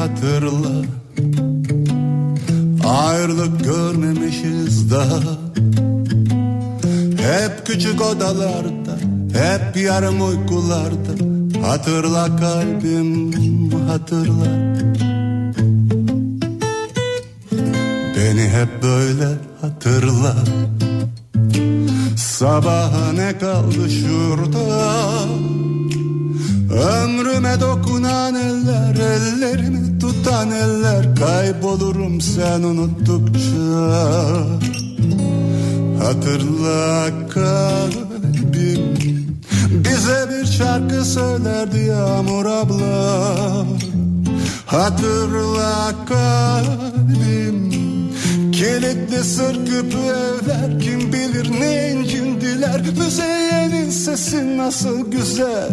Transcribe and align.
hatırla. 0.00 0.84
Ayrılık 2.84 3.64
görmemişiz 3.64 4.90
daha. 4.90 5.20
Hep 7.16 7.66
küçük 7.66 8.02
odalarda 8.02 8.98
Hep 9.32 9.76
yarım 9.76 10.28
uykularda. 10.28 11.12
Hatırla 11.66 12.36
kalbim 12.36 13.70
hatırla. 13.88 14.74
Beni 18.16 18.48
hep 18.48 18.82
böyle 18.82 19.28
hatırla. 19.60 20.36
Sabaha 22.16 23.12
ne 23.12 23.38
kaldı 23.38 23.90
şurada? 23.90 24.60
Ömrüme 26.72 27.60
dokunan 27.60 28.34
eller 28.34 28.94
Ellerimi 28.94 29.89
tutan 30.10 30.50
eller 30.50 31.16
Kaybolurum 31.16 32.20
sen 32.20 32.62
unuttukça. 32.62 34.00
Hatırla 36.04 37.10
kalbim. 37.28 38.80
Bize 39.70 40.28
bir 40.30 40.46
şarkı 40.46 41.04
söylerdi 41.04 41.78
Yağmur 41.78 42.46
abla. 42.46 43.66
Hatırla 44.66 45.94
kalbim. 46.08 47.70
Kilitli 48.52 49.24
sır 49.24 49.54
küpü 49.66 49.98
evler 49.98 50.80
Kim 50.80 51.12
bilir 51.12 51.60
ne 51.60 51.90
incindiler. 51.90 52.80
Müzeyyenin 52.98 53.90
sesi 53.90 54.58
nasıl 54.58 55.10
güzel. 55.10 55.72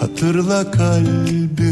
Hatırla 0.00 0.70
kalbim 0.70 1.71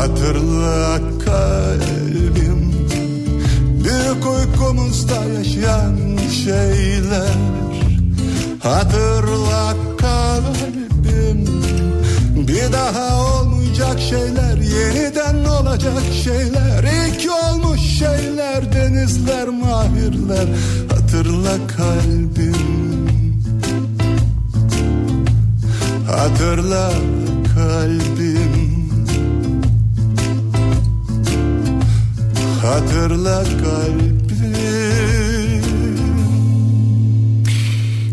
Hatırla 0.00 0.98
kalbim. 1.24 2.72
Büyük 3.84 4.26
uykumuzda 4.26 5.24
yaşayan 5.38 5.96
şeyler. 6.44 7.34
Hatırla 8.62 9.74
kalbim. 9.98 11.46
Bir 12.48 12.72
daha 12.72 13.22
olmayacak 13.22 14.00
şeyler 14.00 14.56
Yeniden 14.56 15.44
olacak 15.44 16.02
şeyler. 16.24 16.84
İlk 16.84 17.30
olmuş 17.44 17.80
şeyler 17.80 18.72
Denizler 18.72 19.48
mahirler. 19.48 20.46
Hatırla 20.90 21.66
kalbim. 21.76 22.56
Hatırla 26.06 26.90
kalbim 27.54 28.19
Hatırla 32.62 33.44
kalbim 33.44 34.20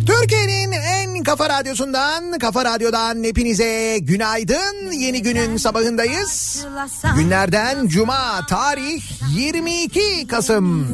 Türkiye'nin 0.06 0.72
en 0.72 1.24
kafa 1.24 1.50
radyosundan, 1.50 2.40
kafa 2.40 2.66
radyodan 2.66 3.24
hepinize 3.24 3.98
günaydın. 4.02 4.92
Yeni 4.92 5.22
günün 5.22 5.58
sabahındayız. 5.58 6.66
Günlerden 7.16 7.88
cuma 7.88 8.46
tarih 8.50 9.04
22 9.36 10.28
Kasım. 10.28 10.88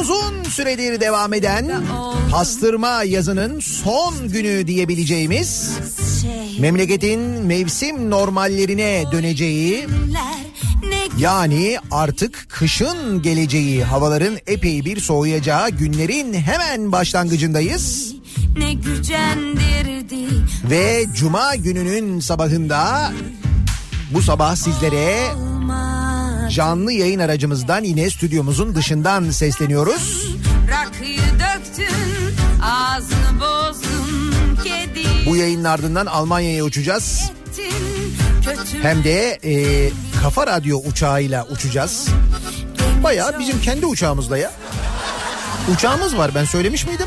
Uzun 0.00 0.42
süredir 0.42 1.00
devam 1.00 1.34
eden 1.34 1.72
pastırma 2.30 3.02
yazının 3.02 3.60
son 3.60 4.28
günü 4.28 4.66
diyebileceğimiz 4.66 5.70
memleketin 6.60 7.20
mevsim 7.20 8.10
normallerine 8.10 9.04
döneceği 9.12 9.86
yani 11.18 11.78
artık 11.90 12.46
kışın 12.48 13.22
geleceği 13.22 13.84
havaların 13.84 14.38
epey 14.46 14.84
bir 14.84 15.00
soğuyacağı 15.00 15.70
günlerin 15.70 16.34
hemen 16.34 16.92
başlangıcındayız. 16.92 18.14
Ne 18.58 18.74
gücendirdi 18.74 20.28
Ve 20.70 21.04
cuma 21.16 21.54
gününün 21.54 22.20
sabahında 22.20 23.12
bu 24.10 24.22
sabah 24.22 24.56
sizlere 24.56 25.28
canlı 26.50 26.92
yayın 26.92 27.18
aracımızdan 27.18 27.84
yine 27.84 28.10
stüdyomuzun 28.10 28.74
dışından 28.74 29.30
sesleniyoruz. 29.30 30.36
Rakıyı 30.70 31.18
döktün 31.18 31.96
ağzını 32.62 33.40
bozdun 33.40 34.56
kedi 34.64 35.06
Bu 35.26 35.36
yayının 35.36 35.64
ardından 35.64 36.06
Almanya'ya 36.06 36.64
uçacağız. 36.64 37.32
Hem 38.82 39.04
de 39.04 39.38
e, 39.44 39.90
Kafa 40.22 40.46
Radyo 40.46 40.78
uçağıyla 40.78 41.46
uçacağız. 41.46 42.08
Baya 43.02 43.38
bizim 43.38 43.60
kendi 43.60 43.86
uçağımızla 43.86 44.38
ya. 44.38 44.52
Uçağımız 45.74 46.18
var 46.18 46.30
ben 46.34 46.44
söylemiş 46.44 46.86
miydim? 46.86 47.06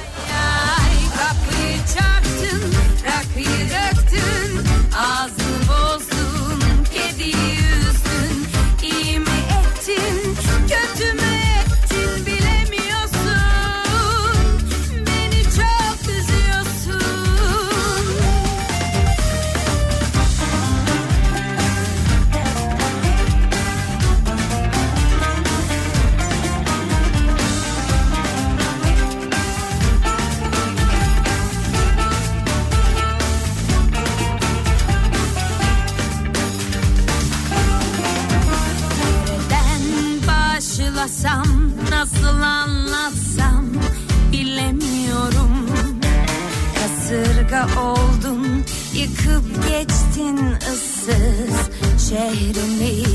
Kasırga 47.56 47.82
oldun. 47.82 48.64
Yıkıp 48.94 49.70
geçtin 49.70 50.38
ıssız 50.74 51.70
şehrimi. 52.10 53.06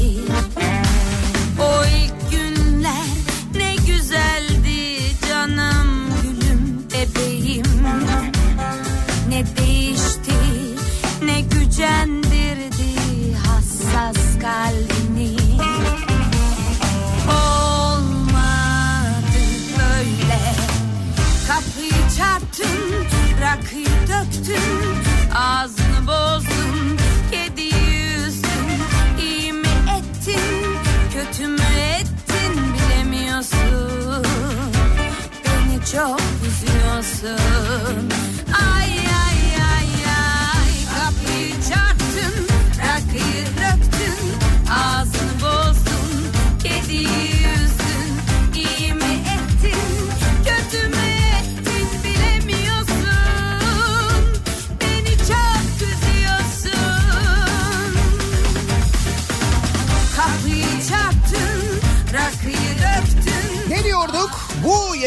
O 1.61 1.85
ilk 1.85 2.20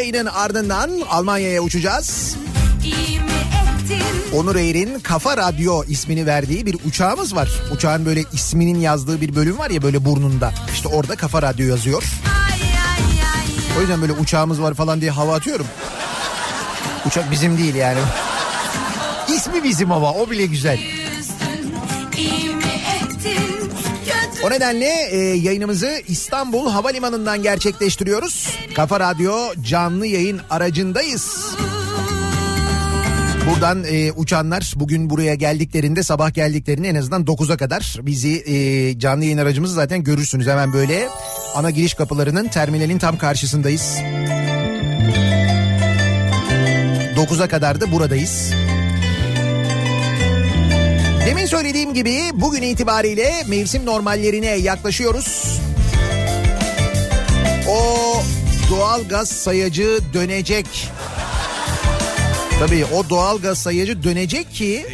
yayının 0.03 0.25
ardından 0.25 0.91
Almanya'ya 1.09 1.61
uçacağız. 1.61 2.35
Onur 4.33 4.55
Air'in 4.55 4.99
Kafa 4.99 5.37
Radyo 5.37 5.83
ismini 5.83 6.25
verdiği 6.25 6.65
bir 6.65 6.77
uçağımız 6.85 7.35
var. 7.35 7.49
Uçağın 7.71 8.05
böyle 8.05 8.23
isminin 8.33 8.79
yazdığı 8.79 9.21
bir 9.21 9.35
bölüm 9.35 9.57
var 9.57 9.69
ya 9.69 9.81
böyle 9.81 10.05
burnunda. 10.05 10.53
İşte 10.73 10.87
orada 10.87 11.15
Kafa 11.15 11.41
Radyo 11.41 11.67
yazıyor. 11.67 12.03
O 13.77 13.81
yüzden 13.81 14.01
böyle 14.01 14.13
uçağımız 14.13 14.61
var 14.61 14.73
falan 14.73 15.01
diye 15.01 15.11
hava 15.11 15.35
atıyorum. 15.35 15.65
Uçak 17.07 17.31
bizim 17.31 17.57
değil 17.57 17.75
yani. 17.75 17.99
İsmi 19.35 19.63
bizim 19.63 19.91
ama 19.91 20.13
o 20.13 20.29
bile 20.29 20.45
güzel. 20.45 20.79
Nedenle 24.53 25.09
e, 25.11 25.17
yayınımızı 25.17 26.01
İstanbul 26.07 26.69
Havalimanı'ndan 26.69 27.43
gerçekleştiriyoruz. 27.43 28.57
Kafa 28.75 28.99
Radyo 28.99 29.33
canlı 29.63 30.07
yayın 30.07 30.41
aracındayız. 30.49 31.55
Buradan 33.49 33.83
e, 33.83 34.11
uçanlar 34.11 34.73
bugün 34.75 35.09
buraya 35.09 35.35
geldiklerinde 35.35 36.03
sabah 36.03 36.33
geldiklerinde 36.33 36.89
en 36.89 36.95
azından 36.95 37.23
9'a 37.23 37.57
kadar 37.57 37.99
bizi 38.01 38.43
e, 38.45 38.99
canlı 38.99 39.23
yayın 39.23 39.37
aracımızı 39.37 39.73
zaten 39.73 40.03
görürsünüz. 40.03 40.47
Hemen 40.47 40.73
böyle 40.73 41.07
ana 41.55 41.69
giriş 41.69 41.93
kapılarının 41.93 42.47
terminalin 42.47 42.97
tam 42.97 43.17
karşısındayız. 43.17 43.97
9'a 47.15 47.47
kadar 47.47 47.81
da 47.81 47.91
buradayız. 47.91 48.53
Demin 51.25 51.45
söylediğim 51.45 51.93
gibi 51.93 52.19
bugün 52.33 52.61
itibariyle 52.61 53.33
mevsim 53.47 53.85
normallerine 53.85 54.47
yaklaşıyoruz. 54.47 55.59
O 57.69 58.21
doğal 58.69 59.03
gaz 59.03 59.29
sayacı 59.29 59.99
dönecek. 60.13 60.89
Tabii 62.59 62.85
o 62.85 63.09
doğal 63.09 63.37
gaz 63.39 63.57
sayacı 63.57 64.03
dönecek 64.03 64.53
ki 64.53 64.85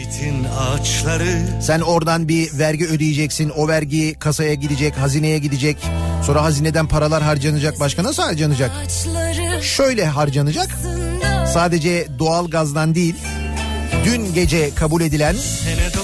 sen 1.61 1.79
oradan 1.79 2.27
bir 2.27 2.59
vergi 2.59 2.87
ödeyeceksin. 2.87 3.49
O 3.49 3.67
vergi 3.67 4.15
kasaya 4.19 4.53
gidecek, 4.53 4.97
hazineye 4.97 5.37
gidecek. 5.39 5.77
Sonra 6.25 6.43
hazineden 6.43 6.87
paralar 6.87 7.23
harcanacak. 7.23 7.79
Başka 7.79 8.03
nasıl 8.03 8.23
harcanacak? 8.23 8.71
Şöyle 9.61 10.05
harcanacak. 10.05 10.67
Sadece 11.53 12.07
doğal 12.19 12.47
gazdan 12.49 12.95
değil. 12.95 13.15
Dün 14.05 14.33
gece 14.33 14.75
kabul 14.75 15.01
edilen 15.01 15.35
Sene 15.35 15.85
900 15.85 15.98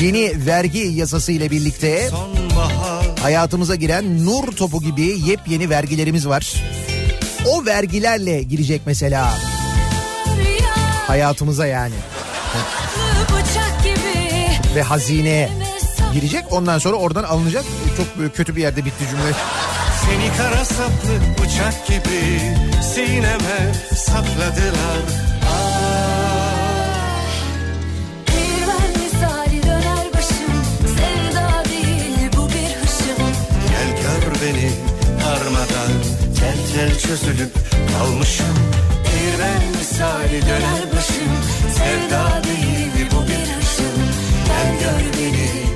yeni 0.00 0.46
vergi 0.46 0.78
yasası 0.78 1.32
ile 1.32 1.50
birlikte 1.50 2.10
hayatımıza 3.22 3.74
giren 3.74 4.26
nur 4.26 4.52
topu 4.52 4.82
gibi 4.82 5.20
yepyeni 5.26 5.70
vergilerimiz 5.70 6.28
var. 6.28 6.54
O 7.46 7.66
vergilerle 7.66 8.42
girecek 8.42 8.82
mesela 8.86 9.38
hayatımıza 11.06 11.66
yani 11.66 11.94
ve 14.74 14.82
hazine 14.82 15.48
mesaj 15.58 16.14
girecek 16.14 16.44
ondan 16.50 16.78
sonra 16.78 16.96
oradan 16.96 17.24
alınacak. 17.24 17.64
Çok 17.96 18.36
kötü 18.36 18.56
bir 18.56 18.60
yerde 18.60 18.84
bitti 18.84 19.04
cümle. 19.10 19.32
Seni 20.04 20.36
kara 20.36 20.64
saplı 20.64 21.42
bıçak 21.42 21.86
gibi 21.86 22.40
sineme 22.94 23.72
sakladılar 23.96 25.27
gör 34.48 34.54
beni 34.54 34.70
darmadan 35.24 35.92
Tel 36.40 36.74
tel 36.74 36.98
çözülüp 36.98 37.50
kalmışım. 37.92 38.46
Değirmen 39.04 39.68
misali 39.78 40.42
döner 40.42 40.92
başım. 40.96 41.32
Sevda 41.74 42.42
değil 42.44 43.08
bu 43.12 43.22
bir 43.22 43.52
hışım 43.52 44.02
Gel 44.46 44.78
gör 44.80 45.18
beni 45.18 45.68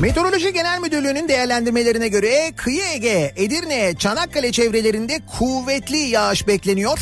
Meteoroloji 0.00 0.52
Genel 0.52 0.80
Müdürlüğü'nün 0.80 1.28
değerlendirmelerine 1.28 2.08
göre 2.08 2.52
Kıyı 2.56 2.82
Ege, 2.94 3.32
Edirne, 3.36 3.94
Çanakkale 3.98 4.52
çevrelerinde 4.52 5.20
kuvvetli 5.38 5.98
yağış 5.98 6.46
bekleniyor. 6.46 6.98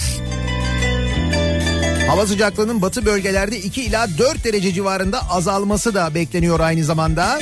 Hava 2.10 2.26
sıcaklığının 2.26 2.82
batı 2.82 3.06
bölgelerde 3.06 3.58
2 3.58 3.82
ila 3.82 4.18
4 4.18 4.44
derece 4.44 4.72
civarında 4.72 5.30
azalması 5.30 5.94
da 5.94 6.14
bekleniyor 6.14 6.60
aynı 6.60 6.84
zamanda. 6.84 7.38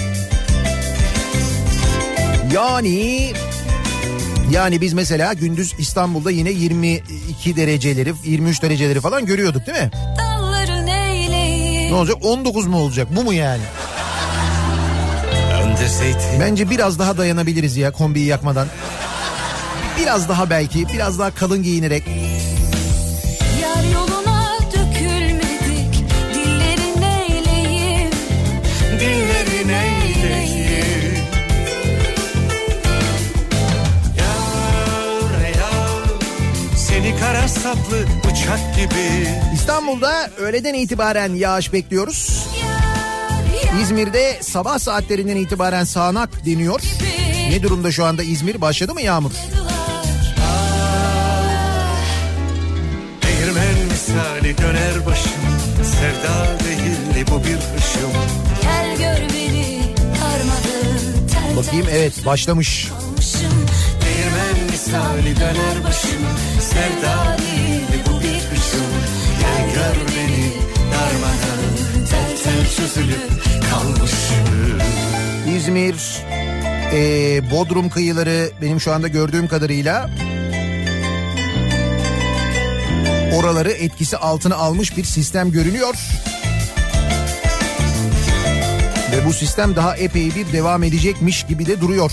Yani 2.52 3.32
yani 4.50 4.80
biz 4.80 4.92
mesela 4.92 5.32
gündüz 5.32 5.74
İstanbul'da 5.78 6.30
yine 6.30 6.50
22 6.50 7.56
dereceleri 7.56 8.14
23 8.24 8.62
dereceleri 8.62 9.00
falan 9.00 9.26
görüyorduk 9.26 9.66
değil 9.66 9.78
mi? 9.78 9.90
Ne 11.90 11.94
olacak 11.94 12.16
19 12.22 12.66
mu 12.66 12.78
olacak 12.78 13.08
bu 13.16 13.24
mu 13.24 13.32
yani? 13.32 13.62
Bence 16.40 16.70
biraz 16.70 16.98
daha 16.98 17.18
dayanabiliriz 17.18 17.76
ya 17.76 17.92
kombiyi 17.92 18.26
yakmadan. 18.26 18.68
Biraz 20.00 20.28
daha 20.28 20.50
belki 20.50 20.88
biraz 20.88 21.18
daha 21.18 21.34
kalın 21.34 21.62
giyinerek. 21.62 22.04
Saplı 37.68 38.06
bıçak 38.24 38.76
gibi 38.76 39.28
İstanbul'da 39.54 40.30
öğleden 40.38 40.74
itibaren 40.74 41.34
yağış 41.34 41.72
bekliyoruz. 41.72 42.46
İzmir'de 43.82 44.38
sabah 44.40 44.78
saatlerinden 44.78 45.36
itibaren 45.36 45.84
sağanak 45.84 46.46
deniyor. 46.46 46.80
Ne 47.50 47.62
durumda 47.62 47.92
şu 47.92 48.04
anda 48.04 48.22
İzmir? 48.22 48.60
Başladı 48.60 48.94
mı 48.94 49.02
yağmur? 49.02 49.30
Değirmen 53.22 53.86
misali 53.90 54.58
döner 54.58 55.06
başım 55.06 55.32
Sevda 55.82 56.58
değil 56.64 57.26
bu 57.30 57.44
bir 57.44 57.56
hışım 57.56 58.12
Gel 58.62 58.96
gör 58.96 59.34
beni 59.34 59.94
tel 61.32 61.56
Bakayım 61.56 61.86
evet 61.90 62.26
başlamış. 62.26 62.88
Değirmen 64.04 64.70
misali 64.70 65.36
döner 65.36 65.84
başım 65.84 66.22
Sevda 66.60 67.37
Kalmışım 73.70 74.78
İzmir, 75.56 75.94
eee, 76.92 77.42
Bodrum 77.50 77.88
kıyıları 77.88 78.50
benim 78.62 78.80
şu 78.80 78.92
anda 78.92 79.08
gördüğüm 79.08 79.48
kadarıyla 79.48 80.10
oraları 83.34 83.70
etkisi 83.70 84.16
altına 84.16 84.56
almış 84.56 84.96
bir 84.96 85.04
sistem 85.04 85.52
görünüyor. 85.52 85.94
Ve 89.12 89.26
bu 89.26 89.32
sistem 89.32 89.76
daha 89.76 89.96
epey 89.96 90.34
bir 90.34 90.52
devam 90.52 90.82
edecekmiş 90.82 91.46
gibi 91.46 91.66
de 91.66 91.80
duruyor. 91.80 92.12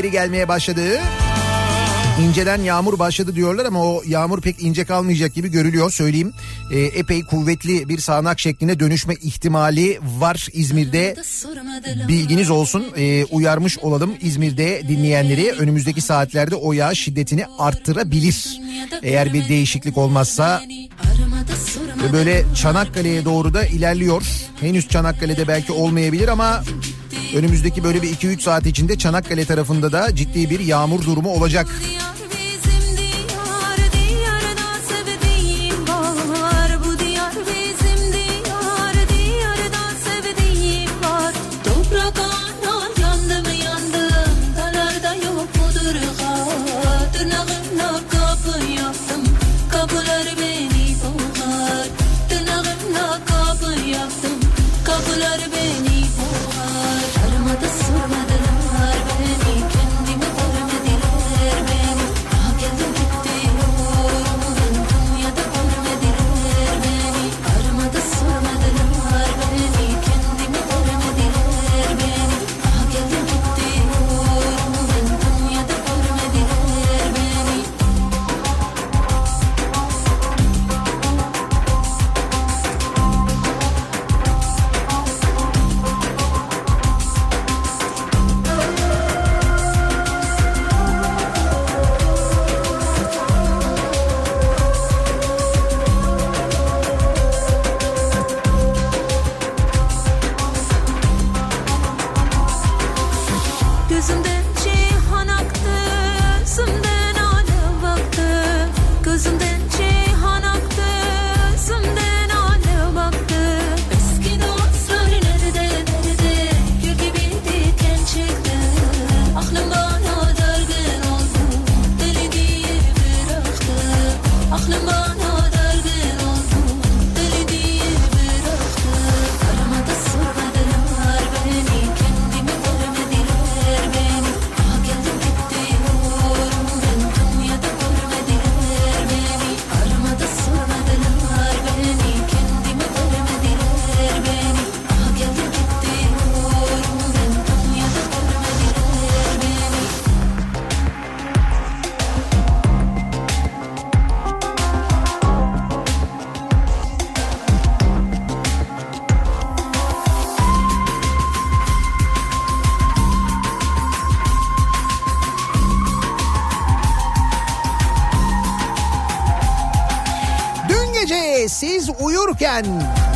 Bilgileri 0.00 0.12
gelmeye 0.12 0.48
başladı. 0.48 1.00
İnceden 2.20 2.62
yağmur 2.62 2.98
başladı 2.98 3.34
diyorlar 3.34 3.64
ama 3.66 3.84
o 3.84 4.02
yağmur 4.06 4.40
pek 4.40 4.62
ince 4.62 4.84
kalmayacak 4.84 5.34
gibi 5.34 5.48
görülüyor 5.50 5.90
söyleyeyim. 5.90 6.32
Ee, 6.72 6.80
epey 6.80 7.24
kuvvetli 7.24 7.88
bir 7.88 7.98
sağanak 7.98 8.40
şekline 8.40 8.80
dönüşme 8.80 9.14
ihtimali 9.14 9.98
var 10.18 10.48
İzmir'de. 10.52 11.16
Bilginiz 12.08 12.50
olsun 12.50 12.86
Ee, 12.96 13.24
uyarmış 13.24 13.78
olalım 13.78 14.14
İzmir'de 14.20 14.82
dinleyenleri 14.88 15.52
önümüzdeki 15.52 16.00
saatlerde 16.00 16.54
o 16.54 16.72
yağ 16.72 16.94
şiddetini 16.94 17.46
arttırabilir. 17.58 18.60
Eğer 19.02 19.32
bir 19.32 19.48
değişiklik 19.48 19.98
olmazsa 19.98 20.62
ve 22.02 22.12
böyle 22.12 22.44
Çanakkale'ye 22.54 23.24
doğru 23.24 23.54
da 23.54 23.64
ilerliyor. 23.64 24.22
Henüz 24.60 24.88
Çanakkale'de 24.88 25.48
belki 25.48 25.72
olmayabilir 25.72 26.28
ama 26.28 26.62
önümüzdeki 27.34 27.84
böyle 27.84 28.02
bir 28.02 28.08
2-3 28.08 28.40
saat 28.40 28.66
içinde 28.66 28.98
Çanakkale 28.98 29.44
tarafında 29.44 29.92
da 29.92 30.14
ciddi 30.14 30.50
bir 30.50 30.60
yağmur 30.60 31.04
durumu 31.04 31.28
olacak. 31.28 31.66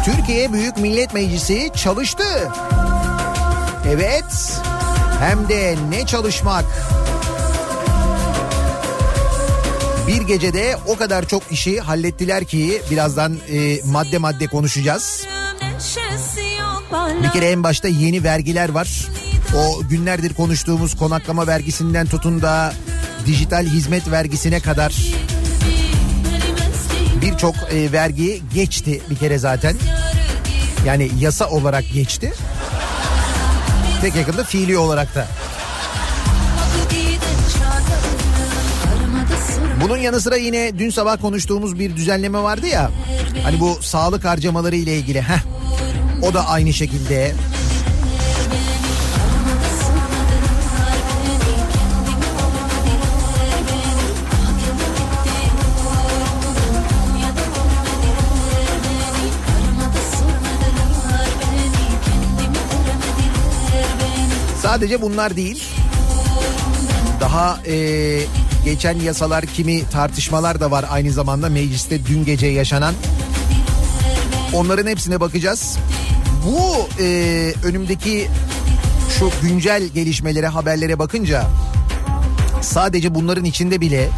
Türkiye 0.05 0.53
Büyük 0.53 0.77
Millet 0.77 1.15
Meclisi 1.15 1.71
çalıştı. 1.77 2.25
Evet. 3.89 4.61
Hem 5.21 5.49
de 5.49 5.77
ne 5.89 6.07
çalışmak. 6.07 6.65
Bir 10.07 10.23
gecede 10.23 10.77
o 10.87 10.97
kadar 10.97 11.29
çok 11.29 11.43
işi 11.51 11.81
hallettiler 11.81 12.45
ki 12.45 12.83
birazdan 12.91 13.37
e, 13.53 13.81
madde 13.85 14.19
madde 14.19 14.47
konuşacağız. 14.47 15.27
Bir 17.23 17.31
kere 17.31 17.51
en 17.51 17.63
başta 17.63 17.89
yeni 17.89 18.25
vergiler 18.25 18.69
var. 18.69 19.09
O 19.57 19.89
günlerdir 19.89 20.35
konuştuğumuz 20.35 20.97
konaklama 20.97 21.47
vergisinden 21.47 22.07
tutun 22.07 22.43
da 22.43 22.73
dijital 23.27 23.67
hizmet 23.67 24.11
vergisine 24.11 24.61
kadar 24.61 24.95
birçok 27.23 27.55
e, 27.73 27.93
vergi 27.93 28.43
geçti 28.55 29.03
bir 29.11 29.17
kere 29.17 29.39
zaten. 29.39 29.77
Yani 30.85 31.11
yasa 31.21 31.49
olarak 31.49 31.85
geçti. 31.93 32.33
Tek 34.01 34.17
yakında 34.17 34.45
fiili 34.45 34.79
olarak 34.79 35.15
da. 35.15 35.27
Bunun 39.83 39.97
yanı 39.97 40.21
sıra 40.21 40.37
yine 40.37 40.79
dün 40.79 40.91
sabah 40.91 41.21
konuştuğumuz 41.21 41.79
bir 41.79 41.97
düzenleme 41.97 42.43
vardı 42.43 42.67
ya. 42.67 42.91
Hani 43.43 43.61
bu 43.61 43.79
sağlık 43.81 44.25
harcamaları 44.25 44.77
ile 44.77 44.97
ilgili. 44.97 45.23
Heh, 45.23 45.41
o 46.23 46.35
da 46.35 46.49
aynı 46.49 46.73
şekilde. 46.73 47.35
Sadece 64.75 65.03
bunlar 65.03 65.37
değil. 65.37 65.65
Daha 67.21 67.61
e, 67.67 68.21
geçen 68.65 68.99
yasalar 68.99 69.47
kimi 69.47 69.89
tartışmalar 69.89 70.61
da 70.61 70.71
var 70.71 70.85
aynı 70.91 71.13
zamanda 71.13 71.49
mecliste 71.49 72.07
dün 72.07 72.25
gece 72.25 72.47
yaşanan. 72.47 72.95
Onların 74.55 74.87
hepsine 74.87 75.21
bakacağız. 75.21 75.79
Bu 76.47 76.89
e, 77.03 77.07
önümdeki 77.65 78.29
şu 79.19 79.31
güncel 79.43 79.83
gelişmelere, 79.85 80.49
haberlere 80.49 80.99
bakınca 80.99 81.47
sadece 82.61 83.15
bunların 83.15 83.45
içinde 83.45 83.81
bile 83.81 84.11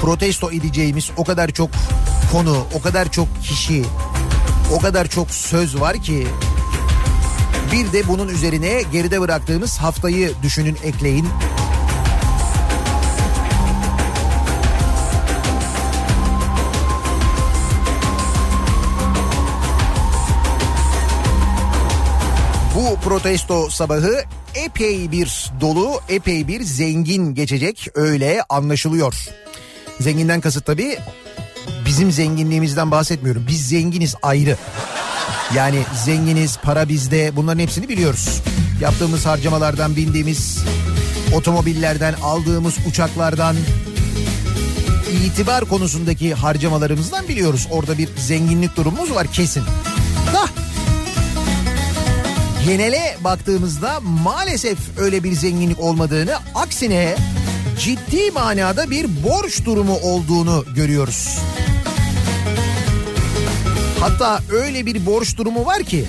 protesto 0.00 0.50
edeceğimiz 0.52 1.10
o 1.16 1.24
kadar 1.24 1.50
çok 1.50 1.70
konu, 2.32 2.66
o 2.74 2.80
kadar 2.80 3.12
çok 3.12 3.28
kişi, 3.42 3.82
o 4.74 4.78
kadar 4.78 5.08
çok 5.08 5.30
söz 5.30 5.80
var 5.80 6.02
ki 6.02 6.26
bir 7.72 7.92
de 7.92 8.08
bunun 8.08 8.28
üzerine 8.28 8.82
geride 8.92 9.20
bıraktığımız 9.20 9.78
haftayı 9.78 10.32
düşünün 10.42 10.76
ekleyin. 10.84 11.28
Bu 22.74 23.00
protesto 23.00 23.68
sabahı 23.70 24.24
epey 24.54 25.12
bir 25.12 25.50
dolu, 25.60 26.00
epey 26.08 26.48
bir 26.48 26.62
zengin 26.62 27.34
geçecek 27.34 27.88
öyle 27.94 28.42
anlaşılıyor. 28.48 29.28
Zenginden 30.00 30.40
kasıt 30.40 30.66
tabii 30.66 30.98
bizim 31.86 32.12
zenginliğimizden 32.12 32.90
bahsetmiyorum. 32.90 33.46
Biz 33.48 33.68
zenginiz 33.68 34.14
ayrı. 34.22 34.56
Yani 35.54 35.82
zenginiz, 36.04 36.58
para 36.62 36.88
bizde 36.88 37.36
bunların 37.36 37.58
hepsini 37.58 37.88
biliyoruz. 37.88 38.42
Yaptığımız 38.80 39.26
harcamalardan, 39.26 39.96
bindiğimiz 39.96 40.64
otomobillerden, 41.34 42.14
aldığımız 42.22 42.74
uçaklardan, 42.88 43.56
itibar 45.24 45.64
konusundaki 45.64 46.34
harcamalarımızdan 46.34 47.28
biliyoruz. 47.28 47.68
Orada 47.70 47.98
bir 47.98 48.08
zenginlik 48.16 48.76
durumumuz 48.76 49.14
var 49.14 49.26
kesin. 49.26 49.62
Da 50.32 50.48
genele 52.66 53.16
baktığımızda 53.24 54.00
maalesef 54.00 54.78
öyle 54.98 55.24
bir 55.24 55.32
zenginlik 55.32 55.80
olmadığını 55.80 56.36
aksine 56.54 57.16
ciddi 57.78 58.30
manada 58.30 58.90
bir 58.90 59.24
borç 59.24 59.64
durumu 59.64 59.96
olduğunu 59.96 60.64
görüyoruz. 60.74 61.38
Hatta 64.00 64.40
öyle 64.52 64.86
bir 64.86 65.06
borç 65.06 65.36
durumu 65.36 65.66
var 65.66 65.82
ki 65.82 66.06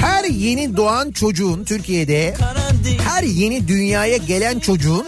her 0.00 0.24
yeni 0.24 0.76
doğan 0.76 1.10
çocuğun 1.10 1.64
Türkiye'de 1.64 2.34
her 3.08 3.22
yeni 3.22 3.68
dünyaya 3.68 4.16
gelen 4.16 4.58
çocuğun 4.58 5.06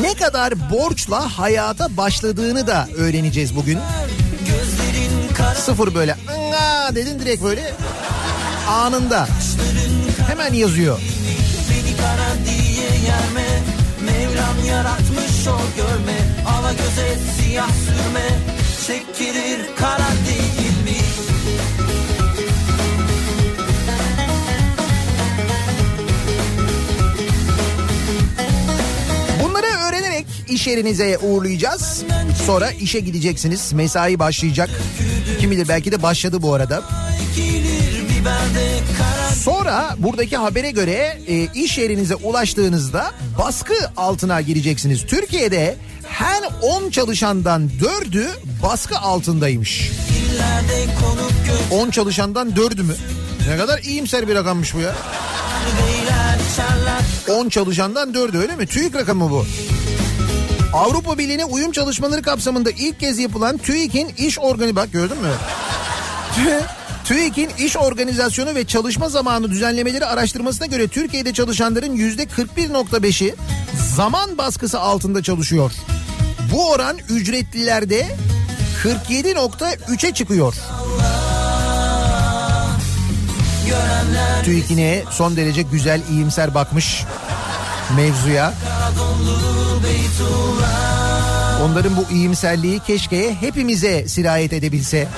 ne 0.00 0.14
kadar 0.14 0.70
borçla 0.70 1.38
hayata 1.38 1.96
başladığını 1.96 2.66
da 2.66 2.88
öğreneceğiz 2.96 3.56
bugün. 3.56 3.78
Sıfır 5.64 5.94
böyle 5.94 6.16
ınga 6.36 6.94
dedin 6.94 7.18
direkt 7.18 7.42
böyle 7.42 7.72
anında 8.68 9.28
hemen 10.28 10.52
yazıyor. 10.52 11.00
Beni 11.70 11.96
kara 11.96 12.34
diye 12.46 12.88
yerme 13.06 13.62
Mevlam 14.04 14.66
yaratmış 14.68 15.46
o 15.46 15.58
görme 15.76 16.18
Ala 16.58 16.72
göze 16.72 17.18
siyah 17.36 17.68
sürme 17.68 18.28
Çekilir 18.86 19.76
kara 19.76 20.08
değil 20.28 20.84
mi? 20.84 20.98
Bunları 29.44 29.66
öğrenerek 29.66 30.26
iş 30.48 30.66
yerinize 30.66 31.18
uğurlayacağız. 31.18 32.04
Sonra 32.46 32.70
işe 32.70 33.00
gideceksiniz. 33.00 33.72
Mesai 33.72 34.18
başlayacak. 34.18 34.70
Kim 35.40 35.50
bilir 35.50 35.68
belki 35.68 35.92
de 35.92 36.02
başladı 36.02 36.42
bu 36.42 36.54
arada. 36.54 36.82
Sonra 39.34 39.94
buradaki 39.98 40.36
habere 40.36 40.70
göre 40.70 41.18
e, 41.28 41.48
iş 41.54 41.78
yerinize 41.78 42.14
ulaştığınızda 42.14 43.12
baskı 43.38 43.74
altına 43.96 44.40
gireceksiniz. 44.40 45.06
Türkiye'de 45.06 45.76
her 46.18 46.42
10 46.62 46.90
çalışandan 46.90 47.70
4'ü 47.80 48.28
baskı 48.62 48.98
altındaymış. 48.98 49.90
illerde 50.10 50.86
konup 51.00 51.32
göç 51.46 51.80
10 51.80 51.90
çalışandan 51.90 52.50
4'ü 52.50 52.82
mü? 52.82 52.94
Ne 53.48 53.56
kadar 53.56 53.78
iyimser 53.78 54.28
bir 54.28 54.34
rakammış 54.34 54.74
bu 54.74 54.78
ya. 54.78 54.94
beyler 55.82 56.38
içerler 56.52 57.40
10 57.40 57.48
çalışandan 57.48 58.12
4'ü 58.12 58.38
öyle 58.38 58.56
mi? 58.56 58.66
TÜİK 58.66 58.94
rakamı 58.94 59.30
bu. 59.30 59.46
Avrupa 60.72 61.18
Birliği'ne 61.18 61.44
uyum 61.44 61.72
çalışmaları 61.72 62.22
kapsamında 62.22 62.70
ilk 62.70 63.00
kez 63.00 63.18
yapılan 63.18 63.58
TÜİK'in 63.58 64.08
iş 64.18 64.38
organi 64.38 64.76
bak 64.76 64.92
gördün 64.92 65.16
mü? 65.18 65.32
TÜİK'in 67.04 67.50
iş 67.58 67.76
organizasyonu 67.76 68.54
ve 68.54 68.64
çalışma 68.64 69.08
zamanı 69.08 69.50
düzenlemeleri 69.50 70.06
araştırmasına 70.06 70.66
göre 70.66 70.88
Türkiye'de 70.88 71.32
çalışanların 71.32 71.92
yüzde 71.92 72.24
41.5'i 72.24 73.34
zaman 73.96 74.38
baskısı 74.38 74.80
altında 74.80 75.22
çalışıyor. 75.22 75.72
Bu 76.52 76.70
oran 76.70 76.98
ücretlilerde 77.08 78.06
47.3'e 78.82 80.14
çıkıyor. 80.14 80.54
TÜİK 84.44 84.64
son 85.10 85.36
derece 85.36 85.62
güzel 85.62 86.00
iyimser 86.10 86.54
bakmış 86.54 87.04
mevzuya. 87.96 88.54
Onların 91.62 91.96
bu 91.96 92.12
iyimserliği 92.12 92.80
keşke 92.80 93.34
hepimize 93.34 94.08
sirayet 94.08 94.52
edebilse. 94.52 95.08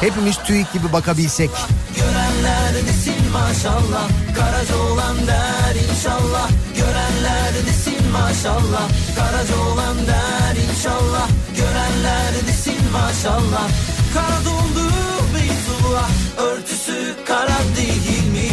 Hepimiz 0.00 0.36
TÜİK 0.36 0.72
gibi 0.72 0.92
bakabilsek. 0.92 1.50
Görenler 1.96 2.74
desin 2.74 3.32
maşallah 3.32 4.08
Karaca 4.36 4.76
olan 4.76 5.16
der 5.26 5.74
inşallah 5.90 6.50
Görenler 6.76 7.66
desin 7.66 7.97
maşallah 8.12 8.88
Karaca 9.16 9.56
olan 9.56 9.96
der 10.06 10.56
inşallah 10.70 11.28
Görenler 11.56 12.46
desin 12.48 12.92
maşallah 12.92 13.68
Kara 14.14 14.44
doldu 14.44 14.92
Beytullah 15.34 16.10
Örtüsü 16.38 17.14
kara 17.26 17.58
değil 17.76 18.26
mi? 18.32 18.48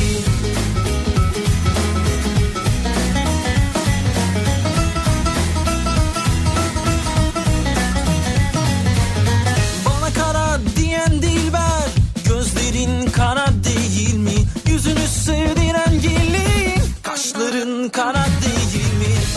Bana 9.85 10.13
kara 10.13 10.59
diyen 10.75 11.21
dilber 11.21 11.89
Gözlerin 12.27 13.05
kara 13.11 13.47
değil 13.63 14.15
mi? 14.15 14.35
Yüzünü 14.67 15.07
sevdiren 15.07 16.01
gelin 16.01 16.81
Kaşların 17.03 17.89
kara 17.89 18.25
değil? 18.25 18.34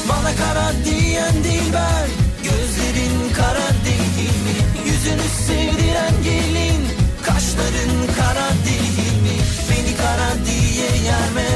Bana 0.09 0.37
kara 0.37 0.73
diyen 0.85 1.35
dilber 1.45 2.07
Gözlerin 2.45 3.33
kara 3.37 3.69
değil 3.87 4.37
mi? 4.47 4.57
Yüzünü 4.87 5.29
sevdiren 5.47 6.15
gelin 6.25 6.83
Kaşların 7.23 7.93
kara 8.17 8.49
değil 8.67 9.15
mi? 9.23 9.37
Beni 9.71 9.97
kara 9.97 10.31
diye 10.47 10.91
yerme 11.05 11.49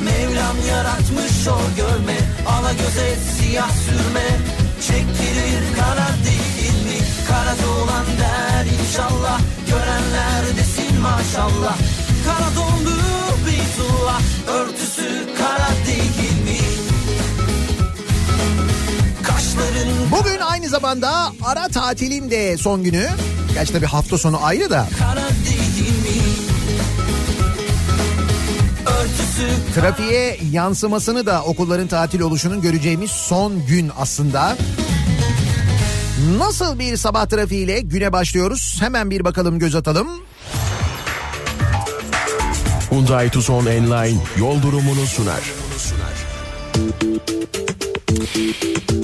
Mevlam 0.00 0.56
yaratmış 0.68 1.48
o 1.48 1.58
görme 1.76 2.18
Ala 2.46 2.72
göze 2.72 3.16
siyah 3.16 3.70
sürme 3.70 4.28
Çekilir 4.86 5.62
kara 5.76 6.08
değil 6.26 6.78
mi? 6.84 6.98
Kara 7.28 7.54
dolan 7.62 8.06
der 8.20 8.66
inşallah 8.80 9.40
Görenler 9.68 10.56
desin 10.56 11.00
maşallah 11.00 11.76
Kara 12.26 12.50
dondu 12.56 12.96
Beytullah 13.46 14.20
Örtüsü 14.48 14.87
Bugün 20.10 20.40
aynı 20.40 20.68
zamanda 20.68 21.32
ara 21.44 21.68
tatilin 21.68 22.30
de 22.30 22.56
son 22.56 22.84
günü. 22.84 23.08
Gerçi 23.54 23.72
tabii 23.72 23.86
hafta 23.86 24.18
sonu 24.18 24.44
ayrı 24.44 24.70
da. 24.70 24.86
Trafiğe 29.74 30.38
yansımasını 30.52 31.26
da 31.26 31.42
okulların 31.42 31.86
tatil 31.86 32.20
oluşunun 32.20 32.60
göreceğimiz 32.62 33.10
son 33.10 33.66
gün 33.66 33.90
aslında. 33.98 34.56
Nasıl 36.38 36.78
bir 36.78 36.96
sabah 36.96 37.26
trafiğiyle 37.26 37.80
güne 37.80 38.12
başlıyoruz? 38.12 38.76
Hemen 38.80 39.10
bir 39.10 39.24
bakalım 39.24 39.58
göz 39.58 39.74
atalım. 39.74 40.08
Hyundai 42.90 43.30
Tucson 43.30 43.66
Enline 43.66 44.18
yol 44.38 44.62
durumunu 44.62 45.06
sunar. 45.06 45.40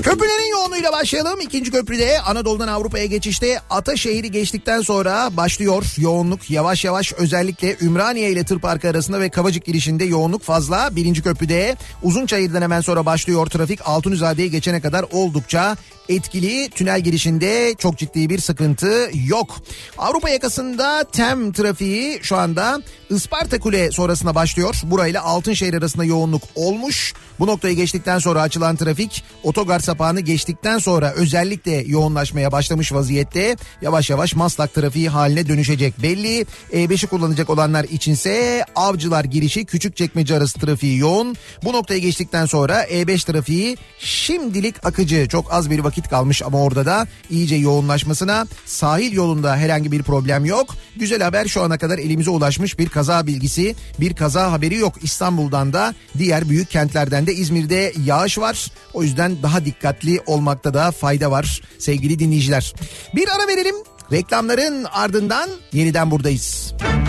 Köprülerin 0.03 0.51
yoğunluğuyla 0.51 0.93
başlayalım. 0.93 1.41
İkinci 1.41 1.71
köprüde 1.71 2.21
Anadolu'dan 2.21 2.69
Avrupa'ya 2.69 3.07
geçişte 3.07 3.61
Ataşehir'i 3.71 4.31
geçtikten 4.31 4.81
sonra 4.81 5.37
başlıyor 5.37 5.85
yoğunluk. 5.99 6.51
Yavaş 6.51 6.85
yavaş 6.85 7.13
özellikle 7.13 7.77
Ümraniye 7.81 8.31
ile 8.31 8.45
Tır 8.45 8.59
Parkı 8.59 8.89
arasında 8.89 9.21
ve 9.21 9.29
Kavacık 9.29 9.65
girişinde 9.65 10.05
yoğunluk 10.05 10.43
fazla. 10.43 10.97
Birinci 10.97 11.23
köprüde 11.23 11.77
Uzunçayır'dan 12.03 12.63
hemen 12.63 12.81
sonra 12.81 13.07
başlıyor 13.07 13.47
trafik. 13.47 13.81
Altunizade'yi 13.85 14.51
geçene 14.51 14.81
kadar 14.81 15.05
oldukça 15.13 15.77
etkili. 16.09 16.71
Tünel 16.71 17.01
girişinde 17.01 17.75
çok 17.79 17.99
ciddi 17.99 18.31
bir 18.31 18.39
sıkıntı 18.39 19.11
yok. 19.27 19.57
Avrupa 19.99 20.31
yakasında 20.31 21.05
tem 21.05 21.53
trafiği 21.53 22.19
şu 22.23 22.37
anda 22.37 22.83
Isparta 23.11 23.59
Kule 23.61 23.91
sonrasında 23.91 24.35
başlıyor. 24.35 24.81
Burayla 24.85 25.23
Altınşehir 25.23 25.75
arasında 25.75 26.05
yoğunluk 26.05 26.43
olmuş. 26.55 27.15
Bu 27.41 27.47
noktayı 27.47 27.77
geçtikten 27.77 28.19
sonra 28.19 28.43
açılan 28.43 28.77
trafik 28.77 29.25
otogar 29.43 29.81
sapağını 29.81 30.21
geçtikten 30.21 30.79
sonra 30.79 31.13
özellikle 31.13 31.73
yoğunlaşmaya 31.73 32.53
başlamış 32.53 32.93
vaziyette. 32.93 33.57
Yavaş 33.83 34.11
yavaş 34.11 34.35
Maslak 34.35 34.75
trafiği 34.75 35.09
haline 35.09 35.49
dönüşecek 35.49 36.03
belli. 36.03 36.47
E5'i 36.73 37.07
kullanacak 37.09 37.51
olanlar 37.51 37.85
içinse 37.85 38.65
Avcılar 38.75 39.25
girişi 39.25 39.65
Küçükçekmece 39.65 40.37
arası 40.37 40.61
trafiği 40.61 40.99
yoğun. 40.99 41.37
Bu 41.65 41.73
noktayı 41.73 42.01
geçtikten 42.01 42.47
sonra 42.47 42.85
E5 42.85 43.27
trafiği 43.27 43.77
şimdilik 43.99 44.87
akıcı. 44.87 45.29
Çok 45.29 45.53
az 45.53 45.71
bir 45.71 45.79
vakit 45.79 45.94
kalmış 46.03 46.43
ama 46.43 46.63
orada 46.63 46.87
da 46.87 47.07
iyice 47.31 47.57
yoğunlaşmasına 47.57 48.47
sahil 48.67 49.13
yolunda 49.13 49.57
herhangi 49.57 49.93
bir 49.93 50.03
problem 50.03 50.45
yok. 50.45 50.77
Güzel 50.97 51.23
haber 51.23 51.47
şu 51.47 51.63
ana 51.63 51.79
kadar 51.79 51.99
elimize 51.99 52.31
ulaşmış 52.31 52.79
bir 52.79 52.89
kaza 52.89 53.27
bilgisi, 53.27 53.77
bir 54.01 54.15
kaza 54.15 54.53
haberi 54.53 54.75
yok. 54.75 54.95
İstanbul'dan 55.03 55.73
da 55.73 55.95
diğer 56.19 56.49
büyük 56.49 56.71
kentlerden 56.71 57.27
de 57.27 57.35
İzmir'de 57.35 57.93
yağış 58.05 58.39
var. 58.39 58.71
O 58.93 59.03
yüzden 59.03 59.43
daha 59.43 59.65
dikkatli 59.65 60.21
olmakta 60.27 60.75
da 60.75 60.91
fayda 60.91 61.31
var 61.31 61.61
sevgili 61.79 62.19
dinleyiciler. 62.19 62.75
Bir 63.15 63.29
ara 63.29 63.49
verelim. 63.49 63.75
Reklamların 64.13 64.85
ardından 64.93 65.51
yeniden 65.73 66.11
buradayız. 66.11 66.75
Kafa 66.79 67.04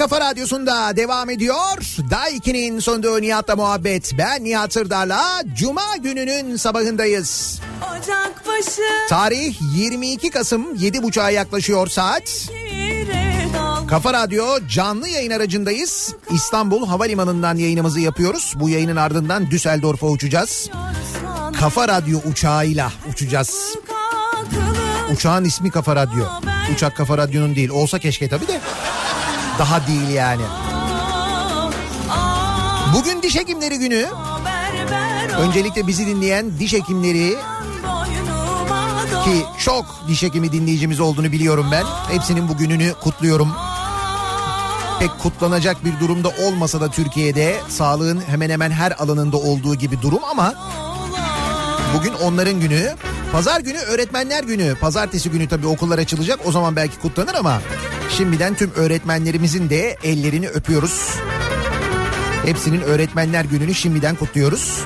kafa 0.00 0.20
radyosunda 0.20 0.96
devam 0.96 1.30
ediyor. 1.30 1.78
Daiki'nin 2.10 2.78
sonunda 2.78 3.18
Nihat'la 3.18 3.56
muhabbet. 3.56 4.12
Ben 4.18 4.44
Nihat 4.44 4.72
Sırdar'la 4.72 5.42
Cuma 5.54 5.96
gününün 5.96 6.56
sabahındayız. 6.56 7.60
Ocak 7.82 8.46
başı 8.46 8.82
Tarih 9.08 9.56
22 9.76 10.30
Kasım 10.30 10.74
7.30'a 10.74 11.30
yaklaşıyor 11.30 11.86
saat. 11.86 12.48
Kafa 13.88 14.12
Radyo 14.12 14.46
canlı 14.68 15.08
yayın 15.08 15.30
aracındayız. 15.30 16.14
İstanbul 16.30 16.86
Havalimanı'ndan 16.86 17.56
yayınımızı 17.56 18.00
yapıyoruz. 18.00 18.54
Bu 18.56 18.68
yayının 18.68 18.96
ardından 18.96 19.50
Düsseldorf'a 19.50 20.06
uçacağız. 20.06 20.70
Kafa 21.58 21.88
Radyo 21.88 22.18
uçağıyla 22.30 22.92
uçacağız. 23.12 23.76
Uçağın 25.12 25.44
ismi 25.44 25.70
Kafa 25.70 25.96
Radyo. 25.96 26.24
Uçak 26.74 26.96
Kafa 26.96 27.18
Radyo'nun 27.18 27.56
değil. 27.56 27.70
Olsa 27.70 27.98
keşke 27.98 28.28
tabii 28.28 28.48
de. 28.48 28.60
Daha 29.58 29.86
değil 29.86 30.08
yani. 30.08 30.42
Bugün 32.94 33.22
diş 33.22 33.36
hekimleri 33.36 33.78
günü. 33.78 34.06
Öncelikle 35.38 35.86
bizi 35.86 36.06
dinleyen 36.06 36.58
diş 36.58 36.72
hekimleri 36.72 37.38
ki 39.24 39.44
çok 39.58 39.84
diş 40.08 40.22
hekimi 40.22 40.52
dinleyicimiz 40.52 41.00
olduğunu 41.00 41.32
biliyorum 41.32 41.66
ben. 41.72 41.84
Hepsinin 42.14 42.48
bu 42.48 42.56
gününü 42.56 42.94
kutluyorum. 43.00 43.48
Pek 45.00 45.18
kutlanacak 45.18 45.84
bir 45.84 46.00
durumda 46.00 46.28
olmasa 46.28 46.80
da 46.80 46.88
Türkiye'de 46.90 47.60
sağlığın 47.68 48.22
hemen 48.28 48.50
hemen 48.50 48.70
her 48.70 48.92
alanında 48.92 49.36
olduğu 49.36 49.74
gibi 49.74 50.02
durum 50.02 50.24
ama 50.30 50.54
bugün 51.94 52.12
onların 52.12 52.60
günü. 52.60 52.94
Pazar 53.32 53.60
günü 53.60 53.78
öğretmenler 53.78 54.44
günü. 54.44 54.74
Pazartesi 54.80 55.30
günü 55.30 55.48
tabii 55.48 55.66
okullar 55.66 55.98
açılacak. 55.98 56.40
O 56.44 56.52
zaman 56.52 56.76
belki 56.76 56.98
kutlanır 56.98 57.34
ama 57.34 57.62
şimdiden 58.16 58.54
tüm 58.54 58.70
öğretmenlerimizin 58.76 59.70
de 59.70 59.96
ellerini 60.04 60.48
öpüyoruz. 60.48 61.14
Hepsinin 62.46 62.80
öğretmenler 62.80 63.44
gününü 63.44 63.74
şimdiden 63.74 64.14
kutluyoruz. 64.14 64.78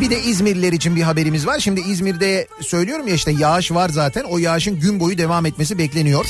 Bir 0.00 0.10
de 0.10 0.22
İzmirliler 0.22 0.72
için 0.72 0.96
bir 0.96 1.02
haberimiz 1.02 1.46
var. 1.46 1.58
Şimdi 1.58 1.80
İzmir'de 1.80 2.48
söylüyorum 2.60 3.08
ya 3.08 3.14
işte 3.14 3.30
yağış 3.30 3.72
var 3.72 3.88
zaten. 3.88 4.24
O 4.24 4.38
yağışın 4.38 4.80
gün 4.80 5.00
boyu 5.00 5.18
devam 5.18 5.46
etmesi 5.46 5.78
bekleniyor. 5.78 6.26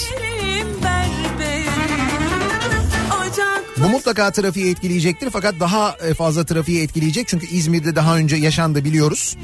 Bu 3.77 3.89
mutlaka 3.89 4.31
trafiği 4.31 4.71
etkileyecektir 4.71 5.31
fakat 5.31 5.61
daha 5.61 5.97
fazla 6.19 6.47
trafiği 6.47 6.83
etkileyecek. 6.83 7.29
Çünkü 7.29 7.47
İzmir'de 7.47 7.97
daha 7.97 8.17
önce 8.17 8.37
yaşandı 8.37 8.85
biliyoruz. 8.85 9.37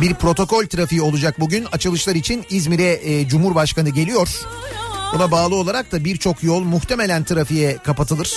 Bir 0.00 0.14
protokol 0.14 0.66
trafiği 0.66 1.02
olacak 1.02 1.40
bugün. 1.40 1.64
Açılışlar 1.72 2.14
için 2.14 2.44
İzmir'e 2.50 3.00
e, 3.02 3.28
Cumhurbaşkanı 3.28 3.90
geliyor. 3.90 4.28
Buna 5.14 5.30
bağlı 5.30 5.54
olarak 5.54 5.92
da 5.92 6.04
birçok 6.04 6.42
yol 6.42 6.62
muhtemelen 6.62 7.24
trafiğe 7.24 7.76
kapatılır. 7.76 8.34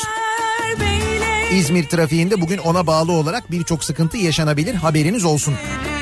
İzmir 1.53 1.87
trafiğinde 1.87 2.41
bugün 2.41 2.57
ona 2.57 2.87
bağlı 2.87 3.11
olarak 3.11 3.51
birçok 3.51 3.83
sıkıntı 3.83 4.17
yaşanabilir. 4.17 4.75
Haberiniz 4.75 5.25
olsun. 5.25 5.53
Berber 5.53 6.00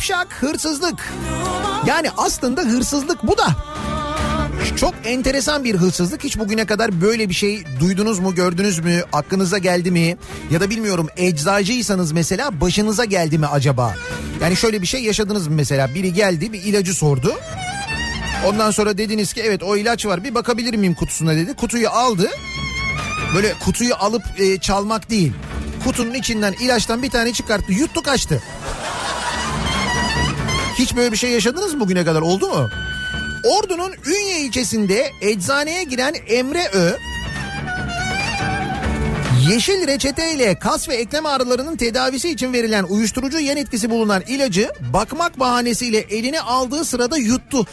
Şipşak 0.00 0.32
hırsızlık. 0.40 1.12
Yani 1.86 2.08
aslında 2.16 2.62
hırsızlık 2.62 3.26
bu 3.26 3.38
da. 3.38 3.46
Çok 4.76 4.94
enteresan 5.04 5.64
bir 5.64 5.74
hırsızlık. 5.74 6.24
Hiç 6.24 6.38
bugüne 6.38 6.66
kadar 6.66 7.00
böyle 7.00 7.28
bir 7.28 7.34
şey 7.34 7.64
duydunuz 7.80 8.18
mu, 8.18 8.34
gördünüz 8.34 8.78
mü, 8.78 9.02
aklınıza 9.12 9.58
geldi 9.58 9.90
mi? 9.90 10.16
Ya 10.50 10.60
da 10.60 10.70
bilmiyorum 10.70 11.08
eczacıysanız 11.16 12.12
mesela 12.12 12.60
başınıza 12.60 13.04
geldi 13.04 13.38
mi 13.38 13.46
acaba? 13.46 13.94
Yani 14.40 14.56
şöyle 14.56 14.82
bir 14.82 14.86
şey 14.86 15.02
yaşadınız 15.02 15.48
mı 15.48 15.54
mesela? 15.54 15.94
Biri 15.94 16.12
geldi 16.12 16.52
bir 16.52 16.62
ilacı 16.62 16.94
sordu. 16.94 17.34
Ondan 18.46 18.70
sonra 18.70 18.98
dediniz 18.98 19.32
ki 19.32 19.42
evet 19.44 19.62
o 19.62 19.76
ilaç 19.76 20.06
var 20.06 20.24
bir 20.24 20.34
bakabilir 20.34 20.74
miyim 20.74 20.94
kutusuna 20.94 21.36
dedi. 21.36 21.54
Kutuyu 21.54 21.90
aldı. 21.90 22.30
Böyle 23.34 23.54
kutuyu 23.54 23.94
alıp 23.94 24.22
e, 24.38 24.58
çalmak 24.58 25.10
değil. 25.10 25.32
Kutunun 25.84 26.14
içinden 26.14 26.52
ilaçtan 26.52 27.02
bir 27.02 27.10
tane 27.10 27.32
çıkarttı 27.32 27.72
yuttu 27.72 28.02
kaçtı. 28.02 28.42
Hiç 30.80 30.96
böyle 30.96 31.12
bir 31.12 31.16
şey 31.16 31.30
yaşadınız 31.30 31.74
mı 31.74 31.80
bugüne 31.80 32.04
kadar 32.04 32.20
oldu 32.20 32.48
mu? 32.48 32.70
Ordu'nun 33.44 33.92
Ünye 34.06 34.40
ilçesinde 34.40 35.12
eczaneye 35.20 35.82
giren 35.82 36.14
Emre 36.26 36.68
Ö 36.72 36.92
yeşil 39.50 39.86
reçeteyle 39.86 40.58
kas 40.58 40.88
ve 40.88 40.94
eklem 40.94 41.26
ağrılarının 41.26 41.76
tedavisi 41.76 42.30
için 42.30 42.52
verilen 42.52 42.84
uyuşturucu 42.84 43.38
yan 43.38 43.56
etkisi 43.56 43.90
bulunan 43.90 44.22
ilacı 44.26 44.70
bakmak 44.92 45.40
bahanesiyle 45.40 45.98
eline 45.98 46.40
aldığı 46.40 46.84
sırada 46.84 47.16
yuttu. 47.16 47.66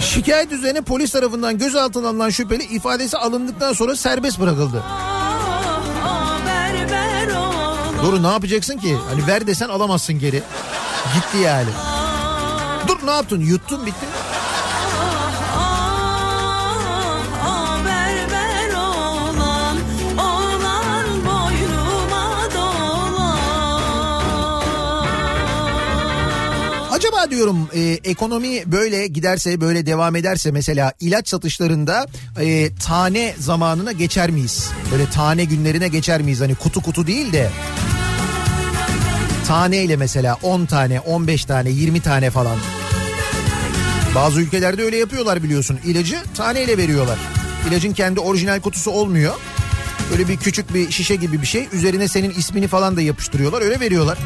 Şikayet 0.00 0.52
üzerine 0.52 0.80
polis 0.80 1.12
tarafından 1.12 1.58
gözaltına 1.58 2.08
alınan 2.08 2.30
şüpheli 2.30 2.62
ifadesi 2.64 3.16
alındıktan 3.16 3.72
sonra 3.72 3.96
serbest 3.96 4.40
bırakıldı. 4.40 4.82
Ah, 6.04 6.38
berber 6.46 7.36
oğlan. 7.36 8.06
Doğru 8.06 8.22
ne 8.22 8.26
yapacaksın 8.26 8.78
ki? 8.78 8.96
Hani 9.10 9.26
ver 9.26 9.46
desen 9.46 9.68
alamazsın 9.68 10.18
geri. 10.18 10.42
Gitti 11.14 11.38
yani. 11.38 11.70
Dur 12.88 13.06
ne 13.06 13.10
yaptın? 13.10 13.40
Yuttun 13.40 13.86
bitti. 13.86 14.06
Dolan. 22.54 23.30
Acaba 26.90 27.30
diyorum 27.30 27.68
e, 27.74 27.80
ekonomi 28.04 28.72
böyle 28.72 29.06
giderse 29.06 29.60
böyle 29.60 29.86
devam 29.86 30.16
ederse 30.16 30.50
mesela 30.50 30.92
ilaç 31.00 31.28
satışlarında 31.28 32.06
e, 32.40 32.74
tane 32.74 33.34
zamanına 33.38 33.92
geçer 33.92 34.30
miyiz? 34.30 34.70
Böyle 34.92 35.10
tane 35.10 35.44
günlerine 35.44 35.88
geçer 35.88 36.22
miyiz? 36.22 36.40
Hani 36.40 36.54
kutu 36.54 36.80
kutu 36.82 37.06
değil 37.06 37.32
de 37.32 37.50
taneyle 39.50 39.96
mesela 39.96 40.38
10 40.42 40.66
tane 40.66 41.00
15 41.00 41.44
tane 41.44 41.70
20 41.70 42.00
tane 42.00 42.30
falan. 42.30 42.56
Bazı 44.14 44.40
ülkelerde 44.40 44.82
öyle 44.82 44.96
yapıyorlar 44.96 45.42
biliyorsun. 45.42 45.78
İlacı 45.84 46.18
taneyle 46.36 46.78
veriyorlar. 46.78 47.18
İlacın 47.68 47.92
kendi 47.92 48.20
orijinal 48.20 48.60
kutusu 48.60 48.90
olmuyor. 48.90 49.34
Böyle 50.10 50.28
bir 50.28 50.36
küçük 50.36 50.74
bir 50.74 50.90
şişe 50.90 51.16
gibi 51.16 51.42
bir 51.42 51.46
şey. 51.46 51.68
Üzerine 51.72 52.08
senin 52.08 52.30
ismini 52.30 52.68
falan 52.68 52.96
da 52.96 53.00
yapıştırıyorlar. 53.00 53.62
Öyle 53.62 53.80
veriyorlar. 53.80 54.18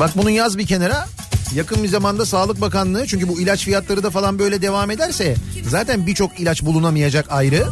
Bak 0.00 0.10
bunu 0.16 0.30
yaz 0.30 0.58
bir 0.58 0.66
kenara. 0.66 1.06
Yakın 1.54 1.82
bir 1.82 1.88
zamanda 1.88 2.26
Sağlık 2.26 2.60
Bakanlığı 2.60 3.06
çünkü 3.06 3.28
bu 3.28 3.40
ilaç 3.40 3.64
fiyatları 3.64 4.02
da 4.02 4.10
falan 4.10 4.38
böyle 4.38 4.62
devam 4.62 4.90
ederse 4.90 5.34
zaten 5.68 6.06
birçok 6.06 6.40
ilaç 6.40 6.62
bulunamayacak 6.62 7.26
ayrı. 7.28 7.66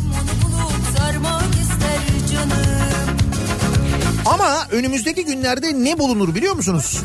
Önümüzdeki 4.70 5.24
günlerde 5.24 5.84
ne 5.84 5.98
bulunur 5.98 6.34
biliyor 6.34 6.54
musunuz? 6.54 7.02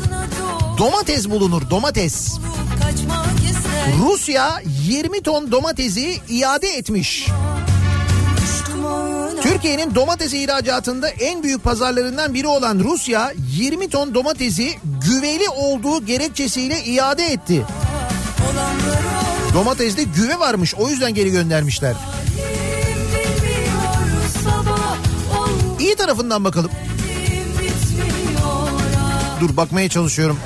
Domates 0.78 1.30
bulunur 1.30 1.70
domates. 1.70 2.38
Rusya 3.98 4.62
20 4.86 5.22
ton 5.22 5.52
domatesi 5.52 6.20
iade 6.28 6.68
etmiş. 6.68 7.28
Türkiye'nin 9.42 9.94
domates 9.94 10.34
ihracatında 10.34 11.08
en 11.08 11.42
büyük 11.42 11.64
pazarlarından 11.64 12.34
biri 12.34 12.46
olan 12.46 12.78
Rusya 12.78 13.32
20 13.56 13.88
ton 13.88 14.14
domatesi 14.14 14.78
güveli 15.06 15.48
olduğu 15.48 16.06
gerekçesiyle 16.06 16.84
iade 16.84 17.26
etti. 17.26 17.66
Domateste 19.54 20.02
güve 20.02 20.38
varmış 20.38 20.74
o 20.74 20.88
yüzden 20.88 21.14
geri 21.14 21.30
göndermişler. 21.30 21.94
İyi 25.80 25.96
tarafından 25.96 26.44
bakalım. 26.44 26.70
Dur 29.40 29.56
bakmaya 29.56 29.88
çalışıyorum. 29.88 30.38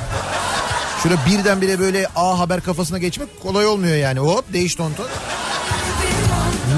Şöyle 1.02 1.16
birdenbire 1.26 1.78
böyle 1.78 2.06
A 2.16 2.38
haber 2.38 2.60
kafasına 2.60 2.98
geçmek 2.98 3.42
kolay 3.42 3.66
olmuyor 3.66 3.96
yani. 3.96 4.18
Hop 4.18 4.52
değiş 4.52 4.74
ton 4.74 4.92
ton. 4.92 5.06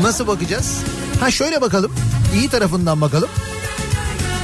Nasıl 0.02 0.26
bakacağız? 0.26 0.78
Ha 1.20 1.30
şöyle 1.30 1.60
bakalım. 1.60 1.94
İyi 2.34 2.48
tarafından 2.48 3.00
bakalım. 3.00 3.28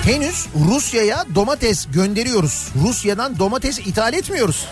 Henüz 0.05 0.47
Rusya'ya 0.69 1.25
domates 1.35 1.87
gönderiyoruz. 1.93 2.69
Rusya'dan 2.83 3.39
domates 3.39 3.79
ithal 3.79 4.15
etmiyoruz. 4.15 4.67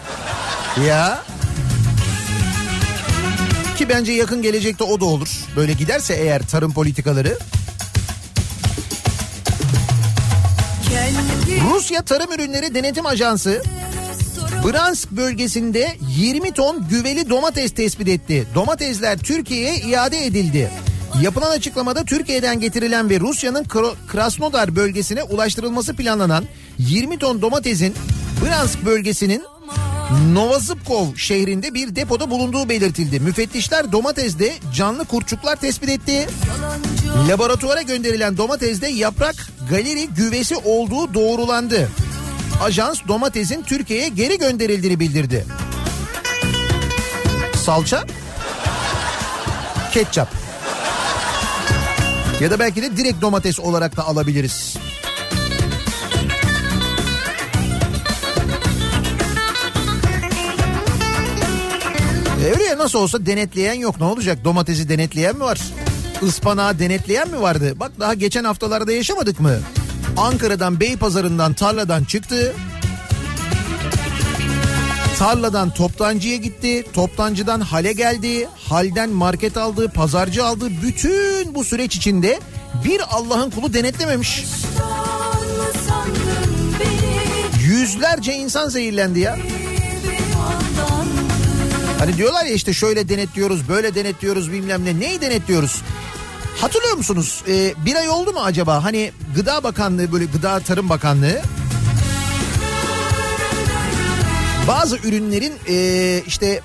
Ya. 0.86 1.22
Ki 3.78 3.88
bence 3.88 4.12
yakın 4.12 4.42
gelecekte 4.42 4.84
o 4.84 5.00
da 5.00 5.04
olur. 5.04 5.28
Böyle 5.56 5.72
giderse 5.72 6.14
eğer 6.14 6.46
tarım 6.46 6.72
politikaları. 6.72 7.38
Rusya 11.70 12.02
Tarım 12.02 12.32
Ürünleri 12.32 12.74
Denetim 12.74 13.06
Ajansı 13.06 13.62
Bransk 14.64 15.10
bölgesinde 15.10 15.96
20 16.16 16.52
ton 16.52 16.88
güveli 16.88 17.30
domates 17.30 17.74
tespit 17.74 18.08
etti. 18.08 18.46
Domatesler 18.54 19.18
Türkiye'ye 19.18 19.76
iade 19.76 20.26
edildi. 20.26 20.70
Yapılan 21.22 21.50
açıklamada 21.50 22.04
Türkiye'den 22.04 22.60
getirilen 22.60 23.10
ve 23.10 23.20
Rusya'nın 23.20 23.64
Krasnodar 24.08 24.76
bölgesine 24.76 25.22
ulaştırılması 25.22 25.96
planlanan 25.96 26.44
20 26.78 27.18
ton 27.18 27.42
domatesin 27.42 27.94
Bransk 28.44 28.84
bölgesinin 28.84 29.42
Novosibkov 30.18 31.16
şehrinde 31.16 31.74
bir 31.74 31.96
depoda 31.96 32.30
bulunduğu 32.30 32.68
belirtildi. 32.68 33.20
Müfettişler 33.20 33.92
domatesde 33.92 34.54
canlı 34.74 35.04
kurtçuklar 35.04 35.56
tespit 35.56 35.88
etti. 35.88 36.28
Laboratuvara 37.28 37.82
gönderilen 37.82 38.36
domatesde 38.36 38.88
yaprak 38.88 39.48
galeri 39.70 40.08
güvesi 40.08 40.56
olduğu 40.56 41.14
doğrulandı. 41.14 41.88
Ajans 42.62 43.00
domatesin 43.08 43.62
Türkiye'ye 43.62 44.08
geri 44.08 44.38
gönderildiğini 44.38 45.00
bildirdi. 45.00 45.46
Salça? 47.64 48.04
Ketçap. 49.92 50.28
Ya 52.40 52.50
da 52.50 52.58
belki 52.58 52.82
de 52.82 52.96
direkt 52.96 53.20
domates 53.20 53.60
olarak 53.60 53.96
da 53.96 54.06
alabiliriz. 54.06 54.76
Öyle 62.44 62.78
nasıl 62.78 62.98
olsa 62.98 63.26
denetleyen 63.26 63.74
yok. 63.74 64.00
Ne 64.00 64.06
olacak? 64.06 64.44
Domatesi 64.44 64.88
denetleyen 64.88 65.36
mi 65.36 65.40
var? 65.40 65.60
Ispanağı 66.22 66.78
denetleyen 66.78 67.28
mi 67.30 67.40
vardı? 67.40 67.72
Bak 67.80 67.92
daha 68.00 68.14
geçen 68.14 68.44
haftalarda 68.44 68.92
yaşamadık 68.92 69.40
mı? 69.40 69.58
Ankara'dan 70.16 70.80
Beypazarı'ndan 70.80 71.54
tarladan 71.54 72.04
çıktı. 72.04 72.54
Tarladan 75.18 75.70
toptancıya 75.70 76.36
gitti. 76.36 76.84
Toptancıdan 76.92 77.60
hale 77.60 77.92
geldi. 77.92 78.48
Halden 78.68 79.10
market 79.10 79.56
aldı, 79.56 79.88
pazarcı 79.88 80.44
aldı. 80.44 80.68
Bütün 80.82 81.54
bu 81.54 81.64
süreç 81.64 81.96
içinde 81.96 82.40
bir 82.84 83.00
Allah'ın 83.10 83.50
kulu 83.50 83.74
denetlememiş. 83.74 84.44
Yüzlerce 87.62 88.32
insan 88.32 88.68
zehirlendi 88.68 89.20
ya. 89.20 89.36
bir 89.36 90.99
Hani 92.00 92.16
diyorlar 92.16 92.44
ya 92.44 92.52
işte 92.52 92.72
şöyle 92.72 93.08
denetliyoruz, 93.08 93.68
böyle 93.68 93.94
denetliyoruz 93.94 94.52
bilmem 94.52 94.84
ne. 94.84 95.00
Neyi 95.00 95.20
denetliyoruz? 95.20 95.82
Hatırlıyor 96.60 96.96
musunuz? 96.96 97.42
Ee, 97.48 97.74
bir 97.86 97.94
ay 97.96 98.08
oldu 98.08 98.32
mu 98.32 98.40
acaba? 98.40 98.84
Hani 98.84 99.12
Gıda 99.36 99.62
Bakanlığı 99.62 100.12
böyle 100.12 100.24
Gıda 100.24 100.60
Tarım 100.60 100.88
Bakanlığı 100.88 101.42
bazı 104.68 104.96
ürünlerin 104.96 105.52
ee, 105.68 106.22
işte 106.26 106.60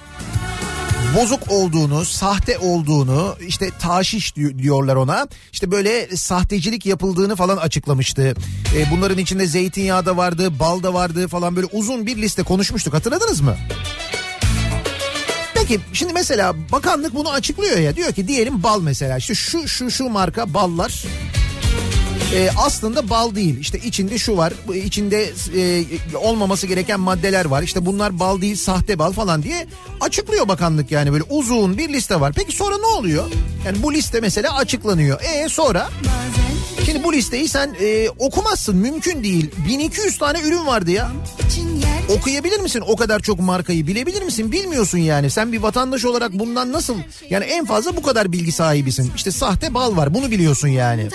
bozuk 1.16 1.52
olduğunu, 1.52 2.06
sahte 2.06 2.58
olduğunu, 2.58 3.36
işte 3.48 3.70
taşiş 3.80 4.36
di- 4.36 4.60
diyorlar 4.60 4.96
ona. 4.96 5.28
İşte 5.52 5.72
böyle 5.72 6.18
sahtecilik 6.18 6.86
yapıldığını 6.86 7.36
falan 7.36 7.58
açıklamıştı. 7.58 8.36
Ee, 8.76 8.92
bunların 8.92 9.18
içinde 9.18 9.48
zeytinyağı 9.48 10.06
da 10.06 10.18
vardı, 10.18 10.60
bal 10.60 10.84
da 10.84 10.94
vardı 10.94 11.28
falan 11.28 11.56
böyle 11.56 11.68
uzun 11.72 12.06
bir 12.06 12.18
liste 12.18 12.44
konuşmuştuk. 12.44 12.94
Hatırladınız 12.94 13.42
mı? 13.42 13.56
Peki 15.68 15.82
şimdi 15.94 16.14
mesela 16.14 16.56
bakanlık 16.72 17.16
bunu 17.16 17.30
açıklıyor 17.30 17.78
ya 17.78 17.96
diyor 17.96 18.12
ki 18.12 18.28
diyelim 18.28 18.64
bal 18.64 18.82
mesela 18.82 19.18
işte 19.18 19.36
şu 19.36 19.68
şu 19.68 19.92
şu 19.92 20.10
marka 20.10 20.54
ballar 20.54 21.04
e, 22.36 22.50
aslında 22.58 23.10
bal 23.10 23.36
değil 23.36 23.60
işte 23.60 23.80
içinde 23.80 24.18
şu 24.18 24.38
var 24.38 24.54
içinde 24.74 25.30
e, 25.56 25.84
olmaması 26.18 26.68
gereken 26.68 27.00
maddeler 27.00 27.46
var 27.46 27.64
işte 27.64 27.86
bunlar 27.86 28.20
bal 28.20 28.42
değil 28.42 28.56
sahte 28.56 29.00
bal 29.00 29.12
falan 29.12 29.44
diye 29.44 29.68
açıklıyor 30.02 30.48
bakanlık 30.48 30.92
yani 30.92 31.14
böyle 31.14 31.24
uzun 31.30 31.78
bir 31.78 31.90
liste 31.90 32.20
var. 32.20 32.34
Peki 32.36 32.56
sonra 32.56 32.78
ne 32.78 32.86
oluyor? 32.86 33.32
Yani 33.66 33.84
bu 33.84 33.94
liste 33.94 34.20
mesela 34.20 34.56
açıklanıyor. 34.56 35.22
E 35.22 35.50
sonra 35.50 35.90
şimdi 36.86 37.04
bu 37.04 37.14
listeyi 37.14 37.48
sen 37.48 37.76
e, 37.82 38.10
okumazsın 38.10 38.76
mümkün 38.76 39.24
değil. 39.24 39.52
1200 39.68 40.18
tane 40.18 40.42
ürün 40.42 40.66
vardı 40.66 40.92
ya. 40.92 41.12
için 41.46 41.75
yer 41.75 41.75
Okuyabilir 42.10 42.60
misin 42.60 42.84
o 42.88 42.96
kadar 42.96 43.20
çok 43.20 43.40
markayı? 43.40 43.88
Bilebilir 43.88 44.22
misin? 44.22 44.52
Bilmiyorsun 44.52 44.98
yani. 44.98 45.30
Sen 45.30 45.52
bir 45.52 45.58
vatandaş 45.60 46.06
olarak 46.06 46.34
bundan 46.34 46.72
nasıl? 46.72 46.96
Yani 47.30 47.46
en 47.46 47.66
fazla 47.66 47.98
bu 47.98 48.02
kadar 48.02 48.32
bilgi 48.32 48.52
sahibisin. 48.52 49.12
İşte 49.16 49.32
sahte 49.32 49.74
bal 49.74 49.98
var. 49.98 50.14
Bunu 50.14 50.32
biliyorsun 50.32 50.68
yani. 50.68 51.08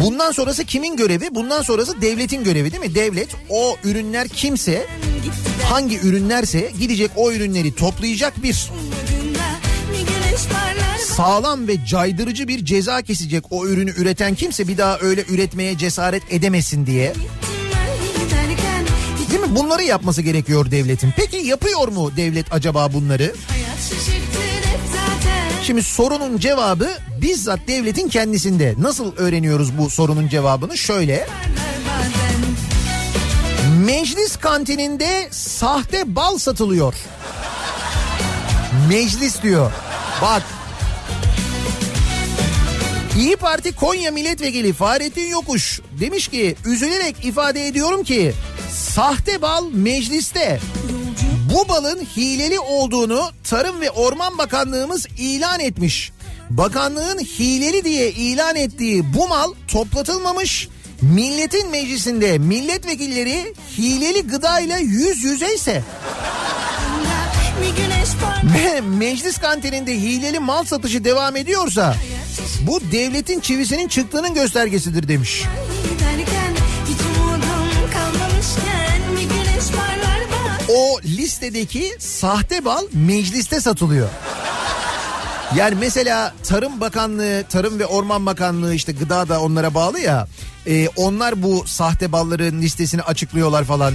Bundan 0.00 0.32
sonrası 0.32 0.64
kimin 0.64 0.96
görevi? 0.96 1.34
Bundan 1.34 1.62
sonrası 1.62 2.00
devletin 2.00 2.44
görevi 2.44 2.72
değil 2.72 2.82
mi? 2.82 2.94
Devlet 2.94 3.28
o 3.48 3.76
ürünler 3.84 4.28
kimse 4.28 4.86
hangi 5.64 5.98
ürünlerse 6.00 6.72
gidecek 6.80 7.10
o 7.16 7.32
ürünleri 7.32 7.74
toplayacak 7.74 8.42
bir 8.42 8.70
sağlam 11.16 11.68
ve 11.68 11.86
caydırıcı 11.86 12.48
bir 12.48 12.64
ceza 12.64 13.02
kesecek 13.02 13.44
o 13.50 13.66
ürünü 13.66 13.90
üreten 13.90 14.34
kimse 14.34 14.68
bir 14.68 14.78
daha 14.78 14.98
öyle 14.98 15.24
üretmeye 15.28 15.78
cesaret 15.78 16.22
edemesin 16.30 16.86
diye 16.86 17.12
hiç 17.12 17.55
Değil 19.30 19.40
mi? 19.40 19.56
Bunları 19.56 19.82
yapması 19.82 20.22
gerekiyor 20.22 20.70
devletin. 20.70 21.14
Peki 21.16 21.36
yapıyor 21.36 21.88
mu 21.88 22.16
devlet 22.16 22.52
acaba 22.52 22.92
bunları? 22.92 23.34
Şimdi 25.62 25.82
sorunun 25.82 26.38
cevabı 26.38 26.88
bizzat 27.22 27.60
devletin 27.68 28.08
kendisinde. 28.08 28.74
Nasıl 28.78 29.16
öğreniyoruz 29.16 29.78
bu 29.78 29.90
sorunun 29.90 30.28
cevabını? 30.28 30.78
Şöyle. 30.78 31.26
Meclis 33.86 34.36
kantininde 34.36 35.28
sahte 35.30 36.16
bal 36.16 36.38
satılıyor. 36.38 36.94
Meclis 38.88 39.42
diyor. 39.42 39.72
Bak. 40.22 40.42
İyi 43.18 43.36
Parti 43.36 43.74
Konya 43.74 44.10
Milletvekili 44.10 44.72
Fahrettin 44.72 45.30
Yokuş 45.30 45.80
demiş 46.00 46.28
ki 46.28 46.56
üzülerek 46.64 47.24
ifade 47.24 47.66
ediyorum 47.66 48.04
ki 48.04 48.32
sahte 48.76 49.42
bal 49.42 49.64
mecliste. 49.72 50.60
Bu 51.54 51.68
balın 51.68 52.06
hileli 52.16 52.60
olduğunu 52.60 53.30
Tarım 53.44 53.80
ve 53.80 53.90
Orman 53.90 54.38
Bakanlığımız 54.38 55.06
ilan 55.18 55.60
etmiş. 55.60 56.12
Bakanlığın 56.50 57.18
hileli 57.18 57.84
diye 57.84 58.10
ilan 58.10 58.56
ettiği 58.56 59.14
bu 59.14 59.28
mal 59.28 59.52
toplatılmamış. 59.68 60.68
Milletin 61.02 61.70
meclisinde 61.70 62.38
milletvekilleri 62.38 63.54
hileli 63.78 64.26
gıdayla 64.26 64.78
yüz 64.78 65.24
yüzeyse 65.24 65.82
bir 67.60 67.82
güneş 67.82 68.08
parlar 68.20 68.54
ve 68.54 68.80
meclis 68.80 69.38
kantininde 69.38 69.94
hileli 69.94 70.38
mal 70.38 70.64
satışı 70.64 71.04
devam 71.04 71.36
ediyorsa 71.36 71.96
bu 72.60 72.80
devletin 72.92 73.40
çivisinin 73.40 73.88
çıktığının 73.88 74.34
göstergesidir 74.34 75.08
demiş. 75.08 75.42
O 80.76 81.00
listedeki 81.04 81.92
sahte 81.98 82.64
bal 82.64 82.82
mecliste 82.92 83.60
satılıyor. 83.60 84.08
Yani 85.56 85.74
mesela 85.80 86.34
Tarım 86.44 86.80
Bakanlığı, 86.80 87.44
Tarım 87.48 87.78
ve 87.78 87.86
Orman 87.86 88.26
Bakanlığı 88.26 88.74
işte 88.74 88.92
gıda 88.92 89.28
da 89.28 89.40
onlara 89.40 89.74
bağlı 89.74 90.00
ya. 90.00 90.28
e, 90.66 90.88
onlar 90.88 91.42
bu 91.42 91.64
sahte 91.66 92.12
balların 92.12 92.62
listesini 92.62 93.02
açıklıyorlar 93.02 93.64
falan. 93.64 93.94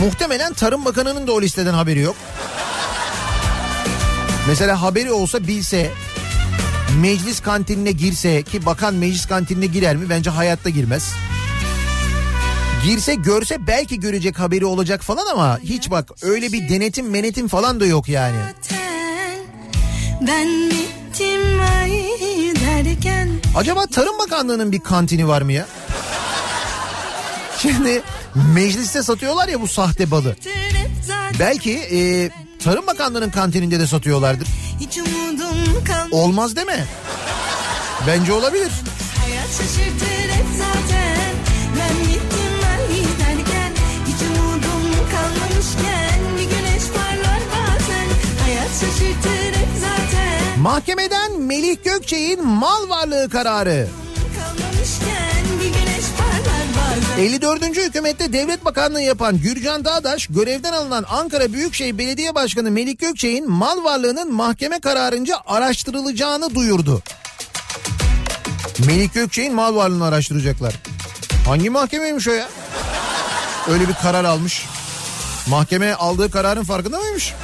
Muhtemelen 0.00 0.52
Tarım 0.52 0.84
Bakanı'nın 0.84 1.26
da 1.26 1.32
o 1.32 1.42
listeden 1.42 1.74
haberi 1.74 2.00
yok. 2.00 2.16
Mesela 4.48 4.82
haberi 4.82 5.12
olsa 5.12 5.46
bilse 5.46 5.90
meclis 7.00 7.40
kantinine 7.40 7.92
girse 7.92 8.42
ki 8.42 8.66
bakan 8.66 8.94
meclis 8.94 9.26
kantinine 9.26 9.66
girer 9.66 9.96
mi? 9.96 10.10
Bence 10.10 10.30
hayatta 10.30 10.70
girmez. 10.70 11.12
Girse 12.84 13.14
görse 13.14 13.66
belki 13.66 14.00
görecek 14.00 14.38
haberi 14.38 14.64
olacak 14.64 15.02
falan 15.02 15.26
ama 15.26 15.58
hiç 15.62 15.90
bak 15.90 16.10
öyle 16.22 16.52
bir 16.52 16.68
denetim 16.68 17.10
menetim 17.10 17.48
falan 17.48 17.80
da 17.80 17.86
yok 17.86 18.08
yani. 18.08 18.36
Ben 20.20 20.70
bittim 20.70 21.60
ay 21.60 21.90
derken 22.64 23.28
Acaba 23.56 23.86
Tarım 23.86 24.18
Bakanlığı'nın 24.18 24.72
bir 24.72 24.80
kantini 24.80 25.28
var 25.28 25.42
mı 25.42 25.52
ya? 25.52 25.66
Şimdi 27.58 28.02
mecliste 28.54 29.02
satıyorlar 29.02 29.48
ya 29.48 29.60
bu 29.60 29.68
sahte 29.68 30.10
balı. 30.10 30.36
Belki 31.38 31.72
e, 31.72 32.30
Tarım 32.64 32.86
Bakanlığı'nın 32.86 33.30
kantininde 33.30 33.80
de 33.80 33.86
satıyorlardır. 33.86 34.48
Olmaz 36.10 36.56
deme. 36.56 36.84
Bence 38.06 38.32
olabilir. 38.32 38.70
Hayat 39.20 39.48
şaşırtır 39.48 40.30
hep 40.30 40.46
zaten 40.58 41.03
Mahkemeden 50.58 51.40
Melih 51.40 51.76
Gökçe'nin 51.84 52.46
mal 52.46 52.88
varlığı 52.88 53.28
kararı. 53.30 53.88
Kalmamışken 54.38 55.44
bir 55.60 55.66
güneş 55.66 56.04
parlar 56.18 56.66
bazen 56.76 57.22
54. 57.22 57.62
hükümette 57.76 58.32
devlet 58.32 58.64
bakanlığı 58.64 59.00
yapan 59.00 59.38
Gürcan 59.38 59.84
Dağdaş 59.84 60.26
görevden 60.26 60.72
alınan 60.72 61.04
Ankara 61.08 61.52
Büyükşehir 61.52 61.98
Belediye 61.98 62.34
Başkanı 62.34 62.70
Melik 62.70 62.98
Gökçe'nin 63.00 63.50
mal 63.50 63.84
varlığının 63.84 64.32
mahkeme 64.34 64.80
kararınca 64.80 65.36
araştırılacağını 65.46 66.54
duyurdu. 66.54 67.02
Melik 68.86 69.14
Gökçe'nin 69.14 69.54
mal 69.54 69.76
varlığını 69.76 70.04
araştıracaklar. 70.04 70.74
Hangi 71.46 71.70
mahkemeymiş 71.70 72.28
o 72.28 72.32
ya? 72.32 72.48
Öyle 73.68 73.88
bir 73.88 73.94
karar 73.94 74.24
almış. 74.24 74.66
Mahkeme 75.46 75.94
aldığı 75.94 76.30
kararın 76.30 76.64
farkında 76.64 76.98
mıymış? 77.00 77.34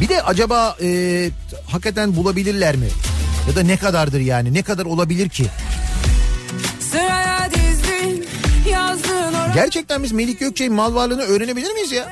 Bir 0.00 0.08
de 0.08 0.22
acaba 0.22 0.76
e, 0.82 1.30
hakikaten 1.66 2.16
bulabilirler 2.16 2.76
mi? 2.76 2.88
Ya 3.48 3.56
da 3.56 3.62
ne 3.62 3.76
kadardır 3.76 4.20
yani? 4.20 4.54
Ne 4.54 4.62
kadar 4.62 4.84
olabilir 4.84 5.28
ki? 5.28 5.46
Dizdin 7.54 8.26
Gerçekten 9.54 10.02
biz 10.02 10.12
Melik 10.12 10.40
Gökçe'nin 10.40 10.72
mal 10.72 10.94
varlığını 10.94 11.22
öğrenebilir 11.22 11.72
miyiz 11.72 11.92
ya? 11.92 12.08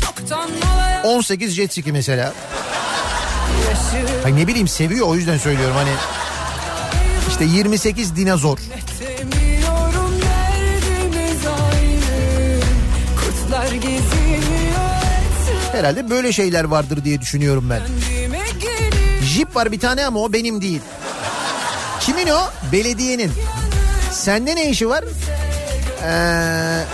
çoktan 0.00 0.50
alaya 0.74 1.02
18 1.02 1.52
jet 1.52 1.72
ski 1.72 1.92
mesela. 1.92 2.32
Ay 4.24 4.36
ne 4.36 4.46
bileyim 4.46 4.68
seviyor 4.68 5.06
o 5.06 5.14
yüzden 5.14 5.38
söylüyorum 5.38 5.76
hani. 5.76 5.90
İşte 7.28 7.44
28 7.44 8.16
dinozor. 8.16 8.58
Herhalde 15.76 16.10
böyle 16.10 16.32
şeyler 16.32 16.64
vardır 16.64 17.04
diye 17.04 17.20
düşünüyorum 17.20 17.70
ben. 17.70 17.80
Jeep 19.24 19.56
var 19.56 19.72
bir 19.72 19.80
tane 19.80 20.06
ama 20.06 20.20
o 20.20 20.32
benim 20.32 20.60
değil. 20.62 20.80
Kimin 22.00 22.26
o? 22.28 22.40
Belediyenin. 22.72 23.32
Sende 24.12 24.56
ne 24.56 24.70
işi 24.70 24.88
var? 24.88 25.04
Ee, 26.04 26.84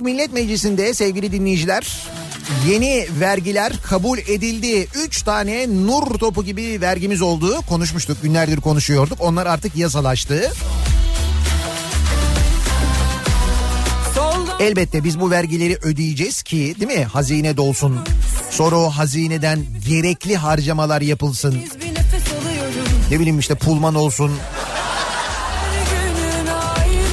Büyük 0.00 0.14
Millet 0.14 0.32
Meclisi'nde 0.32 0.94
sevgili 0.94 1.32
dinleyiciler 1.32 1.96
yeni 2.68 3.06
vergiler 3.20 3.72
kabul 3.82 4.18
edildi. 4.18 4.88
Üç 5.06 5.22
tane 5.22 5.66
nur 5.86 6.18
topu 6.18 6.44
gibi 6.44 6.80
vergimiz 6.80 7.22
oldu. 7.22 7.62
Konuşmuştuk 7.68 8.22
günlerdir 8.22 8.60
konuşuyorduk. 8.60 9.18
Onlar 9.20 9.46
artık 9.46 9.76
yasalaştı. 9.76 10.52
Elbette 14.60 15.04
biz 15.04 15.20
bu 15.20 15.30
vergileri 15.30 15.78
ödeyeceğiz 15.82 16.42
ki 16.42 16.74
değil 16.80 16.98
mi 16.98 17.04
hazine 17.04 17.56
dolsun. 17.56 17.98
Sonra 18.50 18.76
o 18.76 18.90
hazineden 18.90 19.66
gerekli 19.88 20.36
harcamalar 20.36 21.00
yapılsın. 21.00 21.58
Ne 23.10 23.20
bileyim 23.20 23.38
işte 23.38 23.54
pulman 23.54 23.94
olsun, 23.94 24.32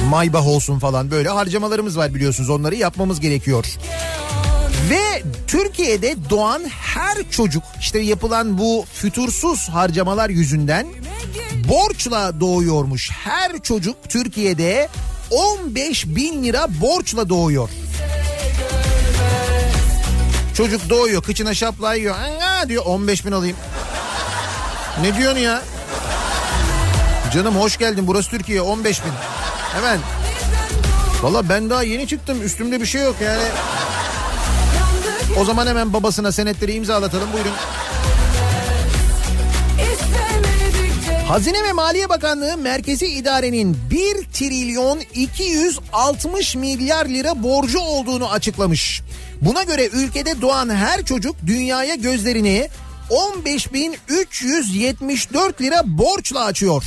maybach 0.08 0.46
olsun 0.46 0.78
falan 0.78 1.10
böyle 1.10 1.28
harcamalarımız 1.28 1.96
var 1.96 2.14
biliyorsunuz 2.14 2.50
onları 2.50 2.74
yapmamız 2.74 3.20
gerekiyor. 3.20 3.64
Ve 4.90 5.22
Türkiye'de 5.46 6.16
doğan 6.30 6.62
her 6.70 7.30
çocuk 7.30 7.62
işte 7.80 7.98
yapılan 7.98 8.58
bu 8.58 8.84
fütursuz 8.92 9.68
harcamalar 9.68 10.30
yüzünden 10.30 10.86
borçla 11.68 12.40
doğuyormuş. 12.40 13.10
Her 13.10 13.62
çocuk 13.62 13.96
Türkiye'de 14.08 14.88
15 15.30 16.06
bin 16.06 16.44
lira 16.44 16.66
borçla 16.80 17.28
doğuyor. 17.28 17.68
Çocuk 20.54 20.90
doğuyor 20.90 21.22
kıçına 21.22 21.54
şapla 21.54 21.94
yiyor. 21.94 22.16
Aa 22.18 22.68
diyor 22.68 22.84
15 22.86 23.26
bin 23.26 23.32
alayım. 23.32 23.56
Ne 25.02 25.16
diyorsun 25.16 25.38
ya? 25.38 25.62
Canım 27.34 27.56
hoş 27.56 27.76
geldin 27.76 28.06
burası 28.06 28.30
Türkiye 28.30 28.60
15 28.60 29.04
bin. 29.04 29.12
Hemen. 29.72 29.98
Valla 31.22 31.48
ben 31.48 31.70
daha 31.70 31.82
yeni 31.82 32.06
çıktım 32.06 32.42
üstümde 32.42 32.80
bir 32.80 32.86
şey 32.86 33.02
yok 33.02 33.16
yani. 33.22 33.42
O 35.36 35.44
zaman 35.44 35.66
hemen 35.66 35.92
babasına 35.92 36.32
senetleri 36.32 36.72
imzalatalım 36.72 37.32
buyurun. 37.32 37.52
Hazine 41.28 41.64
ve 41.64 41.72
Maliye 41.72 42.08
Bakanlığı 42.08 42.56
Merkezi 42.56 43.06
İdare'nin 43.06 43.76
1 43.90 44.24
trilyon 44.32 45.00
260 45.14 46.56
milyar 46.56 47.06
lira 47.06 47.42
borcu 47.42 47.80
olduğunu 47.80 48.30
açıklamış. 48.30 49.02
Buna 49.40 49.62
göre 49.62 49.86
ülkede 49.86 50.40
doğan 50.40 50.70
her 50.70 51.04
çocuk 51.04 51.36
dünyaya 51.46 51.94
gözlerini 51.94 52.68
15.374 53.10 55.62
lira 55.62 55.82
borçla 55.84 56.44
açıyor. 56.44 56.84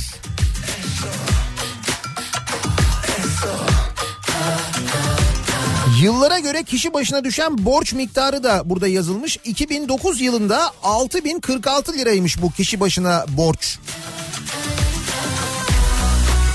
Yıllara 6.02 6.38
göre 6.38 6.62
kişi 6.62 6.92
başına 6.92 7.24
düşen 7.24 7.64
borç 7.64 7.92
miktarı 7.92 8.44
da 8.44 8.62
burada 8.64 8.88
yazılmış. 8.88 9.38
2009 9.44 10.20
yılında 10.20 10.70
6046 10.82 11.92
liraymış 11.92 12.42
bu 12.42 12.50
kişi 12.50 12.80
başına 12.80 13.24
borç. 13.28 13.78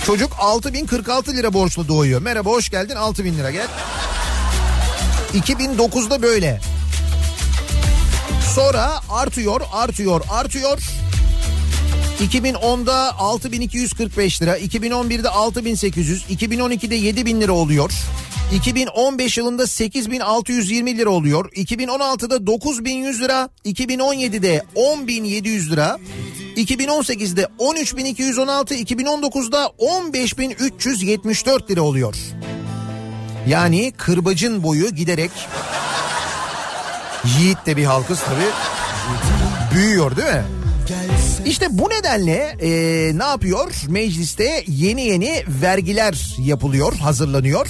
Çocuk 0.05 0.31
6046 0.39 1.33
lira 1.33 1.53
borçlu 1.53 1.87
doğuyor. 1.87 2.21
Merhaba 2.21 2.49
hoş 2.49 2.69
geldin 2.69 2.95
6000 2.95 3.37
lira 3.37 3.51
gel. 3.51 3.67
2009'da 5.33 6.21
böyle. 6.21 6.61
Sonra 8.55 9.01
artıyor, 9.09 9.61
artıyor, 9.71 10.21
artıyor. 10.29 10.79
2010'da 12.21 13.19
6245 13.19 14.41
lira, 14.41 14.57
2011'de 14.57 15.29
6800, 15.29 16.23
2012'de 16.23 16.95
7000 16.95 17.41
lira 17.41 17.51
oluyor. 17.51 17.91
2015 18.51 19.37
yılında 19.37 19.67
8620 19.67 20.97
lira 20.97 21.09
oluyor. 21.09 21.51
2016'da 21.51 22.47
9100 22.47 23.21
lira, 23.21 23.49
2017'de 23.65 24.63
10700 24.75 25.71
lira, 25.71 25.97
2018'de 26.57 27.47
13.216, 27.59 28.73
2019'da 28.73 29.65
15.374 29.79 31.71
lira 31.71 31.81
oluyor. 31.81 32.15
Yani 33.47 33.93
kırbacın 33.97 34.63
boyu 34.63 34.89
giderek 34.89 35.31
yiğit 37.39 37.65
de 37.65 37.77
bir 37.77 37.85
halkız 37.85 38.19
tabii 38.19 38.51
büyüyor 39.75 40.15
değil 40.15 40.27
mi? 40.27 40.43
İşte 41.47 41.67
bu 41.71 41.89
nedenle 41.89 42.55
e, 42.61 42.69
ne 43.17 43.23
yapıyor? 43.23 43.71
Mecliste 43.87 44.63
yeni 44.67 45.01
yeni 45.05 45.43
vergiler 45.61 46.35
yapılıyor, 46.39 46.95
hazırlanıyor. 46.95 47.67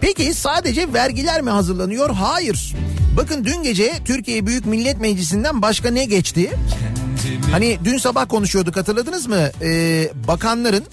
Peki 0.00 0.34
sadece 0.34 0.92
vergiler 0.92 1.42
mi 1.42 1.50
hazırlanıyor? 1.50 2.10
Hayır. 2.10 2.74
Bakın 3.16 3.44
dün 3.44 3.62
gece 3.62 3.92
Türkiye 4.04 4.46
Büyük 4.46 4.66
Millet 4.66 5.00
Meclisi'nden 5.00 5.62
başka 5.62 5.90
ne 5.90 6.04
geçti? 6.04 6.50
Hani 7.50 7.78
dün 7.84 7.98
sabah 7.98 8.28
konuşuyorduk 8.28 8.76
hatırladınız 8.76 9.26
mı? 9.26 9.50
Ee, 9.62 10.10
bakanların 10.28 10.84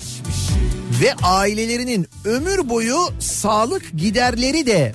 ve 1.02 1.14
ailelerinin 1.24 2.08
ömür 2.26 2.70
boyu 2.70 2.97
sağlık 3.20 3.97
giderleri 3.97 4.66
de 4.66 4.93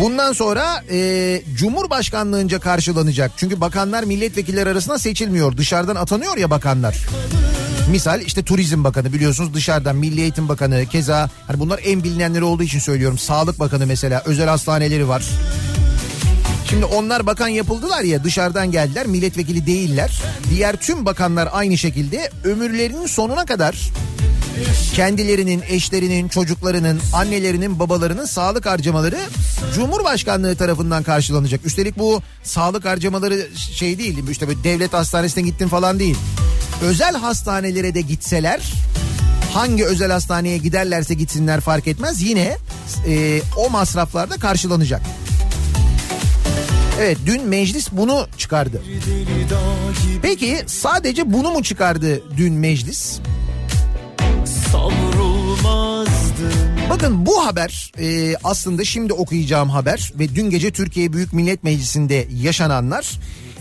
bundan 0.00 0.32
sonra 0.32 0.84
e, 0.90 1.42
Cumhurbaşkanlığınca 1.54 2.60
karşılanacak. 2.60 3.32
Çünkü 3.36 3.60
bakanlar 3.60 4.04
milletvekilleri 4.04 4.70
arasında 4.70 4.98
seçilmiyor. 4.98 5.56
Dışarıdan 5.56 5.96
atanıyor 5.96 6.36
ya 6.36 6.50
bakanlar. 6.50 6.96
Misal 7.90 8.20
işte 8.20 8.42
Turizm 8.42 8.84
Bakanı 8.84 9.12
biliyorsunuz 9.12 9.54
dışarıdan 9.54 9.96
Milli 9.96 10.20
Eğitim 10.20 10.48
Bakanı 10.48 10.86
keza 10.86 11.30
hani 11.46 11.60
bunlar 11.60 11.80
en 11.84 12.04
bilinenleri 12.04 12.44
olduğu 12.44 12.62
için 12.62 12.78
söylüyorum. 12.78 13.18
Sağlık 13.18 13.60
Bakanı 13.60 13.86
mesela 13.86 14.22
özel 14.26 14.48
hastaneleri 14.48 15.08
var. 15.08 15.24
Şimdi 16.70 16.84
onlar 16.84 17.26
bakan 17.26 17.48
yapıldılar 17.48 18.02
ya 18.02 18.24
dışarıdan 18.24 18.70
geldiler 18.70 19.06
milletvekili 19.06 19.66
değiller. 19.66 20.22
Diğer 20.50 20.76
tüm 20.76 21.06
bakanlar 21.06 21.48
aynı 21.52 21.78
şekilde 21.78 22.30
ömürlerinin 22.44 23.06
sonuna 23.06 23.44
kadar 23.44 23.90
kendilerinin, 24.94 25.62
eşlerinin, 25.68 26.28
çocuklarının, 26.28 27.00
annelerinin, 27.12 27.78
babalarının 27.78 28.24
sağlık 28.24 28.66
harcamaları 28.66 29.18
Cumhurbaşkanlığı 29.74 30.56
tarafından 30.56 31.02
karşılanacak. 31.02 31.66
Üstelik 31.66 31.98
bu 31.98 32.22
sağlık 32.42 32.84
harcamaları 32.84 33.48
şey 33.56 33.98
değil, 33.98 34.28
işte 34.30 34.48
böyle 34.48 34.64
devlet 34.64 34.92
hastanesine 34.92 35.44
gittin 35.44 35.68
falan 35.68 35.98
değil. 35.98 36.16
Özel 36.82 37.16
hastanelere 37.16 37.94
de 37.94 38.00
gitseler 38.00 38.72
hangi 39.54 39.84
özel 39.84 40.12
hastaneye 40.12 40.58
giderlerse 40.58 41.14
gitsinler 41.14 41.60
fark 41.60 41.86
etmez 41.86 42.22
yine 42.22 42.56
e, 43.06 43.40
o 43.56 43.70
masraflar 43.70 44.30
da 44.30 44.36
karşılanacak. 44.36 45.02
Evet 47.00 47.18
dün 47.26 47.48
meclis 47.48 47.88
bunu 47.92 48.26
çıkardı. 48.38 48.82
Peki 50.22 50.58
sadece 50.66 51.32
bunu 51.32 51.50
mu 51.50 51.62
çıkardı 51.62 52.22
dün 52.36 52.52
meclis? 52.52 53.18
Bakın 56.90 57.26
bu 57.26 57.46
haber 57.46 57.92
e, 57.98 58.36
aslında 58.44 58.84
şimdi 58.84 59.12
okuyacağım 59.12 59.70
haber 59.70 60.12
ve 60.18 60.34
dün 60.34 60.50
gece 60.50 60.70
Türkiye 60.70 61.12
Büyük 61.12 61.32
Millet 61.32 61.64
Meclisi'nde 61.64 62.28
yaşananlar 62.42 63.10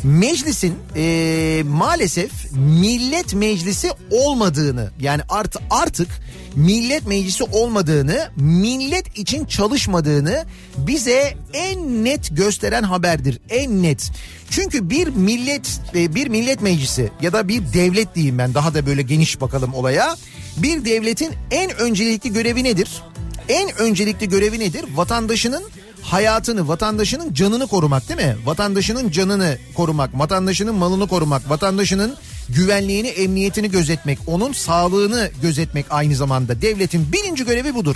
meclisin 0.04 0.76
e, 0.96 1.64
maalesef 1.66 2.32
millet 2.52 3.34
meclisi 3.34 3.90
olmadığını 4.12 4.92
yani 5.00 5.22
art, 5.30 5.56
artık 5.70 6.08
millet 6.56 7.08
meclisi 7.08 7.44
olmadığını 7.44 8.30
millet 8.36 9.18
için 9.18 9.46
çalışmadığını 9.46 10.46
bize 10.78 11.34
en 11.54 12.06
net 12.06 12.38
gösteren 12.38 12.84
haberdir 12.84 13.40
en 13.50 13.84
net. 13.84 14.12
Çünkü 14.50 14.90
bir 14.90 15.08
millet 15.08 15.82
e, 15.96 16.16
bir 16.16 16.28
millet 16.28 16.62
meclisi 16.62 17.12
ya 17.22 17.34
da 17.34 17.48
bir 17.48 17.74
devlet 17.74 18.16
diyeyim 18.16 18.38
ben 18.38 18.54
daha 18.54 18.74
da 18.74 18.86
böyle 18.86 19.02
geniş 19.02 19.42
bakalım 19.42 19.74
olaya. 19.74 20.16
Bir 20.58 20.86
devletin 20.86 21.34
en 21.52 21.72
öncelikli 21.72 22.34
görevi 22.34 22.64
nedir? 22.64 23.02
En 23.50 23.78
öncelikli 23.78 24.30
görevi 24.30 24.60
nedir? 24.60 24.86
Vatandaşının 24.96 25.64
hayatını, 26.04 26.68
vatandaşının 26.68 27.34
canını 27.34 27.68
korumak 27.68 28.10
değil 28.10 28.30
mi? 28.30 28.36
Vatandaşının 28.46 29.12
canını 29.12 29.58
korumak, 29.76 30.20
vatandaşının 30.20 30.76
malını 30.76 31.08
korumak, 31.08 31.50
vatandaşının 31.50 32.16
güvenliğini, 32.50 33.08
emniyetini 33.08 33.72
gözetmek, 33.72 34.20
onun 34.28 34.54
sağlığını 34.54 35.30
gözetmek 35.42 35.86
aynı 35.90 36.16
zamanda 36.16 36.62
devletin 36.62 37.12
birinci 37.12 37.46
görevi 37.46 37.76
budur. 37.76 37.96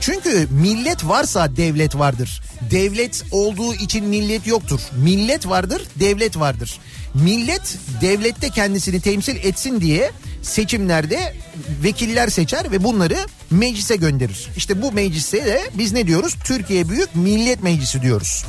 Çünkü 0.00 0.48
millet 0.50 1.04
varsa 1.08 1.56
devlet 1.56 1.98
vardır. 1.98 2.42
Devlet 2.70 3.24
olduğu 3.30 3.74
için 3.74 4.04
millet 4.04 4.46
yoktur. 4.46 4.80
Millet 5.02 5.48
vardır, 5.48 5.82
devlet 6.00 6.38
vardır. 6.38 6.80
Millet 7.14 7.78
devlette 8.00 8.50
kendisini 8.50 9.00
temsil 9.00 9.36
etsin 9.36 9.80
diye 9.80 10.10
seçimlerde 10.46 11.34
vekiller 11.82 12.28
seçer 12.28 12.70
ve 12.70 12.84
bunları 12.84 13.16
meclise 13.50 13.96
gönderir. 13.96 14.48
İşte 14.56 14.82
bu 14.82 14.92
meclise 14.92 15.44
de 15.44 15.70
biz 15.74 15.92
ne 15.92 16.06
diyoruz? 16.06 16.34
Türkiye 16.44 16.88
Büyük 16.88 17.14
Millet 17.14 17.62
Meclisi 17.62 18.02
diyoruz. 18.02 18.46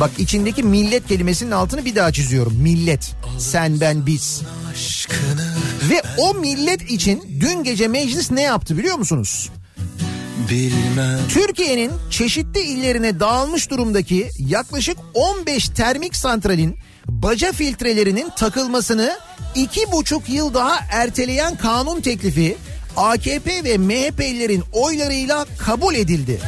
Bak 0.00 0.10
içindeki 0.18 0.62
millet 0.62 1.06
kelimesinin 1.08 1.50
altını 1.50 1.84
bir 1.84 1.94
daha 1.94 2.12
çiziyorum. 2.12 2.54
Millet, 2.56 3.14
sen, 3.38 3.80
ben, 3.80 4.06
biz. 4.06 4.42
Ve 5.90 6.02
o 6.18 6.34
millet 6.34 6.90
için 6.90 7.40
dün 7.40 7.64
gece 7.64 7.88
meclis 7.88 8.30
ne 8.30 8.42
yaptı 8.42 8.78
biliyor 8.78 8.96
musunuz? 8.96 9.50
Türkiye'nin 11.28 11.92
çeşitli 12.10 12.60
illerine 12.60 13.20
dağılmış 13.20 13.70
durumdaki 13.70 14.30
yaklaşık 14.38 14.98
15 15.14 15.68
termik 15.68 16.16
santralin 16.16 16.76
baca 17.08 17.52
filtrelerinin 17.52 18.30
takılmasını 18.36 19.18
iki 19.54 19.92
buçuk 19.92 20.28
yıl 20.28 20.54
daha 20.54 20.78
erteleyen 20.90 21.56
kanun 21.56 22.00
teklifi 22.00 22.56
AKP 22.96 23.64
ve 23.64 23.78
MHP'lilerin 23.78 24.64
oylarıyla 24.72 25.46
kabul 25.58 25.94
edildi. 25.94 26.40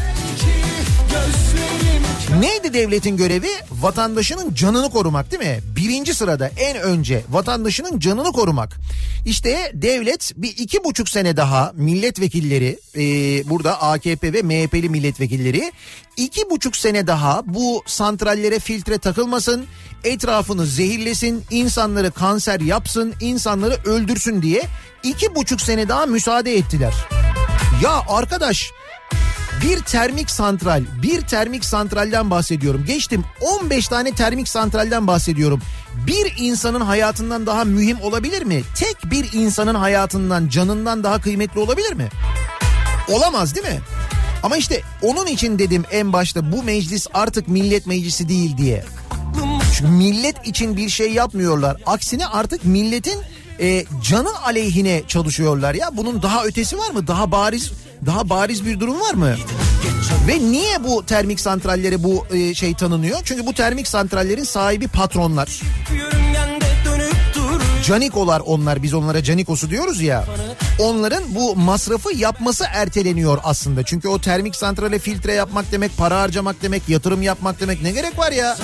Neydi 2.41 2.75
devletin 2.75 3.17
görevi? 3.17 3.49
Vatandaşının 3.71 4.55
canını 4.55 4.91
korumak 4.91 5.31
değil 5.31 5.43
mi? 5.43 5.61
Birinci 5.77 6.15
sırada 6.15 6.51
en 6.57 6.77
önce 6.77 7.23
vatandaşının 7.29 7.99
canını 7.99 8.33
korumak. 8.33 8.77
İşte 9.27 9.71
devlet 9.75 10.33
bir 10.37 10.49
iki 10.49 10.85
buçuk 10.85 11.09
sene 11.09 11.37
daha 11.37 11.73
milletvekilleri 11.75 12.79
e, 12.97 13.03
burada 13.51 13.83
AKP 13.83 14.33
ve 14.33 14.43
MHP'li 14.43 14.89
milletvekilleri 14.89 15.73
iki 16.17 16.51
buçuk 16.51 16.77
sene 16.77 17.07
daha 17.07 17.43
bu 17.47 17.83
santrallere 17.87 18.59
filtre 18.59 18.99
takılmasın, 18.99 19.67
etrafını 20.05 20.67
zehirlesin, 20.67 21.45
insanları 21.51 22.11
kanser 22.11 22.61
yapsın, 22.61 23.15
insanları 23.21 23.77
öldürsün 23.85 24.43
diye 24.43 24.63
iki 25.03 25.35
buçuk 25.35 25.61
sene 25.61 25.89
daha 25.89 26.07
müsaade 26.07 26.57
ettiler. 26.57 26.95
Ya 27.83 28.03
arkadaş 28.09 28.71
bir 29.63 29.79
termik 29.81 30.31
santral, 30.31 30.85
bir 31.03 31.21
termik 31.21 31.65
santralden 31.65 32.31
bahsediyorum. 32.31 32.85
Geçtim 32.87 33.25
15 33.41 33.89
tane 33.89 34.13
termik 34.13 34.49
santralden 34.49 35.07
bahsediyorum. 35.07 35.61
Bir 36.07 36.35
insanın 36.39 36.81
hayatından 36.81 37.47
daha 37.47 37.65
mühim 37.65 38.01
olabilir 38.01 38.43
mi? 38.43 38.63
Tek 38.77 39.11
bir 39.11 39.33
insanın 39.33 39.75
hayatından, 39.75 40.49
canından 40.49 41.05
daha 41.05 41.21
kıymetli 41.21 41.61
olabilir 41.61 41.93
mi? 41.93 42.09
Olamaz 43.09 43.55
değil 43.55 43.67
mi? 43.67 43.81
Ama 44.43 44.57
işte 44.57 44.83
onun 45.03 45.27
için 45.27 45.59
dedim 45.59 45.85
en 45.91 46.13
başta 46.13 46.53
bu 46.53 46.63
meclis 46.63 47.07
artık 47.15 47.49
millet 47.49 47.87
meclisi 47.87 48.29
değil 48.29 48.57
diye. 48.57 48.85
Çünkü 49.79 49.93
millet 49.93 50.47
için 50.47 50.77
bir 50.77 50.89
şey 50.89 51.13
yapmıyorlar. 51.13 51.77
Aksine 51.87 52.27
artık 52.27 52.65
milletin 52.65 53.19
e, 53.61 53.85
canı 54.03 54.43
aleyhine 54.45 55.03
çalışıyorlar 55.09 55.75
ya. 55.75 55.91
Bunun 55.93 56.23
daha 56.23 56.45
ötesi 56.45 56.79
var 56.79 56.91
mı? 56.91 57.07
Daha 57.07 57.33
bariz 57.33 57.73
daha 58.07 58.29
bariz 58.29 58.67
bir 58.67 58.81
durum 58.81 59.01
var 59.01 59.15
mı? 59.15 59.35
Ve 60.29 60.39
niye 60.39 60.85
bu 60.85 61.07
termik 61.07 61.41
santrallere 61.41 62.03
bu 62.03 62.27
e, 62.31 62.55
şey 62.55 62.75
tanınıyor? 62.75 63.19
Çünkü 63.25 63.47
bu 63.47 63.53
termik 63.55 63.89
santrallerin 63.89 64.45
sahibi 64.45 64.89
patronlar. 64.89 65.61
Canikolar 67.87 68.43
onlar 68.47 68.83
biz 68.83 68.95
onlara 68.95 69.23
canikosu 69.23 69.71
diyoruz 69.71 70.01
ya. 70.01 70.25
Onların 70.79 71.23
bu 71.35 71.57
masrafı 71.57 72.17
yapması 72.17 72.65
erteleniyor 72.75 73.39
aslında. 73.45 73.83
Çünkü 73.83 74.09
o 74.09 74.21
termik 74.21 74.57
santrale 74.57 74.99
filtre 74.99 75.33
yapmak 75.33 75.73
demek, 75.73 75.97
para 75.97 76.21
harcamak 76.21 76.63
demek, 76.63 76.89
yatırım 76.89 77.23
yapmak 77.23 77.61
demek 77.61 77.83
ne 77.83 77.91
gerek 77.91 78.19
var 78.19 78.33
ya? 78.33 78.57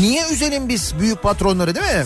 Niye 0.00 0.28
üzelim 0.28 0.68
biz 0.68 0.94
büyük 1.00 1.22
patronları 1.22 1.74
değil 1.74 1.86
mi? 1.86 2.04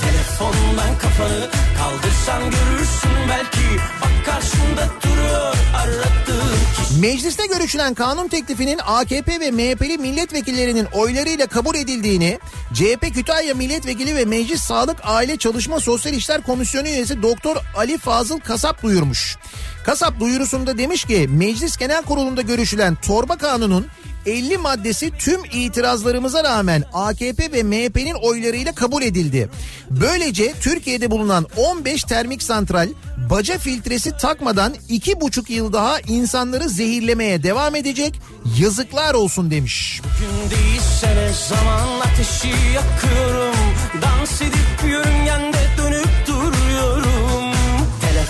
Telefondan 0.00 0.98
kafanı 0.98 1.48
kaldırsan 1.82 2.42
görürsün 2.42 3.10
belki 3.28 3.82
Bak 4.02 4.26
karşında 4.26 4.88
duruyor 5.02 5.54
aradığın 5.76 7.00
Mecliste 7.00 7.46
görüşülen 7.46 7.94
kanun 7.94 8.28
teklifinin 8.28 8.80
AKP 8.86 9.40
ve 9.40 9.50
MHP'li 9.50 9.98
milletvekillerinin 9.98 10.84
oylarıyla 10.84 11.46
kabul 11.46 11.74
edildiğini 11.74 12.38
CHP 12.74 13.14
Kütahya 13.14 13.54
Milletvekili 13.54 14.16
ve 14.16 14.24
Meclis 14.24 14.62
Sağlık 14.62 14.96
Aile 15.02 15.36
Çalışma 15.36 15.80
Sosyal 15.80 16.14
İşler 16.14 16.42
Komisyonu 16.42 16.88
üyesi 16.88 17.22
Doktor 17.22 17.56
Ali 17.76 17.98
Fazıl 17.98 18.40
Kasap 18.40 18.82
duyurmuş. 18.82 19.36
Kasap 19.84 20.20
duyurusunda 20.20 20.78
demiş 20.78 21.04
ki 21.04 21.28
Meclis 21.30 21.76
Genel 21.76 22.02
Kurulu'nda 22.02 22.42
görüşülen 22.42 22.94
torba 22.94 23.36
kanunun 23.36 23.86
50 24.26 24.58
maddesi 24.58 25.10
tüm 25.18 25.44
itirazlarımıza 25.44 26.44
rağmen 26.44 26.84
AKP 26.92 27.52
ve 27.52 27.62
MHP'nin 27.62 28.14
oylarıyla 28.14 28.72
kabul 28.72 29.02
edildi. 29.02 29.48
Böylece 29.90 30.54
Türkiye'de 30.60 31.10
bulunan 31.10 31.46
15 31.56 32.04
termik 32.04 32.42
santral 32.42 32.88
baca 33.30 33.58
filtresi 33.58 34.16
takmadan 34.16 34.74
2,5 34.90 35.52
yıl 35.52 35.72
daha 35.72 36.00
insanları 36.00 36.68
zehirlemeye 36.68 37.42
devam 37.42 37.76
edecek. 37.76 38.20
Yazıklar 38.58 39.14
olsun 39.14 39.50
demiş. 39.50 40.00
Gün 40.20 40.50
değilse 40.50 41.30
zaman 41.48 42.00
ateşi 42.00 42.48
yakıyorum 42.74 43.56
Dans 44.02 44.42
edip 44.42 44.90
yörüngende 44.90 45.61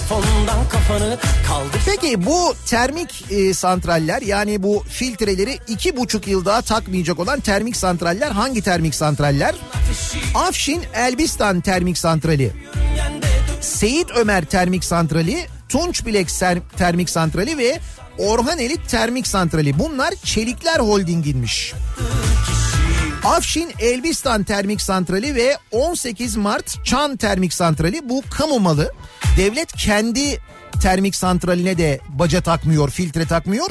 Telefondan 0.09 0.69
kafanı 0.69 1.19
kaldır 1.49 1.81
Peki 1.87 2.27
bu 2.27 2.55
termik 2.67 3.25
e, 3.33 3.55
santraller 3.55 4.23
yani 4.23 4.63
bu 4.63 4.85
filtreleri 4.89 5.59
iki 5.69 5.97
buçuk 5.97 6.29
yıl 6.29 6.45
daha 6.45 6.63
takmayacak 6.63 7.19
olan 7.19 7.41
termik 7.41 7.77
santraller 7.77 8.31
hangi 8.31 8.63
termik 8.63 8.95
santraller? 8.95 9.55
Afşin 10.35 10.83
Elbistan 10.95 11.61
Termik 11.61 11.99
Santrali, 11.99 12.53
Seyit 13.61 14.11
Ömer 14.17 14.45
Termik 14.45 14.85
Santrali, 14.85 15.47
Tunçbilek 15.69 16.29
Ser- 16.29 16.61
Termik 16.79 17.11
Santrali 17.11 17.59
ve 17.59 17.81
Orhaneli 18.19 18.77
Termik 18.89 19.27
Santrali. 19.27 19.79
Bunlar 19.79 20.15
Çelikler 20.25 20.81
Holding'inmiş. 20.81 21.73
Afşin 23.25 23.73
Elbistan 23.79 24.45
Termik 24.45 24.81
Santrali 24.81 25.35
ve 25.35 25.57
18 25.71 26.37
Mart 26.37 26.85
Çan 26.85 27.17
Termik 27.17 27.53
Santrali 27.53 28.09
bu 28.09 28.23
kamu 28.31 28.61
malı. 28.61 28.93
Devlet 29.37 29.73
kendi 29.73 30.39
termik 30.83 31.17
santraline 31.17 31.79
de 31.79 32.01
baca 32.09 32.41
takmıyor, 32.41 32.91
filtre 32.91 33.27
takmıyor. 33.27 33.71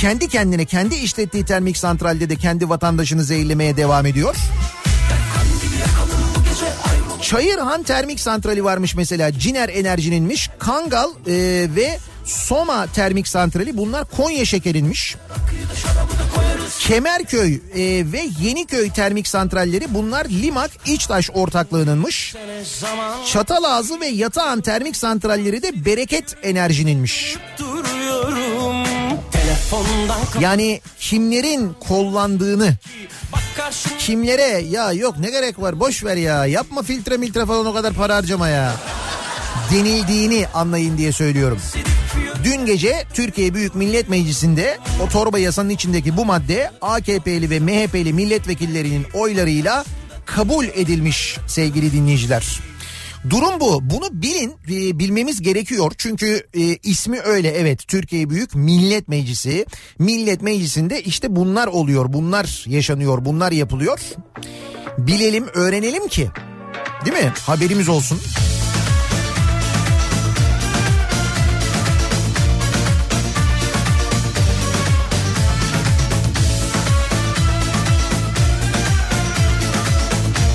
Kendi 0.00 0.28
kendine, 0.28 0.64
kendi 0.64 0.94
işlettiği 0.94 1.44
termik 1.44 1.76
santralde 1.76 2.30
de 2.30 2.36
kendi 2.36 2.68
vatandaşını 2.68 3.24
zehirlemeye 3.24 3.76
devam 3.76 4.06
ediyor. 4.06 4.36
Çayırhan 7.22 7.82
Termik 7.82 8.20
Santrali 8.20 8.64
varmış 8.64 8.94
mesela. 8.94 9.32
Ciner 9.32 9.68
Enerji'ninmiş. 9.68 10.50
Kangal 10.58 11.10
e, 11.26 11.32
ve 11.76 11.98
Soma 12.24 12.86
Termik 12.86 13.28
Santrali 13.28 13.76
bunlar 13.76 14.04
Konya 14.04 14.44
şekerinmiş. 14.44 15.16
Kemerköy 16.78 17.54
e, 17.54 18.12
ve 18.12 18.28
Yeniköy 18.40 18.90
termik 18.90 19.28
santralleri 19.28 19.94
bunlar 19.94 20.24
Limak 20.24 20.70
İçtaş 20.86 21.30
ortaklığınınmış. 21.34 22.34
Çatalazı 23.32 24.00
ve 24.00 24.06
Yatağan 24.06 24.60
termik 24.60 24.96
santralleri 24.96 25.62
de 25.62 25.84
Bereket 25.84 26.36
Enerji'ninmiş. 26.42 27.36
Yani 30.40 30.80
kimlerin 31.00 31.72
kollandığını, 31.88 32.76
kimlere 33.98 34.64
ya 34.70 34.92
yok 34.92 35.18
ne 35.18 35.30
gerek 35.30 35.60
var 35.60 35.80
boş 35.80 36.04
ver 36.04 36.16
ya 36.16 36.46
yapma 36.46 36.82
filtre 36.82 37.16
miltre 37.16 37.46
falan 37.46 37.66
o 37.66 37.74
kadar 37.74 37.92
para 37.92 38.16
harcama 38.16 38.48
ya 38.48 38.72
denildiğini 39.72 40.46
anlayın 40.54 40.98
diye 40.98 41.12
söylüyorum. 41.12 41.58
Dün 42.44 42.66
gece 42.66 43.04
Türkiye 43.14 43.54
Büyük 43.54 43.74
Millet 43.74 44.08
Meclisi'nde 44.08 44.78
o 45.02 45.08
torba 45.08 45.38
yasanın 45.38 45.68
içindeki 45.68 46.16
bu 46.16 46.24
madde 46.24 46.70
AKP'li 46.80 47.50
ve 47.50 47.60
MHP'li 47.60 48.12
milletvekillerinin 48.12 49.06
oylarıyla 49.14 49.84
kabul 50.24 50.64
edilmiş 50.64 51.38
sevgili 51.46 51.92
dinleyiciler. 51.92 52.60
Durum 53.30 53.60
bu. 53.60 53.90
Bunu 53.90 54.04
bilin, 54.12 54.50
e, 54.50 54.98
bilmemiz 54.98 55.42
gerekiyor. 55.42 55.92
Çünkü 55.98 56.46
e, 56.54 56.60
ismi 56.62 57.20
öyle 57.20 57.48
evet. 57.48 57.88
Türkiye 57.88 58.30
Büyük 58.30 58.54
Millet 58.54 59.08
Meclisi. 59.08 59.66
Millet 59.98 60.42
Meclisi'nde 60.42 61.02
işte 61.02 61.36
bunlar 61.36 61.66
oluyor, 61.66 62.12
bunlar 62.12 62.64
yaşanıyor, 62.68 63.24
bunlar 63.24 63.52
yapılıyor. 63.52 64.00
Bilelim, 64.98 65.46
öğrenelim 65.54 66.08
ki. 66.08 66.28
Değil 67.04 67.24
mi? 67.24 67.32
Haberimiz 67.46 67.88
olsun. 67.88 68.20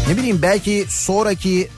Ne 0.09 0.17
bileyim 0.17 0.41
belki 0.41 0.85
sonraki 0.89 1.69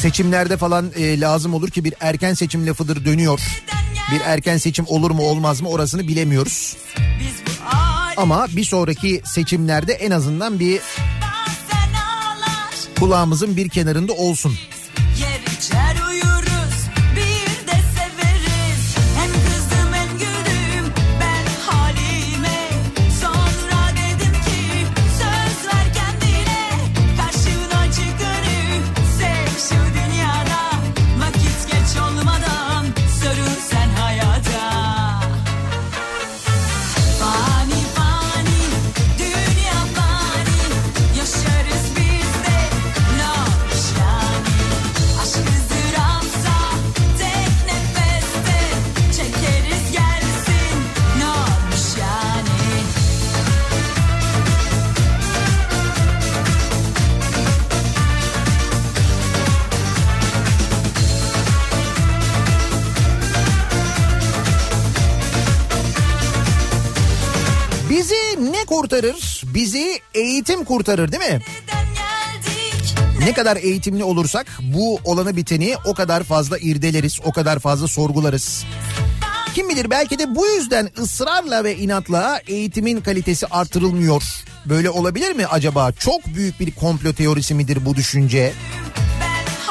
seçimlerde 0.00 0.56
falan 0.56 0.92
e, 0.96 1.20
lazım 1.20 1.54
olur 1.54 1.70
ki 1.70 1.84
bir 1.84 1.94
erken 2.00 2.34
seçim 2.34 2.66
lafıdır 2.66 3.04
dönüyor. 3.04 3.40
Bir 4.12 4.20
erken 4.20 4.56
seçim 4.56 4.84
olur 4.88 5.10
mu 5.10 5.22
olmaz 5.22 5.60
mı 5.60 5.68
orasını 5.68 6.08
bilemiyoruz. 6.08 6.76
Ama 8.16 8.46
bir 8.48 8.64
sonraki 8.64 9.22
seçimlerde 9.24 9.92
en 9.92 10.10
azından 10.10 10.60
bir 10.60 10.80
kulağımızın 12.98 13.56
bir 13.56 13.68
kenarında 13.68 14.12
olsun. 14.12 14.54
Yer 15.20 15.56
içer 15.56 16.03
kurtarır? 68.84 69.42
Bizi 69.44 70.00
eğitim 70.14 70.64
kurtarır 70.64 71.12
değil 71.12 71.32
mi? 71.32 71.40
Ne 73.18 73.32
kadar 73.32 73.56
eğitimli 73.56 74.04
olursak 74.04 74.46
bu 74.62 75.00
olanı 75.04 75.36
biteni 75.36 75.74
o 75.84 75.94
kadar 75.94 76.22
fazla 76.22 76.58
irdeleriz, 76.58 77.20
o 77.24 77.32
kadar 77.32 77.58
fazla 77.58 77.88
sorgularız. 77.88 78.64
Kim 79.54 79.68
bilir 79.68 79.90
belki 79.90 80.18
de 80.18 80.34
bu 80.34 80.46
yüzden 80.46 80.90
ısrarla 80.98 81.64
ve 81.64 81.76
inatla 81.76 82.40
eğitimin 82.46 83.00
kalitesi 83.00 83.46
artırılmıyor. 83.46 84.22
Böyle 84.66 84.90
olabilir 84.90 85.32
mi 85.32 85.46
acaba? 85.46 85.92
Çok 85.92 86.26
büyük 86.26 86.60
bir 86.60 86.70
komplo 86.70 87.12
teorisi 87.12 87.54
midir 87.54 87.86
bu 87.86 87.96
düşünce? 87.96 88.52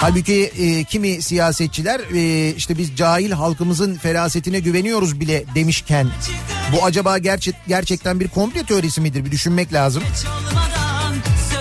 Halbuki 0.04 0.44
e, 0.44 0.84
kimi 0.84 1.22
siyasetçiler 1.22 2.00
e, 2.00 2.54
işte 2.56 2.78
biz 2.78 2.96
cahil 2.96 3.32
halkımızın 3.32 3.96
ferasetine 3.96 4.60
güveniyoruz 4.60 5.20
bile 5.20 5.44
demişken 5.56 6.08
bu 6.74 6.86
acaba 6.86 7.18
gerçek 7.18 7.56
gerçekten 7.68 8.20
bir 8.20 8.28
komplo 8.28 8.64
teorisi 8.64 9.02
midir? 9.02 9.26
Bir 9.26 9.32
düşünmek 9.32 9.74
lazım. 9.74 10.04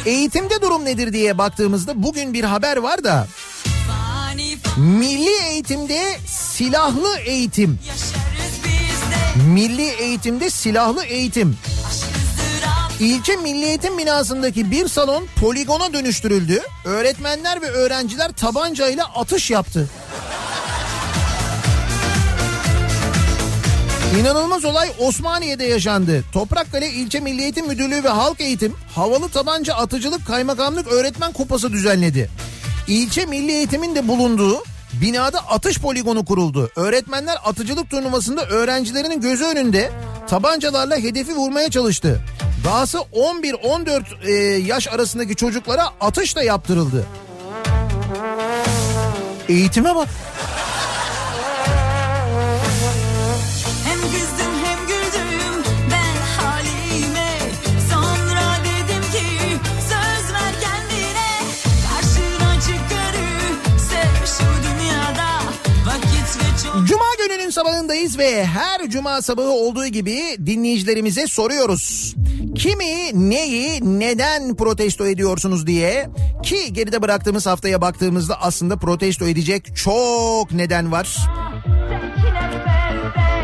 Eğitimde 0.06 0.62
durum 0.62 0.84
nedir 0.84 1.12
diye 1.12 1.38
baktığımızda 1.38 2.02
bugün 2.02 2.32
bir 2.32 2.44
haber 2.44 2.76
var 2.76 3.04
da 3.04 3.26
milli 4.76 5.42
eğitimde 5.50 6.18
silahlı 6.26 7.18
eğitim. 7.18 7.78
Milli 9.46 9.88
eğitimde 9.88 10.50
silahlı 10.50 11.04
eğitim. 11.04 11.58
İlçe 13.02 13.36
Milli 13.36 13.64
Eğitim 13.64 13.98
binasındaki 13.98 14.70
bir 14.70 14.88
salon 14.88 15.26
poligona 15.40 15.92
dönüştürüldü. 15.92 16.60
Öğretmenler 16.84 17.62
ve 17.62 17.66
öğrenciler 17.66 18.32
tabancayla 18.32 19.04
atış 19.04 19.50
yaptı. 19.50 19.88
İnanılmaz 24.20 24.64
olay 24.64 24.92
Osmaniye'de 24.98 25.64
yaşandı. 25.64 26.24
Toprakkale 26.32 26.90
İlçe 26.90 27.20
Milli 27.20 27.42
Eğitim 27.42 27.66
Müdürlüğü 27.66 28.04
ve 28.04 28.08
Halk 28.08 28.40
Eğitim 28.40 28.74
havalı 28.94 29.28
tabanca 29.28 29.74
atıcılık 29.74 30.26
kaymakamlık 30.26 30.92
öğretmen 30.92 31.32
kupası 31.32 31.72
düzenledi. 31.72 32.30
İlçe 32.88 33.26
Milli 33.26 33.52
Eğitim'in 33.52 33.94
de 33.94 34.08
bulunduğu 34.08 34.62
binada 35.00 35.38
atış 35.38 35.78
poligonu 35.78 36.24
kuruldu. 36.24 36.70
Öğretmenler 36.76 37.36
atıcılık 37.44 37.90
turnuvasında 37.90 38.46
öğrencilerinin 38.46 39.20
gözü 39.20 39.44
önünde 39.44 39.90
tabancalarla 40.28 40.96
hedefi 40.96 41.34
vurmaya 41.34 41.70
çalıştı. 41.70 42.20
Dahası 42.64 42.98
11-14 42.98 44.02
e, 44.24 44.32
yaş 44.58 44.88
arasındaki 44.88 45.36
çocuklara 45.36 45.84
atış 46.00 46.36
da 46.36 46.42
yaptırıldı. 46.42 47.06
Eğitime 49.48 49.94
bak. 49.94 50.08
Buradayız 67.60 68.18
ve 68.18 68.46
her 68.46 68.90
cuma 68.90 69.22
sabahı 69.22 69.50
olduğu 69.50 69.86
gibi 69.86 70.36
dinleyicilerimize 70.46 71.26
soruyoruz. 71.26 72.14
Kimi, 72.56 73.30
neyi, 73.30 73.98
neden 74.00 74.56
protesto 74.56 75.06
ediyorsunuz 75.06 75.66
diye 75.66 76.08
ki 76.42 76.72
geride 76.72 77.02
bıraktığımız 77.02 77.46
haftaya 77.46 77.80
baktığımızda 77.80 78.42
aslında 78.42 78.76
protesto 78.76 79.26
edecek 79.26 79.76
çok 79.76 80.52
neden 80.52 80.92
var. 80.92 81.18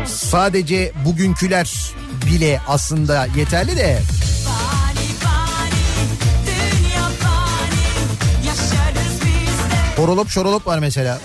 Sadece 0.05 0.91
bugünküler 1.05 1.93
bile 2.25 2.61
aslında 2.67 3.27
yeterli 3.37 3.77
de 3.77 3.99
horolop 9.95 10.29
şorolop 10.29 10.67
var 10.67 10.79
mesela. 10.79 11.19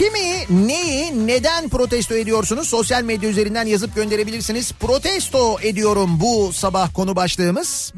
Kimi, 0.00 0.39
neyi, 0.50 1.26
neden 1.26 1.68
protesto 1.68 2.14
ediyorsunuz? 2.14 2.68
Sosyal 2.68 3.02
medya 3.02 3.30
üzerinden 3.30 3.66
yazıp 3.66 3.94
gönderebilirsiniz. 3.94 4.72
Protesto 4.72 5.56
ediyorum 5.62 6.20
bu 6.20 6.52
sabah 6.52 6.94
konu 6.94 7.16
başlığımız. 7.16 7.92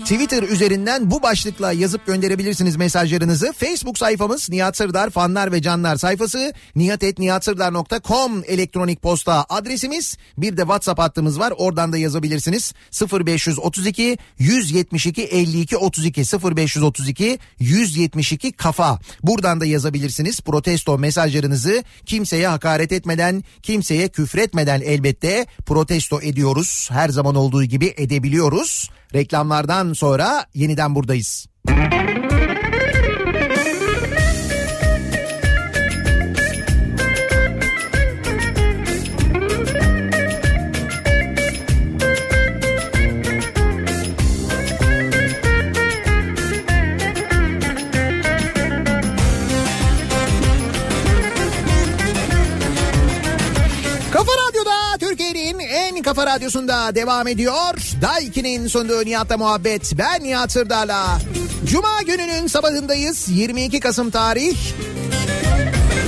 Twitter 0.00 0.42
üzerinden 0.42 1.10
bu 1.10 1.22
başlıkla 1.22 1.72
yazıp 1.72 2.06
gönderebilirsiniz 2.06 2.76
mesajlarınızı. 2.76 3.52
Facebook 3.52 3.98
sayfamız 3.98 4.50
Nihat 4.50 4.76
Sırdar 4.76 5.10
fanlar 5.10 5.52
ve 5.52 5.62
canlar 5.62 5.96
sayfası 5.96 6.52
nihatetnihatsırdar.com 6.76 8.42
elektronik 8.46 9.02
posta 9.02 9.46
adresimiz. 9.48 10.16
Bir 10.38 10.56
de 10.56 10.60
WhatsApp 10.60 11.00
hattımız 11.00 11.38
var 11.38 11.52
oradan 11.56 11.92
da 11.92 11.98
yazabilirsiniz. 11.98 12.74
0532 13.12 14.18
172 14.38 15.22
52 15.22 15.76
32 15.76 16.20
0532 16.56 17.38
172 17.58 18.52
kafa. 18.52 18.98
Buradan 19.22 19.60
da 19.60 19.66
yazabilirsiniz 19.66 20.40
protesto 20.40 20.98
mesajlarınızı 20.98 21.81
kimseye 22.06 22.48
hakaret 22.48 22.92
etmeden 22.92 23.44
kimseye 23.62 24.08
küfretmeden 24.08 24.80
elbette 24.80 25.46
protesto 25.66 26.20
ediyoruz. 26.20 26.88
Her 26.92 27.08
zaman 27.08 27.34
olduğu 27.34 27.64
gibi 27.64 27.94
edebiliyoruz. 27.96 28.90
Reklamlardan 29.14 29.92
sonra 29.92 30.46
yeniden 30.54 30.94
buradayız. 30.94 31.46
Kafa 31.68 32.31
kafa 56.22 56.34
radyosunda 56.34 56.94
devam 56.94 57.28
ediyor. 57.28 57.74
Daiki'nin 58.02 58.66
sunduğu 58.66 59.04
Nihat'la 59.04 59.36
muhabbet. 59.36 59.92
Ben 59.98 60.22
Nihat 60.22 60.52
Sırdar'la. 60.52 61.18
Cuma 61.64 62.02
gününün 62.06 62.46
sabahındayız. 62.46 63.28
22 63.28 63.80
Kasım 63.80 64.10
tarih. 64.10 64.56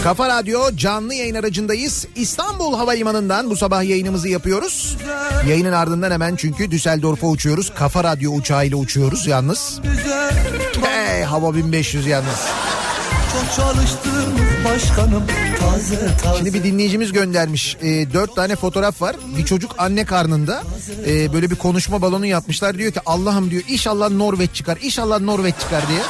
Kafa 0.04 0.28
Radyo 0.28 0.76
canlı 0.76 1.14
yayın 1.14 1.34
aracındayız. 1.34 2.06
İstanbul 2.16 2.76
Havalimanı'ndan 2.76 3.50
bu 3.50 3.56
sabah 3.56 3.82
yayınımızı 3.82 4.28
yapıyoruz. 4.28 4.96
Yayının 5.48 5.72
ardından 5.72 6.10
hemen 6.10 6.36
çünkü 6.36 6.70
Düsseldorf'a 6.70 7.26
uçuyoruz. 7.26 7.72
Kafa 7.74 8.04
Radyo 8.04 8.32
uçağıyla 8.32 8.76
uçuyoruz 8.76 9.26
yalnız. 9.26 9.80
Hey 10.82 11.22
hava 11.22 11.54
1500 11.54 12.06
yalnız. 12.06 12.40
çok 13.32 13.56
çalıştığımız 13.56 14.43
başkanım 14.64 15.24
taze 15.60 16.16
taze. 16.22 16.36
Şimdi 16.36 16.54
bir 16.54 16.64
dinleyicimiz 16.64 17.12
göndermiş. 17.12 17.76
E, 17.82 18.12
dört 18.12 18.36
tane 18.36 18.56
fotoğraf 18.56 19.02
var. 19.02 19.16
Bir 19.38 19.44
çocuk 19.44 19.74
anne 19.78 20.04
karnında. 20.04 20.62
E, 21.06 21.32
böyle 21.32 21.50
bir 21.50 21.56
konuşma 21.56 22.02
balonu 22.02 22.26
yapmışlar. 22.26 22.78
Diyor 22.78 22.92
ki 22.92 23.00
Allah'ım 23.06 23.50
diyor 23.50 23.62
inşallah 23.68 24.10
Norveç 24.10 24.50
çıkar. 24.54 24.78
İnşallah 24.82 25.20
Norveç 25.20 25.54
çıkar 25.60 25.88
diye. 25.88 26.00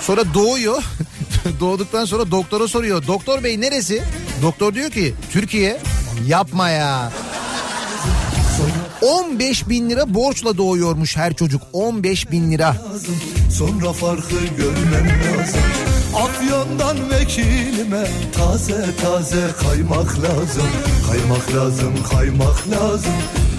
Sonra 0.00 0.34
doğuyor. 0.34 0.82
Doğduktan 1.60 2.04
sonra 2.04 2.30
doktora 2.30 2.68
soruyor. 2.68 3.06
Doktor 3.06 3.44
bey 3.44 3.60
neresi? 3.60 4.02
Doktor 4.42 4.74
diyor 4.74 4.90
ki 4.90 5.14
Türkiye. 5.32 5.80
Yapma 6.26 6.70
ya. 6.70 7.12
15 9.02 9.68
bin 9.68 9.90
lira 9.90 10.14
borçla 10.14 10.56
doğuyormuş 10.56 11.16
her 11.16 11.34
çocuk. 11.34 11.62
15 11.72 12.30
bin 12.30 12.52
lira. 12.52 12.76
Sonra 13.52 13.92
farkı 13.92 14.36
görmem 14.56 15.08
lazım. 15.08 15.60
Afyon'dan 16.16 17.10
vekilime 17.10 18.06
taze 18.32 18.96
taze 19.02 19.46
kaymak 19.62 20.22
lazım. 20.22 20.66
Kaymak 21.10 21.54
lazım, 21.54 21.94
kaymak 22.12 22.68
lazım. 22.70 23.12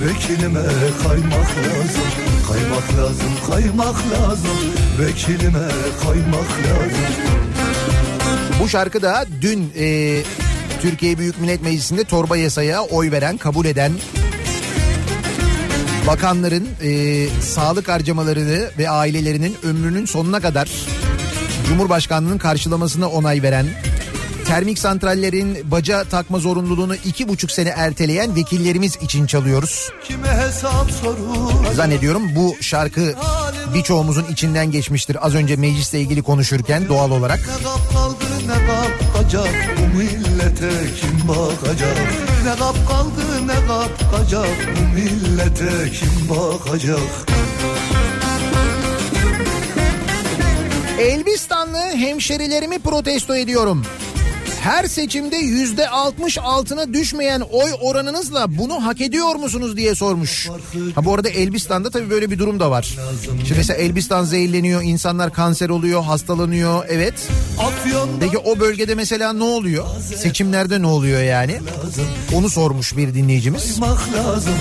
Vekilime 0.05 0.61
kaymak 1.03 1.49
lazım. 1.57 2.03
Kaymak 2.47 2.97
lazım, 2.97 3.31
kaymak 3.49 3.95
lazım. 4.11 4.57
Vekilime 4.99 5.67
kaymak 6.03 6.49
lazım. 6.67 7.05
Bu 8.63 8.69
şarkı 8.69 9.01
da 9.01 9.25
dün 9.41 9.71
e, 9.79 10.17
Türkiye 10.81 11.17
Büyük 11.17 11.41
Millet 11.41 11.61
Meclisi'nde 11.61 12.03
torba 12.03 12.37
yasaya 12.37 12.81
oy 12.81 13.11
veren, 13.11 13.37
kabul 13.37 13.65
eden 13.65 13.91
bakanların 16.07 16.67
e, 16.83 17.27
sağlık 17.41 17.89
harcamalarını 17.89 18.69
ve 18.77 18.89
ailelerinin 18.89 19.55
ömrünün 19.63 20.05
sonuna 20.05 20.39
kadar 20.39 20.69
Cumhurbaşkanlığının 21.69 22.37
karşılamasına 22.37 23.09
onay 23.09 23.41
veren, 23.43 23.67
termik 24.45 24.79
santrallerin 24.79 25.71
baca 25.71 26.03
takma 26.03 26.39
zorunluluğunu 26.39 26.95
iki 26.95 27.27
buçuk 27.27 27.51
sene 27.51 27.69
erteleyen 27.69 28.35
vekillerimiz 28.35 28.97
için 29.01 29.25
çalıyoruz. 29.25 29.89
Zannediyorum 31.73 32.35
bu 32.35 32.55
şarkı 32.61 33.15
birçoğumuzun 33.73 34.25
içinden 34.25 34.71
geçmiştir. 34.71 35.25
Az 35.25 35.35
önce 35.35 35.55
meclisle 35.55 36.01
ilgili 36.01 36.21
konuşurken 36.21 36.87
doğal 36.89 37.11
olarak. 37.11 37.39
Ne 37.39 37.63
kap 42.55 42.87
kaldı 42.87 43.47
ne 43.47 43.57
kap 43.67 44.01
bu 44.73 44.97
millete 44.97 45.91
kim 45.91 46.29
bakacak 46.29 47.09
Elbistanlı 50.99 51.77
hemşerilerimi 51.77 52.79
protesto 52.79 53.35
ediyorum. 53.35 53.85
Her 54.61 54.85
seçimde 54.85 55.35
yüzde 55.35 55.89
60 55.89 56.37
altına 56.37 56.93
düşmeyen 56.93 57.39
oy 57.41 57.71
oranınızla 57.81 58.57
bunu 58.57 58.85
hak 58.85 59.01
ediyor 59.01 59.35
musunuz 59.35 59.77
diye 59.77 59.95
sormuş. 59.95 60.49
Ha 60.95 61.05
bu 61.05 61.13
arada 61.13 61.29
Elbistan'da 61.29 61.89
tabii 61.89 62.09
böyle 62.09 62.31
bir 62.31 62.39
durum 62.39 62.59
da 62.59 62.71
var. 62.71 62.95
Şimdi 63.47 63.53
mesela 63.57 63.77
Elbistan 63.79 64.23
zehirleniyor, 64.23 64.81
insanlar 64.83 65.33
kanser 65.33 65.69
oluyor, 65.69 66.03
hastalanıyor. 66.03 66.85
Evet. 66.89 67.13
Peki 68.19 68.37
o 68.37 68.59
bölgede 68.59 68.95
mesela 68.95 69.33
ne 69.33 69.43
oluyor? 69.43 69.85
Seçimlerde 70.17 70.81
ne 70.81 70.87
oluyor 70.87 71.21
yani? 71.21 71.59
Onu 72.33 72.49
sormuş 72.49 72.97
bir 72.97 73.13
dinleyicimiz. 73.13 73.79
kaymak 73.79 73.99
lazım 74.13 74.53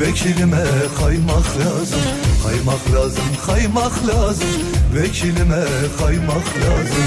Vekilime 0.00 0.64
kaymak 1.00 1.46
lazım 1.58 2.00
Kaymak 2.44 2.94
lazım 2.94 3.24
kaymak 3.46 4.08
lazım 4.08 4.48
Vekilime 4.94 5.64
kaymak 5.98 6.46
lazım 6.46 7.04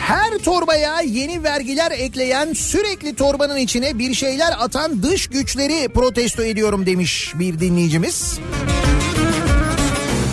Her 0.00 0.38
torbaya 0.38 1.00
yeni 1.00 1.44
vergiler 1.44 1.90
ekleyen 1.90 2.52
sürekli 2.52 3.14
torbanın 3.14 3.56
içine 3.56 3.98
bir 3.98 4.14
şeyler 4.14 4.54
atan 4.58 5.02
dış 5.02 5.26
güçleri 5.26 5.88
protesto 5.88 6.42
ediyorum 6.42 6.86
demiş 6.86 7.32
bir 7.34 7.60
dinleyicimiz. 7.60 8.38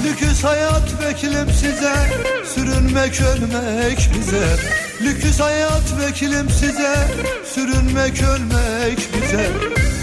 Lüküs 0.06 0.44
hayat 0.44 1.04
vekilim 1.04 1.48
size 1.60 1.96
Sürünmek 2.56 3.22
ölmek 3.22 4.10
bize 4.20 4.85
Lüküs 5.02 5.40
hayat 5.40 6.00
vekilim 6.00 6.50
size 6.50 6.96
Sürünmek 7.54 8.24
ölmek 8.24 8.98
bize. 8.98 9.52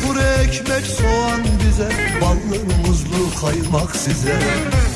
Kuru 0.06 0.20
ekmek 0.20 0.86
soğan 0.86 1.40
bize 1.66 1.88
Ballı 2.20 2.64
muzlu 2.86 3.40
kaymak 3.40 3.96
size. 3.96 4.38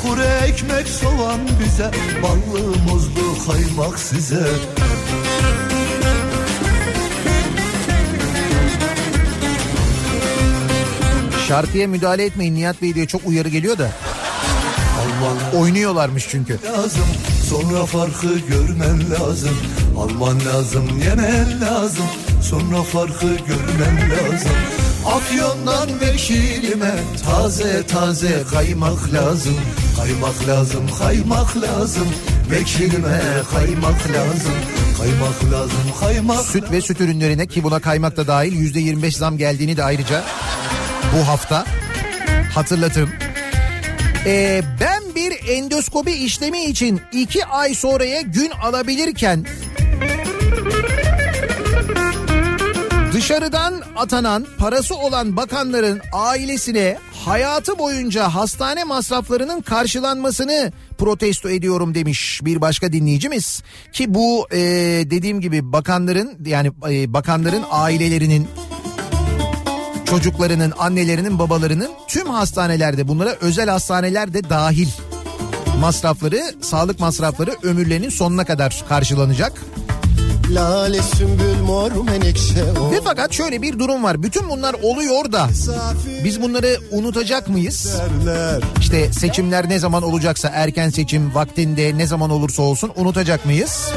Kuru 0.02 0.22
ekmek 0.22 0.88
soğan 0.88 1.40
bize 1.64 1.90
Ballı 2.22 2.92
muzlu 2.92 3.46
kaymak 3.46 3.98
size. 3.98 4.46
Şarkıya 11.48 11.88
müdahale 11.88 12.24
etmeyin 12.24 12.54
Nihat 12.54 12.82
Bey 12.82 12.94
diye 12.94 13.06
çok 13.06 13.26
uyarı 13.26 13.48
geliyor 13.48 13.78
da. 13.78 13.90
Oynuyorlarmış 15.54 16.26
çünkü. 16.28 16.58
lazım. 16.64 17.04
Sonra 17.50 17.86
farkı 17.86 18.38
görmen 18.38 19.10
lazım 19.10 19.56
Alman 19.96 20.40
lazım 20.46 20.84
yemen 21.04 21.60
lazım. 21.60 22.06
Sonra 22.42 22.82
farkı 22.82 23.26
görmen 23.26 24.10
lazım. 24.10 24.50
Afyon'dan 25.06 26.00
vekilime 26.00 26.94
taze 27.24 27.86
taze 27.86 28.42
kaymak 28.50 29.12
lazım. 29.12 29.54
Kaymak 29.96 30.48
lazım 30.48 30.86
kaymak 30.98 31.56
lazım. 31.56 32.08
Vekilime 32.50 33.20
kaymak 33.54 34.08
lazım. 34.12 34.52
Kaymak 34.98 35.52
lazım 35.52 35.82
kaymak 36.00 36.40
Süt 36.40 36.70
ve 36.70 36.80
süt 36.80 37.00
ürünlerine 37.00 37.46
ki 37.46 37.64
buna 37.64 37.78
kaymak 37.80 38.16
da 38.16 38.26
dahil 38.26 38.52
yüzde 38.52 38.80
25 38.80 39.16
zam 39.16 39.38
geldiğini 39.38 39.76
de 39.76 39.84
ayrıca 39.84 40.24
bu 41.16 41.28
hafta 41.28 41.64
hatırlatırım. 42.54 43.10
Ee, 44.26 44.62
ben 44.80 45.14
bir 45.14 45.48
endoskopi 45.48 46.12
işlemi 46.12 46.64
için 46.64 47.00
iki 47.12 47.46
ay 47.46 47.74
sonraya 47.74 48.20
gün 48.20 48.50
alabilirken 48.50 49.46
dışarıdan 53.26 53.82
atanan 53.96 54.46
parası 54.58 54.96
olan 54.96 55.36
bakanların 55.36 56.00
ailesine 56.12 56.98
hayatı 57.24 57.78
boyunca 57.78 58.28
hastane 58.28 58.84
masraflarının 58.84 59.60
karşılanmasını 59.60 60.72
protesto 60.98 61.50
ediyorum 61.50 61.94
demiş 61.94 62.40
bir 62.44 62.60
başka 62.60 62.92
dinleyicimiz 62.92 63.62
ki 63.92 64.14
bu 64.14 64.46
e, 64.52 64.58
dediğim 65.10 65.40
gibi 65.40 65.72
bakanların 65.72 66.38
yani 66.46 66.72
e, 66.90 67.12
bakanların 67.12 67.62
ailelerinin 67.70 68.48
çocuklarının, 70.04 70.72
annelerinin, 70.78 71.38
babalarının 71.38 71.90
tüm 72.08 72.26
hastanelerde 72.26 73.08
bunlara 73.08 73.30
özel 73.40 73.68
hastaneler 73.68 74.34
de 74.34 74.50
dahil 74.50 74.88
masrafları, 75.80 76.40
sağlık 76.60 77.00
masrafları 77.00 77.54
ömürlerinin 77.62 78.10
sonuna 78.10 78.44
kadar 78.44 78.84
karşılanacak. 78.88 79.62
Lale 80.50 81.02
sümbül 81.02 81.60
mor 81.62 81.92
menekşe 81.92 82.64
o 82.80 82.90
Ve 82.90 83.00
fakat 83.04 83.32
şöyle 83.32 83.62
bir 83.62 83.78
durum 83.78 84.04
var. 84.04 84.22
Bütün 84.22 84.50
bunlar 84.50 84.74
oluyor 84.82 85.32
da 85.32 85.48
biz 86.24 86.42
bunları 86.42 86.76
unutacak 86.90 87.48
mıyız? 87.48 87.96
İşte 88.80 89.12
seçimler 89.12 89.68
ne 89.68 89.78
zaman 89.78 90.02
olacaksa 90.02 90.48
erken 90.48 90.90
seçim 90.90 91.34
vaktinde 91.34 91.98
ne 91.98 92.06
zaman 92.06 92.30
olursa 92.30 92.62
olsun 92.62 92.92
unutacak 92.96 93.46
mıyız? 93.46 93.92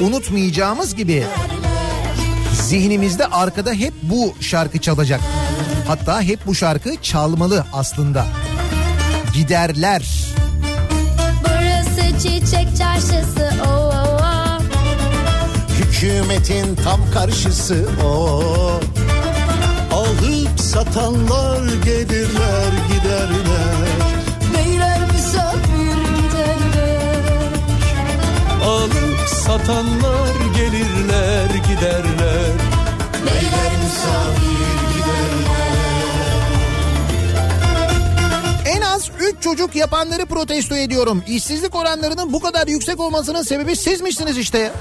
Unutmayacağımız 0.00 0.94
gibi 0.94 1.24
zihnimizde 2.62 3.26
arkada 3.26 3.72
hep 3.72 3.92
bu 4.02 4.34
şarkı 4.40 4.78
çalacak. 4.78 5.20
Hatta 5.86 6.22
hep 6.22 6.46
bu 6.46 6.54
şarkı 6.54 6.96
çalmalı 7.02 7.64
aslında. 7.72 8.26
Giderler. 9.34 10.02
Burası 11.44 12.18
çiçek 12.22 12.76
çarşısı 12.78 13.50
o. 13.68 13.85
Hükümetin 15.96 16.76
tam 16.84 17.10
karşısı 17.14 17.88
o. 18.04 18.40
Alıp 19.92 20.60
satanlar 20.60 21.62
gelirler 21.84 22.72
giderler. 22.88 23.86
Beyler 24.54 25.00
misafir 25.12 25.96
giderler 26.22 27.22
Alıp 28.64 29.28
satanlar 29.28 30.34
gelirler 30.56 31.48
giderler. 31.68 32.52
Beyler 33.26 33.72
misafir 33.84 34.56
En 38.66 38.80
az 38.80 39.10
3 39.20 39.42
çocuk 39.42 39.76
yapanları 39.76 40.26
protesto 40.26 40.74
ediyorum. 40.74 41.22
İşsizlik 41.28 41.74
oranlarının 41.74 42.32
bu 42.32 42.40
kadar 42.40 42.66
yüksek 42.66 43.00
olmasının 43.00 43.42
sebebi 43.42 43.76
sizmişsiniz 43.76 44.38
işte. 44.38 44.72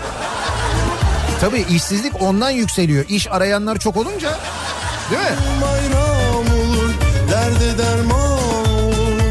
Tabii 1.42 1.66
işsizlik 1.76 2.22
ondan 2.22 2.50
yükseliyor. 2.50 3.06
İş 3.10 3.32
arayanlar 3.32 3.80
çok 3.80 3.98
olunca 3.98 4.30
değil 5.12 5.22
mi? 5.22 5.38
bayram 5.62 6.60
olur 6.60 6.90
Derde 7.32 7.78
derman 7.78 8.22
olur 8.22 9.22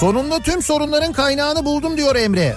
Sonunda 0.00 0.38
tüm 0.40 0.62
sorunların 0.62 1.12
kaynağını 1.12 1.64
buldum 1.64 1.96
diyor 1.96 2.16
Emre. 2.16 2.56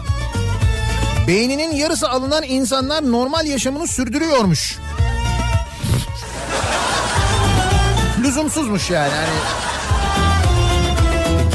Beyninin 1.28 1.76
yarısı 1.76 2.10
alınan 2.10 2.44
insanlar 2.44 3.12
normal 3.12 3.46
yaşamını 3.46 3.88
sürdürüyormuş. 3.88 4.80
Lüzumsuzmuş 8.32 8.90
yani. 8.90 9.12
Hani 9.14 9.30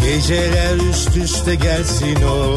Geceler 0.05 0.77
üst 0.91 1.17
üste 1.17 1.55
gelsin 1.55 2.19
o 2.23 2.55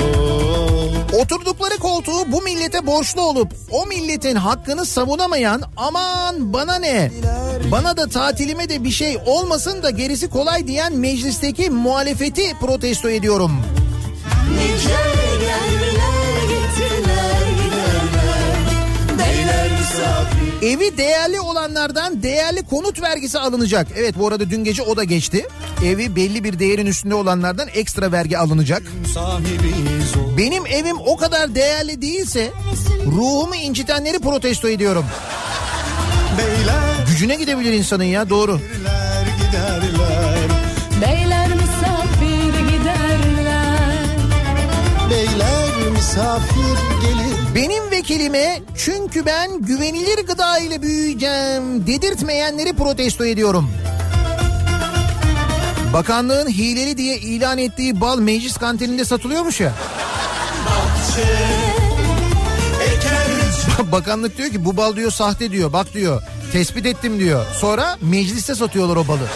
Oturdukları 1.22 1.78
koltuğu 1.78 2.32
bu 2.32 2.42
millete 2.42 2.88
borçlu 2.88 3.22
olup 3.22 3.52
o 3.72 3.86
milletin 3.86 4.36
hakkını 4.36 4.86
savunamayan 4.86 5.62
aman 5.78 6.54
bana 6.54 6.76
ne 6.76 7.12
bana 7.72 7.98
da 7.98 8.08
tatilime 8.08 8.70
de 8.70 8.84
bir 8.84 8.92
şey 8.92 9.18
olmasın 9.26 9.84
da 9.84 9.90
gerisi 9.90 10.30
kolay 10.30 10.68
diyen 10.68 10.96
meclisteki 10.96 11.70
muhalefeti 11.70 12.54
protesto 12.60 13.10
ediyorum. 13.10 13.52
Niceler 14.52 15.40
gelirler 15.40 16.42
getirler 16.50 17.48
giderler 17.64 18.56
Beyler 19.20 19.72
misafir 19.80 20.39
Evi 20.62 20.98
değerli 20.98 21.40
olanlardan 21.40 22.24
değerli 22.24 22.64
konut 22.64 23.02
vergisi 23.02 23.40
alınacak. 23.40 23.88
Evet 23.96 24.16
bu 24.20 24.28
arada 24.28 24.50
dün 24.50 24.64
gece 24.64 24.84
o 24.84 24.98
da 24.98 25.04
geçti. 25.04 25.48
Evi 25.86 26.16
belli 26.16 26.44
bir 26.44 26.60
değerin 26.60 26.86
üstünde 26.86 27.16
olanlardan 27.16 27.68
ekstra 27.74 28.12
vergi 28.12 28.38
alınacak. 28.38 28.84
Benim 30.38 30.66
evim 30.66 30.98
o 31.06 31.18
kadar 31.18 31.56
değerli 31.56 32.02
değilse 32.02 32.52
ruhumu 33.06 33.56
incitenleri 33.56 34.20
protesto 34.20 34.68
ediyorum. 34.70 35.06
Beyler 36.38 37.08
Gücüne 37.08 37.36
gidebilir 37.36 37.74
insanın 37.74 38.04
ya 38.04 38.30
doğru. 38.30 38.60
giderler 39.38 40.50
Beyler 41.02 41.48
misafir 41.48 42.60
giderler 42.72 44.06
Beyler 45.10 45.92
misafir 45.92 46.78
gelir 47.02 47.39
Benim 47.60 47.92
vekilime 47.92 48.62
çünkü 48.78 49.26
ben 49.26 49.62
güvenilir 49.62 50.28
gıda 50.28 50.60
ile 50.60 50.82
büyüyeceğim 50.82 51.88
dedirtmeyenleri 51.88 52.74
protesto 52.74 53.26
ediyorum. 53.26 53.72
Bakanlığın 55.94 56.50
hileli 56.50 56.98
diye 56.98 57.18
ilan 57.18 57.58
ettiği 57.58 58.02
bal 58.02 58.20
meclis 58.20 58.58
kantininde 58.58 59.06
satılıyormuş 59.06 59.60
ya. 59.60 59.74
Bakanlık 63.92 64.38
diyor 64.38 64.50
ki 64.50 64.66
bu 64.66 64.78
bal 64.78 64.96
diyor 64.96 65.12
sahte 65.12 65.52
diyor 65.52 65.74
bak 65.74 65.94
diyor 65.94 66.22
tespit 66.52 66.86
ettim 66.86 67.20
diyor. 67.20 67.46
Sonra 67.54 67.98
mecliste 68.02 68.56
satıyorlar 68.56 68.96
o 68.96 69.08
balı. 69.08 69.28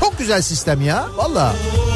Çok 0.00 0.18
güzel 0.18 0.42
sistem 0.42 0.82
ya 0.82 1.06
valla. 1.16 1.54
Beyler 1.56 1.95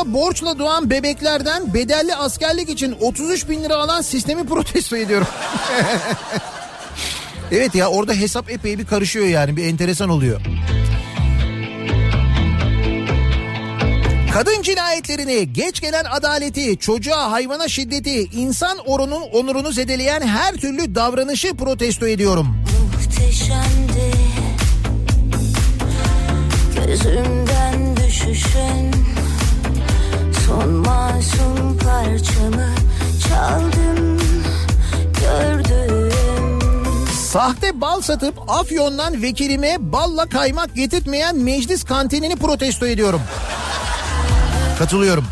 15 0.00 0.06
bin 0.06 0.12
lira 0.12 0.12
borçla 0.12 0.58
doğan 0.58 0.90
bebeklerden 0.90 1.74
bedelli 1.74 2.14
askerlik 2.14 2.68
için 2.68 2.96
33 3.00 3.48
bin 3.48 3.64
lira 3.64 3.76
alan 3.76 4.02
sistemi 4.02 4.46
protesto 4.48 4.96
ediyorum. 4.96 5.26
evet 7.52 7.74
ya 7.74 7.88
orada 7.88 8.12
hesap 8.14 8.50
epey 8.50 8.78
bir 8.78 8.86
karışıyor 8.86 9.26
yani 9.26 9.56
bir 9.56 9.64
enteresan 9.64 10.08
oluyor. 10.08 10.40
Kadın 14.32 14.62
cinayetlerini, 14.62 15.52
geç 15.52 15.80
gelen 15.80 16.04
adaleti, 16.04 16.78
çocuğa 16.78 17.32
hayvana 17.32 17.68
şiddeti, 17.68 18.22
insan 18.22 18.78
orunun 18.78 19.22
onurunu 19.22 19.72
zedeleyen 19.72 20.20
her 20.20 20.54
türlü 20.54 20.94
davranışı 20.94 21.56
protesto 21.56 22.06
ediyorum. 22.06 22.56
Muhteşemdi 22.96 24.10
Gözümden 26.76 27.96
düşüşün 27.96 28.90
Son 30.50 30.70
masum 30.70 31.78
parçamı 31.78 32.74
çaldım 33.28 34.18
gördüm 35.20 36.58
Sahte 37.28 37.80
bal 37.80 38.00
satıp 38.00 38.34
Afyon'dan 38.48 39.22
vekilime 39.22 39.76
balla 39.80 40.26
kaymak 40.26 40.74
getirtmeyen 40.74 41.36
meclis 41.36 41.84
kantinini 41.84 42.36
protesto 42.36 42.86
ediyorum. 42.86 43.20
Katılıyorum. 44.78 45.24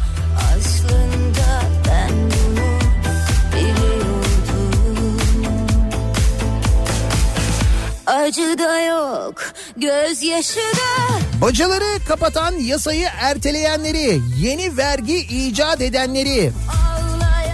Acı 8.07 8.59
da 8.59 8.81
yok, 8.81 9.43
gözyaşı 9.77 10.61
da 10.61 11.08
Bacaları 11.41 12.05
kapatan 12.09 12.53
yasayı 12.53 13.07
erteleyenleri, 13.21 14.21
yeni 14.39 14.77
vergi 14.77 15.17
icat 15.17 15.81
edenleri, 15.81 16.53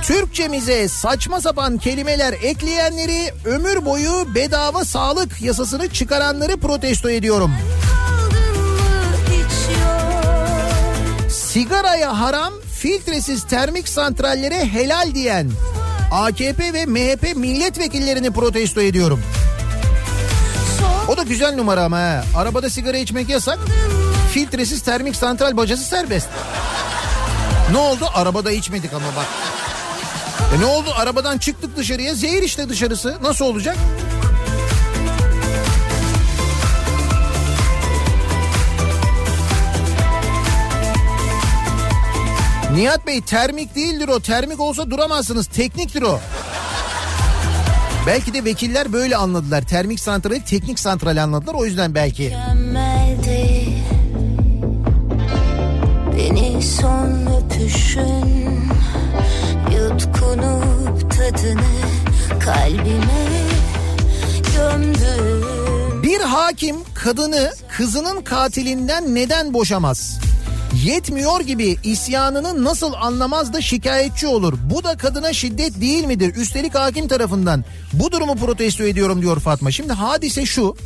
Türkçemize 0.02 0.88
saçma 0.88 1.40
sapan 1.40 1.78
kelimeler 1.78 2.32
ekleyenleri, 2.32 3.32
ömür 3.44 3.84
boyu 3.84 4.34
bedava 4.34 4.84
sağlık 4.84 5.42
yasasını 5.42 5.88
çıkaranları 5.88 6.56
protesto 6.56 7.10
ediyorum. 7.10 7.50
Sigaraya 11.28 12.20
haram, 12.20 12.52
filtresiz 12.80 13.44
termik 13.44 13.88
santrallere 13.88 14.64
helal 14.64 15.14
diyen 15.14 15.50
AKP 16.12 16.72
ve 16.72 16.86
MHP 16.86 17.36
milletvekillerini 17.36 18.30
protesto 18.30 18.80
ediyorum. 18.80 19.22
O 21.08 21.16
da 21.16 21.22
güzel 21.22 21.54
numara 21.54 21.84
ama 21.84 21.96
ha. 21.98 22.24
Arabada 22.36 22.70
sigara 22.70 22.96
içmek 22.96 23.28
yasak. 23.28 23.58
Filtresiz 24.32 24.82
termik 24.82 25.16
santral 25.16 25.56
bacası 25.56 25.84
serbest. 25.84 26.28
Ne 27.72 27.78
oldu? 27.78 28.08
Arabada 28.14 28.52
içmedik 28.52 28.92
ama 28.92 29.06
bak. 29.16 29.26
E 30.56 30.60
ne 30.60 30.64
oldu? 30.64 30.88
Arabadan 30.96 31.38
çıktık 31.38 31.76
dışarıya. 31.76 32.14
Zehir 32.14 32.42
işte 32.42 32.68
dışarısı. 32.68 33.18
Nasıl 33.22 33.44
olacak? 33.44 33.76
Nihat 42.74 43.06
Bey 43.06 43.20
termik 43.20 43.74
değildir 43.74 44.08
o. 44.08 44.20
Termik 44.20 44.60
olsa 44.60 44.90
duramazsınız. 44.90 45.46
Tekniktir 45.46 46.02
o. 46.02 46.20
Belki 48.06 48.34
de 48.34 48.44
vekiller 48.44 48.92
böyle 48.92 49.16
anladılar. 49.16 49.62
Termik 49.62 50.00
santrali 50.00 50.44
teknik 50.44 50.78
santral 50.78 51.22
anladılar. 51.22 51.54
O 51.54 51.64
yüzden 51.64 51.94
belki. 51.94 52.36
Beni 56.16 56.62
son 56.62 57.26
öpüşün 57.26 58.44
Yutkunup 59.72 61.10
tadını 61.10 61.60
kalbime 62.40 63.24
gömdüm 64.56 66.02
Bir 66.02 66.20
hakim 66.20 66.76
kadını 66.94 67.52
kızının 67.76 68.22
katilinden 68.22 69.14
neden 69.14 69.54
boşamaz? 69.54 70.23
Yetmiyor 70.82 71.40
gibi 71.40 71.76
isyanını 71.84 72.64
nasıl 72.64 72.92
anlamaz 72.92 73.52
da 73.52 73.60
şikayetçi 73.60 74.26
olur. 74.26 74.54
Bu 74.70 74.84
da 74.84 74.96
kadına 74.96 75.32
şiddet 75.32 75.80
değil 75.80 76.04
midir? 76.04 76.34
Üstelik 76.34 76.74
hakim 76.74 77.08
tarafından 77.08 77.64
bu 77.92 78.12
durumu 78.12 78.36
protesto 78.36 78.84
ediyorum 78.84 79.22
diyor 79.22 79.40
Fatma. 79.40 79.70
Şimdi 79.70 79.92
hadise 79.92 80.46
şu. 80.46 80.76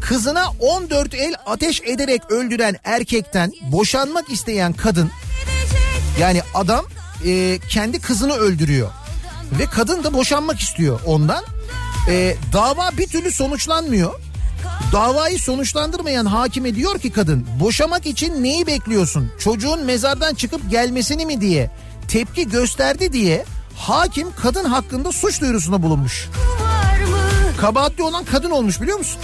Kızına 0.00 0.44
14 0.60 1.14
el 1.14 1.34
ateş 1.46 1.80
ederek 1.80 2.30
öldüren 2.30 2.76
erkekten 2.84 3.52
boşanmak 3.72 4.30
isteyen 4.30 4.72
kadın 4.72 5.10
yani 6.20 6.42
adam 6.54 6.84
e, 7.26 7.58
kendi 7.68 8.00
kızını 8.00 8.32
öldürüyor. 8.32 8.90
Ve 9.58 9.66
kadın 9.66 10.04
da 10.04 10.14
boşanmak 10.14 10.60
istiyor 10.60 11.00
ondan. 11.06 11.44
E, 12.08 12.36
dava 12.52 12.90
bir 12.98 13.06
türlü 13.06 13.30
sonuçlanmıyor. 13.30 14.20
Davayı 14.92 15.38
sonuçlandırmayan 15.38 16.26
hakime 16.26 16.74
diyor 16.74 16.98
ki 16.98 17.10
kadın 17.10 17.46
boşamak 17.60 18.06
için 18.06 18.42
neyi 18.42 18.66
bekliyorsun? 18.66 19.32
Çocuğun 19.38 19.84
mezardan 19.84 20.34
çıkıp 20.34 20.70
gelmesini 20.70 21.26
mi 21.26 21.40
diye 21.40 21.70
tepki 22.08 22.48
gösterdi 22.48 23.12
diye 23.12 23.44
hakim 23.76 24.28
kadın 24.42 24.64
hakkında 24.64 25.12
suç 25.12 25.40
duyurusunda 25.40 25.82
bulunmuş. 25.82 26.28
Kabahatli 27.60 28.02
olan 28.02 28.24
kadın 28.24 28.50
olmuş 28.50 28.80
biliyor 28.80 28.98
musun? 28.98 29.20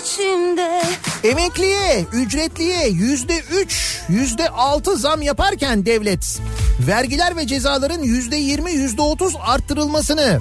içimde 0.00 0.82
Emekliye, 1.24 2.06
ücretliye 2.12 2.88
yüzde 2.88 3.38
üç, 3.38 4.00
yüzde 4.08 4.48
altı 4.48 4.96
zam 4.96 5.22
yaparken 5.22 5.86
devlet 5.86 6.40
vergiler 6.80 7.36
ve 7.36 7.46
cezaların 7.46 8.02
yüzde 8.02 8.36
yirmi, 8.36 8.72
yüzde 8.72 9.02
otuz 9.02 9.34
arttırılmasını 9.40 10.38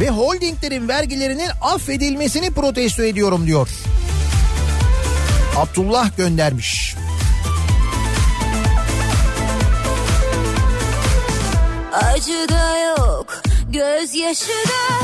ve 0.00 0.10
holdinglerin 0.10 0.88
vergilerinin 0.88 1.48
affedilmesini 1.60 2.50
protesto 2.50 3.02
ediyorum 3.02 3.46
diyor. 3.46 3.68
Abdullah 5.56 6.16
göndermiş. 6.16 6.96
Acı 11.92 12.48
da 12.48 12.78
yok, 12.78 13.42
gözyaşı 13.72 14.48
da 14.48 15.00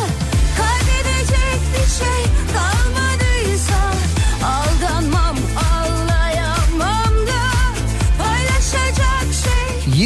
Kaybedecek 0.57 1.61
bir 1.73 2.05
şey 2.05 2.46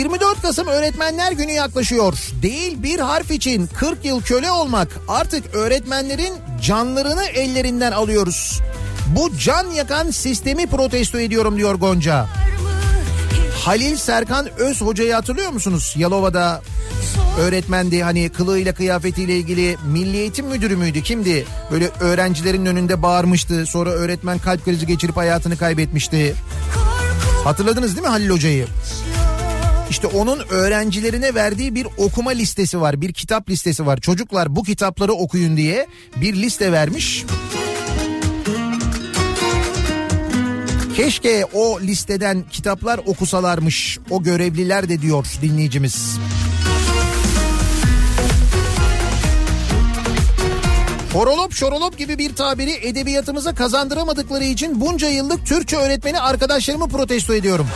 24 0.00 0.42
Kasım 0.42 0.66
Öğretmenler 0.66 1.32
Günü 1.32 1.52
yaklaşıyor. 1.52 2.14
Değil 2.42 2.82
bir 2.82 2.98
harf 2.98 3.30
için 3.30 3.66
40 3.66 4.04
yıl 4.04 4.22
köle 4.22 4.50
olmak 4.50 4.88
artık 5.08 5.54
öğretmenlerin 5.54 6.34
canlarını 6.62 7.24
ellerinden 7.24 7.92
alıyoruz. 7.92 8.60
Bu 9.06 9.38
can 9.38 9.66
yakan 9.66 10.10
sistemi 10.10 10.66
protesto 10.66 11.20
ediyorum 11.20 11.56
diyor 11.56 11.74
Gonca. 11.74 12.26
Halil 13.64 13.96
Serkan 13.96 14.48
Öz 14.58 14.80
hocayı 14.80 15.12
hatırlıyor 15.12 15.50
musunuz? 15.50 15.94
Yalova'da 15.96 16.62
öğretmendi 17.40 18.02
hani 18.02 18.28
kılığıyla 18.28 18.74
kıyafetiyle 18.74 19.36
ilgili 19.36 19.76
milli 19.86 20.16
eğitim 20.16 20.46
müdürü 20.46 20.76
müydü 20.76 21.02
kimdi? 21.02 21.46
Böyle 21.72 21.90
öğrencilerin 22.00 22.66
önünde 22.66 23.02
bağırmıştı. 23.02 23.66
Sonra 23.66 23.90
öğretmen 23.90 24.38
kalp 24.38 24.64
krizi 24.64 24.86
geçirip 24.86 25.16
hayatını 25.16 25.56
kaybetmişti. 25.56 26.34
Hatırladınız 27.44 27.96
değil 27.96 28.06
mi 28.06 28.08
Halil 28.08 28.30
hocayı? 28.30 28.66
İşte 29.90 30.06
onun 30.06 30.38
öğrencilerine 30.50 31.34
verdiği 31.34 31.74
bir 31.74 31.86
okuma 31.96 32.30
listesi 32.30 32.80
var. 32.80 33.00
Bir 33.00 33.12
kitap 33.12 33.50
listesi 33.50 33.86
var. 33.86 34.00
Çocuklar 34.00 34.56
bu 34.56 34.62
kitapları 34.62 35.12
okuyun 35.12 35.56
diye 35.56 35.86
bir 36.16 36.34
liste 36.34 36.72
vermiş. 36.72 37.24
Keşke 40.96 41.44
o 41.52 41.80
listeden 41.80 42.44
kitaplar 42.50 43.00
okusalarmış 43.06 43.98
o 44.10 44.22
görevliler 44.22 44.88
de 44.88 45.02
diyor 45.02 45.26
dinleyicimiz. 45.42 46.18
Horolop 51.12 51.52
şorolop 51.52 51.98
gibi 51.98 52.18
bir 52.18 52.34
tabiri 52.34 52.72
edebiyatımıza 52.72 53.54
kazandıramadıkları 53.54 54.44
için 54.44 54.80
bunca 54.80 55.08
yıllık 55.08 55.46
Türkçe 55.46 55.76
öğretmeni 55.76 56.20
arkadaşlarımı 56.20 56.88
protesto 56.88 57.34
ediyorum. 57.34 57.66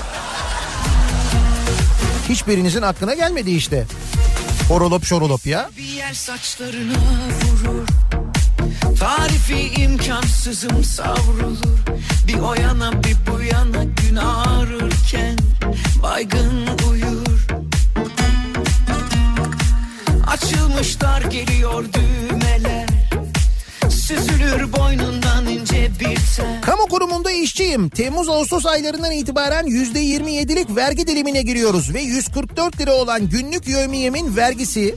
Hiçbirinizin 2.29 2.83
aklına 2.83 3.15
gelmedi 3.15 3.51
işte. 3.51 3.87
Horolop 4.69 5.05
şorolop 5.05 5.47
ya. 5.47 5.71
Bir 5.77 5.83
yer 5.83 6.13
saçlarına 6.13 6.99
vurur 7.45 7.87
Tarifi 8.99 9.83
imkansızım 9.83 10.85
savrulur 10.85 11.79
Bir 12.29 12.39
o 12.39 12.55
yana 12.55 12.93
bir 12.93 13.17
bu 13.31 13.43
yana 13.43 13.85
gün 13.85 14.17
ağrırken 14.17 15.39
Baygın 16.03 16.67
uyur 16.91 17.47
Açılmışlar 20.27 21.23
geliyor 21.23 21.85
düğmeler 21.93 22.94
Süzülür 24.05 24.73
boynundan 24.73 25.47
ince 25.49 25.91
bir 26.01 26.19
tel 26.37 26.63
Kamu 26.63 26.87
kurumunda 26.87 27.31
işçiyim. 27.31 27.89
Temmuz-Ağustos 27.89 28.67
aylarından 28.67 29.13
itibaren 29.13 29.67
%27'lik 29.67 30.77
vergi 30.77 31.07
dilimine 31.07 31.43
giriyoruz 31.43 31.95
ve 31.95 32.01
144 32.01 32.81
lira 32.81 32.95
olan 32.95 33.29
günlük 33.29 33.69
yövmiyemin 33.69 34.37
vergisi 34.37 34.95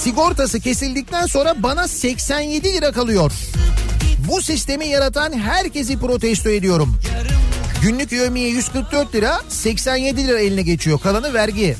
sigortası 0.00 0.60
kesildikten 0.60 1.26
sonra 1.26 1.62
bana 1.62 1.88
87 1.88 2.72
lira 2.72 2.92
kalıyor. 2.92 3.32
Bu 4.28 4.42
sistemi 4.42 4.86
yaratan 4.86 5.32
herkesi 5.32 5.98
protesto 5.98 6.50
ediyorum. 6.50 6.96
Günlük 7.82 8.12
yövmiye 8.12 8.48
144 8.48 9.14
lira 9.14 9.40
87 9.48 10.26
lira 10.26 10.40
eline 10.40 10.62
geçiyor. 10.62 11.00
Kalanı 11.00 11.34
vergi. 11.34 11.76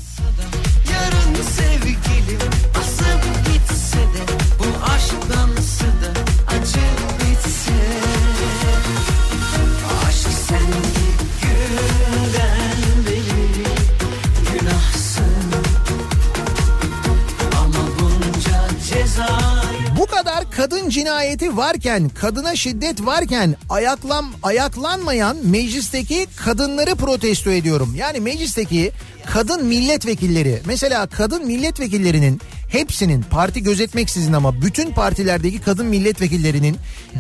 Cinayeti 20.93 21.57
varken, 21.57 22.09
kadına 22.09 22.57
şiddet 22.57 23.07
varken 23.07 23.57
ayaklan 23.69 24.27
ayaklanmayan 24.43 25.37
meclisteki 25.45 26.27
kadınları 26.37 26.95
protesto 26.95 27.51
ediyorum. 27.51 27.95
Yani 27.97 28.21
meclisteki 28.21 28.93
kadın 29.27 29.67
milletvekilleri 29.67 30.61
mesela 30.67 31.07
kadın 31.07 31.47
milletvekillerinin 31.47 32.41
hepsinin 32.69 33.23
parti 33.23 33.63
gözetmeksizin 33.63 34.33
ama 34.33 34.63
bütün 34.63 34.93
partilerdeki 34.93 35.61
kadın 35.61 35.87
milletvekillerinin 35.87 36.77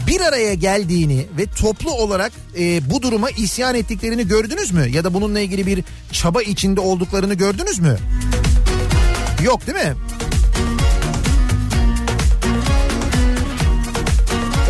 bir 0.06 0.20
araya 0.20 0.54
geldiğini 0.54 1.26
ve 1.38 1.46
toplu 1.60 1.90
olarak 1.92 2.32
e, 2.58 2.90
bu 2.90 3.02
duruma 3.02 3.30
isyan 3.30 3.74
ettiklerini 3.74 4.28
gördünüz 4.28 4.72
mü? 4.72 4.88
Ya 4.88 5.04
da 5.04 5.14
bununla 5.14 5.40
ilgili 5.40 5.66
bir 5.66 5.84
çaba 6.12 6.42
içinde 6.42 6.80
olduklarını 6.80 7.34
gördünüz 7.34 7.78
mü? 7.78 7.98
Yok 9.44 9.66
değil 9.66 9.78
mi? 9.78 9.94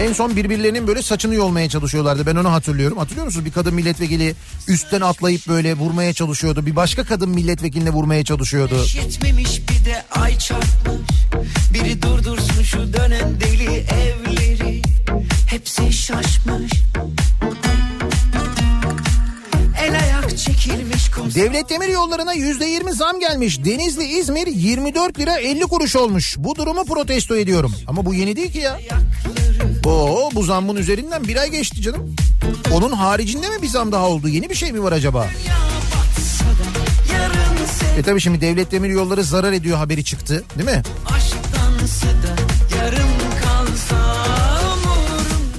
En 0.03 0.12
son 0.12 0.36
birbirlerinin 0.36 0.86
böyle 0.86 1.03
saçını 1.03 1.34
yolmaya 1.34 1.68
çalışıyorlardı. 1.68 2.26
Ben 2.26 2.36
onu 2.36 2.53
hatırlıyorum. 2.53 2.98
Hatırlıyor 2.98 3.26
musunuz? 3.26 3.44
Bir 3.44 3.53
kadın 3.53 3.74
milletvekili 3.74 4.34
üstten 4.68 5.00
atlayıp 5.00 5.48
böyle 5.48 5.74
vurmaya 5.74 6.12
çalışıyordu. 6.12 6.66
Bir 6.66 6.76
başka 6.76 7.05
kadın 7.05 7.28
milletvekiline 7.28 7.90
vurmaya 7.90 8.24
çalışıyordu. 8.24 8.74
Yetmemiş 8.94 9.61
bir 9.68 9.84
de 9.84 10.05
ay 10.11 10.38
çarpmış 10.38 11.11
Biri 11.74 12.03
durdursun 12.03 12.62
şu 12.62 12.92
dönen 12.92 13.40
deli 13.40 13.86
evleri 13.86 14.82
Hepsi 15.46 15.92
şaşmış 15.92 16.72
Devlet 21.34 21.70
demir 21.70 21.88
yollarına 21.88 22.32
yüzde 22.32 22.64
yirmi 22.64 22.92
zam 22.92 23.20
gelmiş. 23.20 23.64
Denizli 23.64 24.05
İzmir 24.05 24.46
24 24.46 25.18
lira 25.18 25.36
50 25.36 25.61
kuruş 25.61 25.96
olmuş. 25.96 26.36
Bu 26.38 26.57
durumu 26.57 26.84
protesto 26.84 27.36
ediyorum. 27.36 27.74
Ama 27.86 28.07
bu 28.07 28.14
yeni 28.14 28.36
değil 28.36 28.53
ki 28.53 28.59
ya. 28.59 28.78
Oo 29.85 30.31
bu 30.35 30.43
zammın 30.43 30.77
üzerinden 30.77 31.25
bir 31.25 31.37
ay 31.37 31.51
geçti 31.51 31.83
canım. 31.83 32.15
Onun 32.73 32.93
haricinde 32.93 33.49
mi 33.49 33.63
bir 33.63 33.69
zam 33.69 33.93
daha 33.93 34.09
oldu? 34.09 34.29
Yeni 34.29 34.51
bir 34.51 34.55
şey 34.55 34.73
mi 34.73 34.83
var 34.83 34.93
acaba? 34.93 35.29
E 37.99 38.03
tabi 38.03 38.21
şimdi 38.21 38.41
devlet 38.41 38.73
demir 38.73 38.89
yolları 38.89 39.25
zarar 39.25 39.53
ediyor 39.53 39.79
haberi 39.79 40.05
çıktı 40.05 40.45
değil 40.59 40.71
mi? 40.71 40.83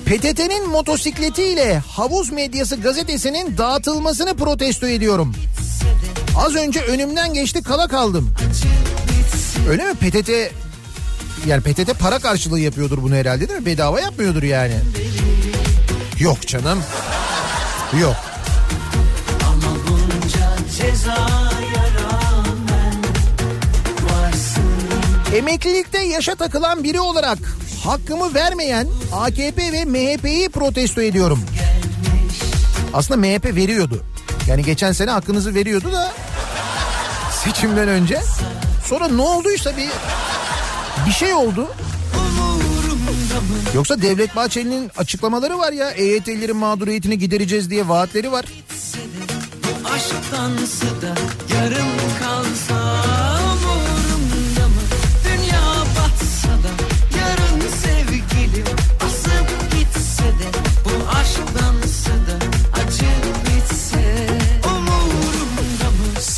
PTT'nin 0.05 0.69
motosikletiyle 0.69 1.79
Havuz 1.79 2.31
Medyası 2.31 2.75
gazetesinin 2.75 3.57
dağıtılmasını 3.57 4.35
protesto 4.35 4.87
ediyorum. 4.87 5.33
Az 6.37 6.55
önce 6.55 6.81
önümden 6.81 7.33
geçti 7.33 7.63
kala 7.63 7.87
kaldım. 7.87 8.33
Öyle 9.69 9.83
mi 9.83 9.93
PTT 9.93 10.29
yani 11.47 11.61
PTT 11.61 11.99
para 11.99 12.19
karşılığı 12.19 12.59
yapıyordur 12.59 13.01
bunu 13.01 13.15
herhalde 13.15 13.49
değil 13.49 13.59
mi? 13.59 13.65
Bedava 13.65 13.99
yapmıyordur 13.99 14.43
yani. 14.43 14.75
Yok 16.19 16.47
canım. 16.47 16.83
Yok. 18.01 18.15
Ama 19.47 19.75
bunca 19.87 20.67
cezaya 20.77 21.63
Emeklilikte 25.33 25.99
yaşa 26.01 26.35
takılan 26.35 26.83
biri 26.83 26.99
olarak 26.99 27.37
hakkımı 27.85 28.33
vermeyen 28.33 28.87
AKP 29.13 29.71
ve 29.71 29.85
MHP'yi 29.85 30.49
protesto 30.49 31.01
ediyorum. 31.01 31.39
Aslında 32.93 33.27
MHP 33.27 33.45
veriyordu. 33.45 34.03
Yani 34.47 34.63
geçen 34.63 34.91
sene 34.91 35.11
hakkınızı 35.11 35.55
veriyordu 35.55 35.93
da 35.93 36.11
seçimden 37.43 37.87
önce. 37.87 38.21
Sonra 38.85 39.07
ne 39.07 39.21
olduysa 39.21 39.77
bir 39.77 39.89
bir 41.07 41.11
şey 41.11 41.33
oldu. 41.33 41.67
Yoksa 43.75 44.01
Devlet 44.01 44.35
Bahçeli'nin 44.35 44.91
açıklamaları 44.97 45.57
var 45.57 45.71
ya 45.71 45.91
EYT'lilerin 45.91 46.57
mağduriyetini 46.57 47.17
gidereceğiz 47.17 47.69
diye 47.69 47.87
vaatleri 47.87 48.31
var. 48.31 48.45
Aşktansı 49.95 50.85
da 51.01 51.15
yarım 51.55 51.92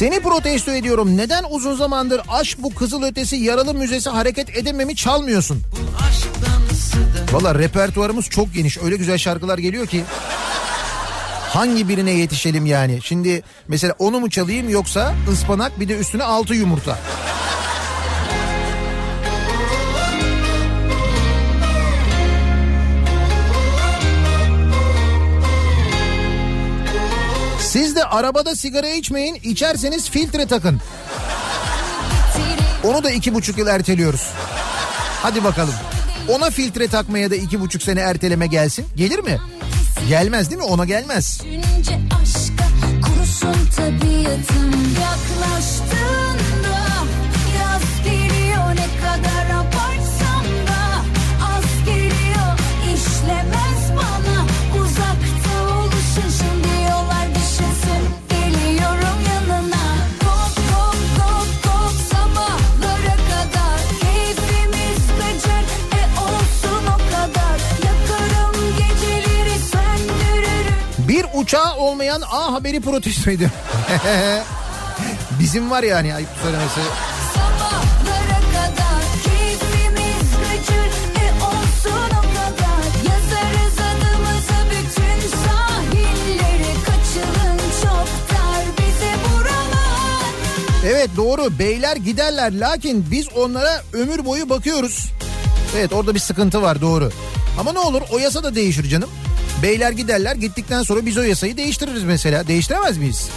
Seni 0.06 0.20
protesto 0.20 0.72
ediyorum. 0.72 1.18
Neden 1.18 1.44
uzun 1.50 1.76
zamandır 1.76 2.22
aşk 2.30 2.58
bu 2.60 2.76
kızıl 2.76 3.04
ötesi 3.04 3.36
yaralı 3.36 3.74
müzesi 3.74 4.10
hareket 4.10 4.58
edememi 4.58 4.96
çalmıyorsun? 4.96 5.62
Valla 7.32 7.56
repertuarımız 7.56 8.30
çok 8.30 8.54
geniş. 8.54 8.78
Öyle 8.78 8.96
güzel 8.96 9.18
şarkılar 9.18 9.58
geliyor 9.58 9.88
ki. 9.88 10.04
Hangi 11.50 11.90
birine 11.90 12.12
yetişelim 12.12 12.66
yani? 12.66 13.00
Şimdi 13.04 13.44
mesela 13.68 13.94
onu 14.00 14.20
mu 14.20 14.30
çalayım 14.30 14.70
yoksa 14.70 15.14
ıspanak 15.32 15.80
bir 15.80 15.90
de 15.90 15.98
üstüne 15.98 16.24
altı 16.24 16.54
yumurta. 16.54 16.98
Arabada 28.10 28.56
sigara 28.56 28.88
içmeyin, 28.88 29.36
içerseniz 29.44 30.10
filtre 30.10 30.46
takın. 30.46 30.82
Onu 32.84 33.04
da 33.04 33.12
iki 33.12 33.34
buçuk 33.34 33.58
yıl 33.58 33.68
erteliyoruz. 33.68 34.30
Hadi 35.22 35.44
bakalım. 35.44 35.74
Ona 36.30 36.50
filtre 36.50 36.88
takmaya 36.88 37.32
da 37.32 37.36
iki 37.36 37.60
buçuk 37.60 37.84
sene 37.84 38.00
erteleme 38.00 38.48
gelsin. 38.48 38.86
Gelir 38.96 39.20
mi? 39.20 39.38
Gelmez 40.10 40.50
değil 40.50 40.62
mi? 40.62 40.68
Ona 40.68 40.86
gelmez. 40.86 41.42
Aşka 42.22 42.66
kurusun 43.02 43.70
tabiatım 43.76 44.72
Yaklaştığında 45.02 46.55
uçağı 71.46 71.76
olmayan 71.76 72.22
A 72.32 72.54
Haberi 72.54 72.82
protesto 72.82 73.32
ediyor. 73.32 73.50
Bizim 75.40 75.72
var 75.72 75.84
yani 75.84 76.16
ayıp 76.16 76.30
söylemesi. 76.44 76.80
E 90.84 90.88
Evet 90.88 91.10
doğru 91.18 91.60
beyler 91.60 91.96
giderler 91.96 92.60
lakin 92.60 93.06
biz 93.12 93.28
onlara 93.36 93.84
ömür 93.94 94.26
boyu 94.26 94.50
bakıyoruz. 94.50 95.12
Evet 95.78 95.94
orada 95.94 96.16
bir 96.16 96.20
sıkıntı 96.20 96.62
var 96.62 96.82
doğru. 96.82 97.12
Ama 97.60 97.74
ne 97.74 97.80
olur 97.80 98.02
o 98.12 98.18
yasa 98.18 98.44
da 98.44 98.56
değişir 98.56 98.90
canım. 98.90 99.10
Beyler 99.62 99.92
giderler 99.92 100.36
gittikten 100.36 100.84
sonra 100.84 101.06
biz 101.06 101.18
o 101.18 101.22
yasayı 101.22 101.58
değiştiririz 101.58 102.04
mesela. 102.04 102.48
Değiştiremez 102.48 102.98
miyiz? 102.98 103.30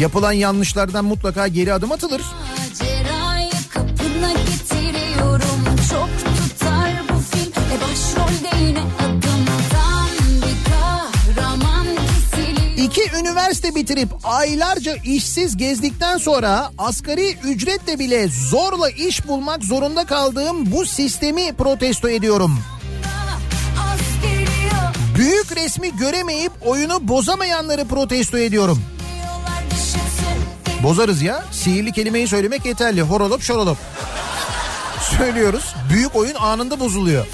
Yapılan 0.00 0.32
yanlışlardan 0.32 1.04
mutlaka 1.04 1.48
geri 1.48 1.72
adım 1.72 1.92
atılır. 1.92 2.20
E 12.78 12.84
İki 12.84 13.02
üniversite 13.20 13.74
bitirip 13.74 14.08
aylarca 14.24 14.96
işsiz 15.04 15.56
gezdikten 15.56 16.18
sonra 16.18 16.70
asgari 16.78 17.36
ücretle 17.44 17.98
bile 17.98 18.28
zorla 18.28 18.90
iş 18.90 19.28
bulmak 19.28 19.64
zorunda 19.64 20.04
kaldığım 20.04 20.72
bu 20.72 20.86
sistemi 20.86 21.52
protesto 21.52 22.08
ediyorum. 22.08 22.58
Resmi 25.64 25.96
göremeyip 25.96 26.52
oyunu 26.60 27.08
bozamayanları 27.08 27.84
protesto 27.84 28.38
ediyorum. 28.38 28.82
Bozarız 30.82 31.22
ya. 31.22 31.44
Sihirli 31.50 31.92
kelimeyi 31.92 32.28
söylemek 32.28 32.66
yeterli. 32.66 33.02
Horolop 33.02 33.42
şorolop. 33.42 33.78
Söylüyoruz. 35.18 35.74
Büyük 35.90 36.16
oyun 36.16 36.34
anında 36.34 36.80
bozuluyor. 36.80 37.26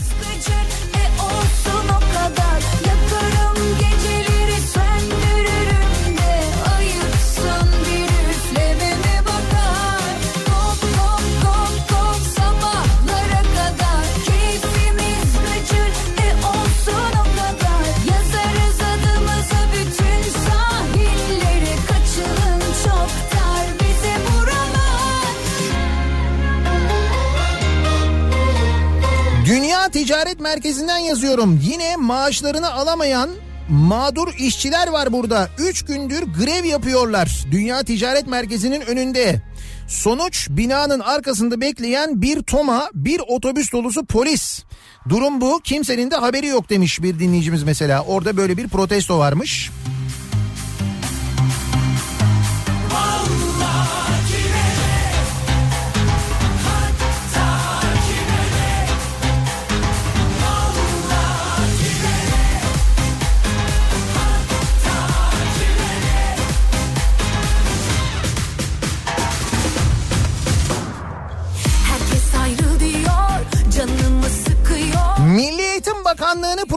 Ticaret 29.88 30.40
Merkezi'nden 30.40 30.98
yazıyorum. 30.98 31.60
Yine 31.62 31.96
maaşlarını 31.96 32.72
alamayan 32.72 33.30
mağdur 33.68 34.28
işçiler 34.38 34.88
var 34.88 35.12
burada. 35.12 35.48
Üç 35.58 35.84
gündür 35.84 36.22
grev 36.22 36.64
yapıyorlar. 36.64 37.44
Dünya 37.50 37.82
Ticaret 37.82 38.26
Merkezi'nin 38.26 38.80
önünde. 38.80 39.42
Sonuç 39.88 40.48
binanın 40.50 41.00
arkasında 41.00 41.60
bekleyen 41.60 42.22
bir 42.22 42.42
toma, 42.42 42.90
bir 42.94 43.20
otobüs 43.28 43.72
dolusu 43.72 44.04
polis. 44.06 44.62
Durum 45.08 45.40
bu. 45.40 45.60
Kimsenin 45.64 46.10
de 46.10 46.16
haberi 46.16 46.46
yok 46.46 46.70
demiş 46.70 47.02
bir 47.02 47.18
dinleyicimiz 47.18 47.62
mesela. 47.62 48.02
Orada 48.02 48.36
böyle 48.36 48.56
bir 48.56 48.68
protesto 48.68 49.18
varmış. 49.18 49.70
Herkes 49.70 49.97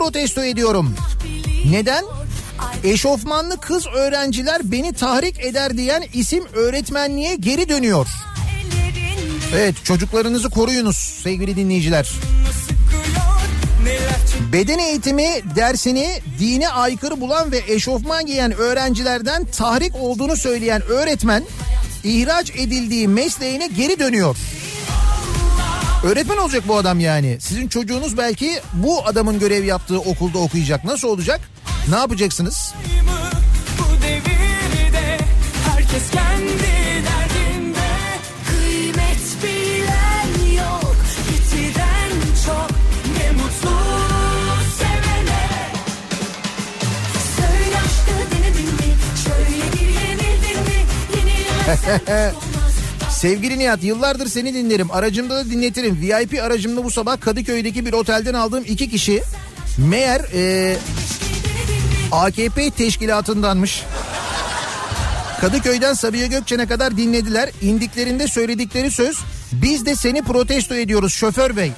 protesto 0.02 0.44
ediyorum. 0.44 0.96
Neden? 1.72 2.06
Eşofmanlı 2.84 3.60
kız 3.60 3.88
öğrenciler 3.88 4.62
beni 4.64 4.94
tahrik 4.94 5.40
eder 5.40 5.78
diyen 5.78 6.04
isim 6.14 6.44
öğretmenliğe 6.54 7.36
geri 7.36 7.70
dönüyor. 7.70 8.08
Evet 9.56 9.76
çocuklarınızı 9.84 10.50
koruyunuz 10.50 10.98
sevgili 10.98 11.56
dinleyiciler. 11.56 12.12
Beden 14.54 14.80
eğitimi 14.80 15.30
dersini 15.56 16.22
dine 16.40 16.70
aykırı 16.70 17.22
bulan 17.22 17.52
ve 17.52 17.62
eşofman 17.68 18.26
giyen 18.26 18.52
öğrencilerden 18.52 19.46
tahrik 19.46 19.96
olduğunu 19.96 20.38
söyleyen 20.38 20.82
öğretmen 20.82 21.44
ihraç 22.04 22.50
edildiği 22.50 23.08
mesleğine 23.08 23.68
geri 23.68 24.00
dönüyor. 24.00 24.38
Öğretmen 26.04 26.38
olacak 26.38 26.64
bu 26.68 26.78
adam 26.78 27.00
yani. 27.00 27.38
Sizin 27.40 27.68
çocuğunuz 27.68 28.18
belki 28.18 28.62
bu 28.74 29.08
adamın 29.08 29.40
görev 29.40 29.64
yaptığı 29.64 30.00
okulda 30.00 30.40
okuyacak. 30.40 30.84
Nasıl 30.84 31.08
olacak? 31.08 31.42
Ne 31.90 31.96
yapacaksınız? 31.96 32.74
Bu 33.80 34.02
devirde 34.02 35.18
herkes 35.66 36.12
kendi 36.12 36.62
Sevgili 53.22 53.60
Nihat 53.60 53.84
yıllardır 53.84 54.28
seni 54.28 54.54
dinlerim. 54.54 54.92
Aracımda 54.92 55.36
da 55.36 55.50
dinletirim. 55.50 56.02
VIP 56.02 56.44
aracımda 56.44 56.84
bu 56.84 56.92
sabah 56.92 57.22
Kadıköy'deki 57.22 57.86
bir 57.86 57.94
otelden 57.94 58.34
aldığım 58.34 58.64
iki 58.68 58.90
kişi 58.90 59.24
meğer 59.78 60.22
e, 60.34 60.78
AKP 62.12 62.72
teşkilatındanmış. 62.72 63.84
Kadıköy'den 65.42 65.94
Sabiha 65.94 66.26
Gökçen'e 66.26 66.68
kadar 66.68 66.98
dinlediler. 66.98 67.50
İndiklerinde 67.62 68.28
söyledikleri 68.28 68.92
söz 68.92 69.20
biz 69.52 69.86
de 69.86 69.96
seni 69.96 70.22
protesto 70.22 70.76
ediyoruz 70.76 71.14
şoför 71.14 71.56
bey. 71.56 71.72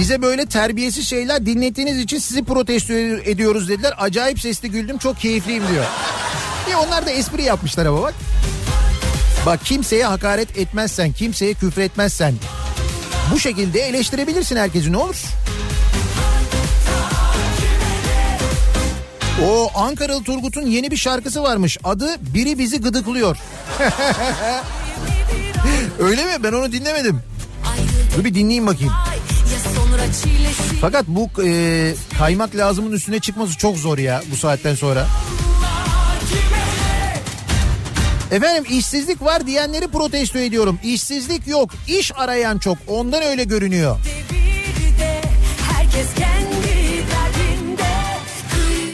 Bize 0.00 0.22
böyle 0.22 0.46
terbiyesiz 0.46 1.08
şeyler 1.08 1.46
dinlettiğiniz 1.46 1.98
için 1.98 2.18
sizi 2.18 2.44
protesto 2.44 2.92
ediyoruz 2.92 3.68
dediler. 3.68 3.94
Acayip 3.98 4.40
sesli 4.40 4.70
güldüm 4.70 4.98
çok 4.98 5.20
keyifliyim 5.20 5.62
diyor. 5.72 5.84
Bir 6.68 6.74
onlar 6.74 7.06
da 7.06 7.10
espri 7.10 7.42
yapmışlar 7.42 7.86
ama 7.86 8.02
bak. 8.02 8.14
Bak 9.46 9.64
kimseye 9.64 10.04
hakaret 10.04 10.58
etmezsen, 10.58 11.12
kimseye 11.12 11.54
küfür 11.54 11.82
etmezsen 11.82 12.34
bu 13.32 13.38
şekilde 13.38 13.80
eleştirebilirsin 13.80 14.56
herkesi 14.56 14.92
ne 14.92 14.96
olur. 14.96 15.16
O 19.44 19.70
Ankaralı 19.74 20.24
Turgut'un 20.24 20.66
yeni 20.66 20.90
bir 20.90 20.96
şarkısı 20.96 21.42
varmış. 21.42 21.78
Adı 21.84 22.34
Biri 22.34 22.58
Bizi 22.58 22.80
Gıdıklıyor. 22.80 23.36
Öyle 25.98 26.24
mi? 26.24 26.42
Ben 26.42 26.52
onu 26.52 26.72
dinlemedim. 26.72 27.20
Dur 28.16 28.24
bir 28.24 28.34
dinleyeyim 28.34 28.66
bakayım. 28.66 28.92
Fakat 30.80 31.06
bu 31.08 31.42
e, 31.44 31.94
kaymak 32.18 32.56
lazımın 32.56 32.92
üstüne 32.92 33.20
çıkması 33.20 33.58
çok 33.58 33.76
zor 33.76 33.98
ya 33.98 34.22
bu 34.32 34.36
saatten 34.36 34.74
sonra. 34.74 35.06
Efendim 38.30 38.64
işsizlik 38.70 39.22
var 39.22 39.46
diyenleri 39.46 39.88
protesto 39.88 40.38
ediyorum. 40.38 40.78
İşsizlik 40.84 41.46
yok. 41.46 41.70
İş 41.88 42.12
arayan 42.16 42.58
çok. 42.58 42.78
Ondan 42.88 43.22
öyle 43.22 43.44
görünüyor. 43.44 43.96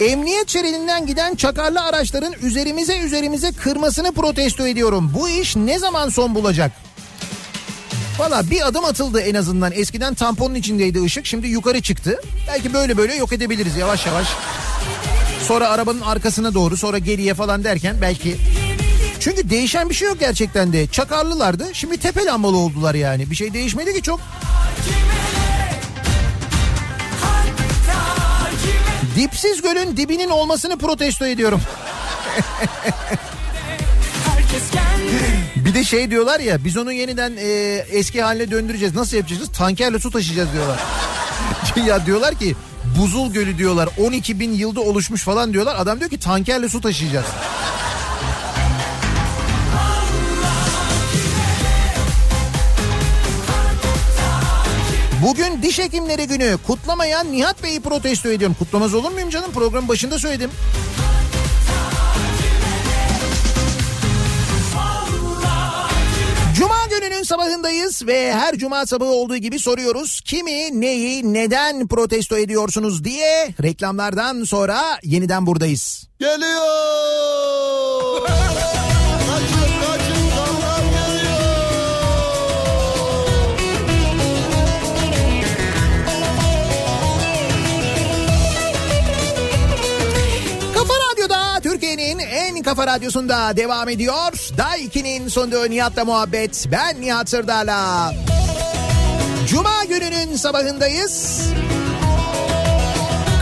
Emniyet 0.01 0.49
şeridinden 0.49 1.07
giden 1.07 1.35
çakarlı 1.35 1.83
araçların 1.83 2.33
üzerimize 2.43 2.99
üzerimize 2.99 3.53
kırmasını 3.53 4.13
protesto 4.13 4.67
ediyorum. 4.67 5.13
Bu 5.15 5.29
iş 5.29 5.57
ne 5.57 5.79
zaman 5.79 6.09
son 6.09 6.35
bulacak? 6.35 6.86
Valla 8.19 8.51
bir 8.51 8.66
adım 8.66 8.85
atıldı 8.85 9.20
en 9.20 9.35
azından. 9.35 9.73
Eskiden 9.73 10.15
tamponun 10.15 10.55
içindeydi 10.55 11.03
ışık 11.03 11.27
şimdi 11.27 11.49
yukarı 11.49 11.82
çıktı. 11.82 12.20
Belki 12.49 12.73
böyle 12.73 12.97
böyle 12.97 13.15
yok 13.15 13.32
edebiliriz 13.32 13.77
yavaş 13.77 14.07
yavaş. 14.07 14.27
Sonra 15.43 15.69
arabanın 15.69 16.01
arkasına 16.01 16.55
doğru 16.55 16.77
sonra 16.77 16.99
geriye 16.99 17.35
falan 17.35 17.65
derken 17.65 17.97
belki... 18.01 18.36
Çünkü 19.20 19.51
değişen 19.51 19.90
bir 19.90 19.95
şey 19.95 20.09
yok 20.09 20.20
gerçekten 20.20 20.73
de. 20.73 20.86
Çakarlılardı 20.86 21.66
şimdi 21.73 21.97
tepe 21.97 22.24
lambalı 22.24 22.57
oldular 22.57 22.95
yani. 22.95 23.31
Bir 23.31 23.36
şey 23.36 23.53
değişmedi 23.53 23.95
ki 23.95 24.03
çok. 24.03 24.20
Dipsiz 29.16 29.62
gölün 29.62 29.97
dibinin 29.97 30.31
olmasını 30.31 30.78
protesto 30.78 31.27
ediyorum. 31.27 31.61
De 35.77 35.85
şey 35.85 36.11
diyorlar 36.11 36.40
ya 36.40 36.65
biz 36.65 36.77
onu 36.77 36.93
yeniden 36.93 37.32
e, 37.39 37.48
eski 37.90 38.23
haline 38.23 38.51
döndüreceğiz. 38.51 38.94
Nasıl 38.94 39.16
yapacağız? 39.16 39.53
Tankerle 39.53 39.98
su 39.98 40.11
taşıyacağız 40.11 40.53
diyorlar. 40.53 40.81
ya 41.86 42.07
diyorlar 42.07 42.35
ki 42.39 42.57
buzul 42.98 43.32
gölü 43.32 43.59
diyorlar 43.59 43.89
12 43.98 44.40
bin 44.40 44.53
yılda 44.53 44.81
oluşmuş 44.81 45.23
falan 45.23 45.53
diyorlar. 45.53 45.77
Adam 45.78 46.01
diyor 46.01 46.11
ki 46.11 46.20
tankerle 46.20 46.69
su 46.69 46.81
taşıyacağız. 46.81 47.27
Bugün 55.23 55.62
diş 55.62 55.78
hekimleri 55.78 56.27
günü 56.27 56.59
kutlamayan 56.66 57.32
Nihat 57.32 57.62
Bey'i 57.62 57.81
protesto 57.81 58.28
ediyorum. 58.28 58.57
Kutlamaz 58.59 58.94
olur 58.94 59.11
muyum 59.11 59.31
canım? 59.31 59.53
Programın 59.53 59.89
başında 59.89 60.19
söyledim. 60.19 60.51
Gününün 67.16 67.28
sabahındayız 67.28 68.06
ve 68.06 68.32
her 68.32 68.55
cuma 68.56 68.86
sabahı 68.86 69.10
olduğu 69.10 69.36
gibi 69.36 69.59
soruyoruz. 69.59 70.20
Kimi, 70.20 70.80
neyi, 70.80 71.32
neden 71.32 71.88
protesto 71.88 72.38
ediyorsunuz 72.38 73.05
diye 73.05 73.48
reklamlardan 73.62 74.44
sonra 74.44 74.80
yeniden 75.02 75.47
buradayız. 75.47 76.09
Geliyor. 76.18 76.66
kafa 92.77 92.86
radyosunda 92.86 93.57
devam 93.57 93.89
ediyor. 93.89 94.32
Daiki'nin 94.59 95.28
sunduğu 95.28 95.70
Nihat'la 95.70 96.05
muhabbet. 96.05 96.69
Ben 96.73 97.01
Nihat 97.01 97.31
Sırdar'la. 97.31 98.12
Cuma 99.48 99.85
gününün 99.85 100.36
sabahındayız. 100.36 101.40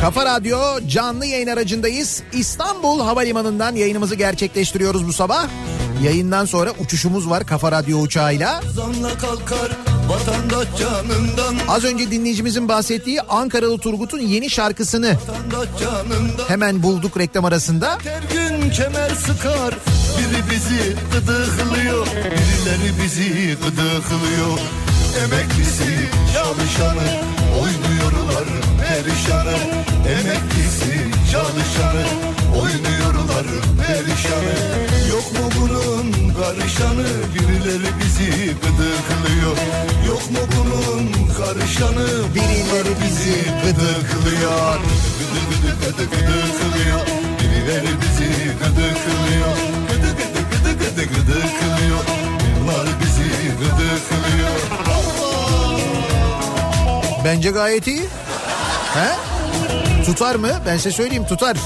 Kafa 0.00 0.24
Radyo 0.26 0.58
canlı 0.88 1.26
yayın 1.26 1.46
aracındayız. 1.46 2.22
İstanbul 2.32 3.00
Havalimanı'ndan 3.00 3.74
yayınımızı 3.74 4.14
gerçekleştiriyoruz 4.14 5.06
bu 5.06 5.12
sabah. 5.12 5.46
Yayından 6.02 6.44
sonra 6.44 6.70
uçuşumuz 6.80 7.30
var 7.30 7.46
Kafa 7.46 7.72
Radyo 7.72 7.98
uçağıyla. 7.98 8.60
Zanla 8.74 9.18
kalkar 9.18 9.70
vatandaş 10.08 10.68
canından. 10.78 11.54
Az 11.68 11.84
önce 11.84 12.10
dinleyicimizin 12.10 12.68
bahsettiği 12.68 13.22
Ankaralı 13.22 13.78
Turgut'un 13.78 14.18
yeni 14.18 14.50
şarkısını 14.50 15.16
hemen 16.48 16.82
bulduk 16.82 17.18
reklam 17.18 17.44
arasında. 17.44 17.98
Her 18.04 18.22
gün 18.22 18.70
kemer 18.70 19.10
sıkar. 19.10 19.74
Biri 20.18 20.50
bizi 20.50 20.96
gıdıklıyor. 21.12 22.06
Birileri 22.06 23.02
bizi 23.02 23.56
gıdıklıyor 23.64 24.58
Emeklisi 25.22 26.08
çalışanı 26.34 27.08
Oynuyorlar 27.60 28.44
perişanı. 28.80 29.56
Emeklisi 30.08 30.92
çalışanı 31.32 32.04
Oynuyorlar 32.60 33.46
perişanı. 33.80 34.54
Yok 35.10 35.32
mu 35.32 35.50
bunun 35.60 36.34
karışanı? 36.34 37.06
Birileri 37.34 37.90
bizi 38.00 38.30
gıdıklıyor. 38.62 39.56
Yok 40.08 40.30
mu 40.30 40.38
bunun 40.56 41.06
karışanı? 41.38 42.06
Birileri 42.34 42.94
bizi 43.02 43.36
gıdıklıyor. 43.62 44.78
Gıdı 45.18 45.40
gıdı 45.50 45.70
gıdı 45.80 46.04
gıdıklıyor. 46.10 47.00
Birileri 47.40 47.92
bizi 48.02 48.30
gıdıklıyor. 48.60 49.54
Gıdı 49.88 50.10
gıdı 50.18 50.40
gıdı 50.50 50.72
gıdı 50.78 51.04
gıdıklıyor. 51.04 52.04
Bunlar 52.60 52.86
bizi 53.00 53.13
gıdıklıyor 53.58 54.84
Bence 57.24 57.50
gayet 57.50 57.86
iyi. 57.86 58.02
He? 58.94 59.16
Tutar 60.04 60.34
mı? 60.34 60.48
Ben 60.66 60.76
size 60.76 60.90
söyleyeyim 60.90 61.26
tutar. 61.26 61.56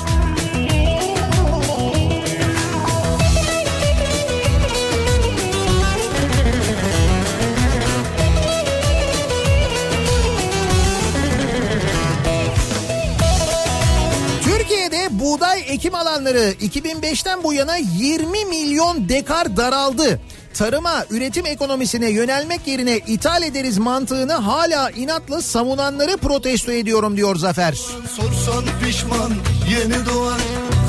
Buğday 15.10 15.65
ekim 15.69 15.94
alanları 15.94 16.55
2005'ten 16.60 17.44
bu 17.44 17.52
yana 17.52 17.77
20 17.77 18.44
milyon 18.44 19.09
dekar 19.09 19.56
daraldı. 19.56 20.20
Tarıma, 20.55 21.05
üretim 21.11 21.47
ekonomisine 21.47 22.11
yönelmek 22.11 22.66
yerine 22.66 22.97
ithal 22.99 23.43
ederiz 23.43 23.79
mantığını 23.79 24.33
hala 24.33 24.91
inatla 24.91 25.43
savunanları 25.43 26.16
protesto 26.16 26.73
ediyorum 26.73 27.16
diyor 27.16 27.37
Zafer. 27.37 27.73
Sorsan 28.16 28.65
pişman 28.85 29.33
yeni 29.70 30.07
doğan 30.07 30.41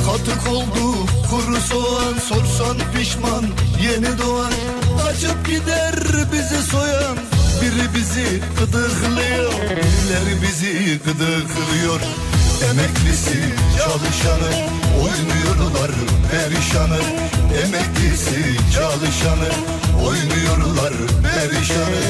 Katık 0.05 0.47
oldu 0.53 0.95
kuru 1.29 1.61
soğan. 1.61 2.13
Sorsan 2.29 2.77
pişman 2.97 3.45
yeni 3.83 4.19
doğan 4.19 4.51
Açıp 5.09 5.45
gider 5.47 5.93
bizi 6.33 6.63
soyan. 6.71 7.17
Biri 7.61 7.95
bizi 7.95 8.41
gıdıklıyor 8.59 9.51
Birileri 9.69 10.41
bizi 10.41 10.99
gıdıklıyor 11.05 11.99
Emeklisi 12.63 13.39
çalışanı 13.77 14.51
Oynuyorlar 15.01 15.91
perişanı 16.31 16.99
Emeklisi 17.63 18.57
çalışanı 18.75 19.49
Oynuyorlar 20.05 20.93
perişanı 21.23 22.01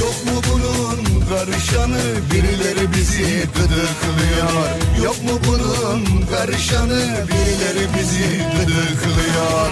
Yok 0.00 0.16
mu 0.26 0.42
bunun 0.52 1.26
karışanı 1.28 1.98
Birileri 2.32 2.92
bizi 2.96 3.48
gıdıklıyor 3.54 4.66
Yok 5.04 5.22
mu 5.22 5.40
bunun 5.48 6.26
karışanı 6.26 7.00
Birileri 7.28 7.86
bizi 7.98 8.44
gıdıklıyor 8.56 9.70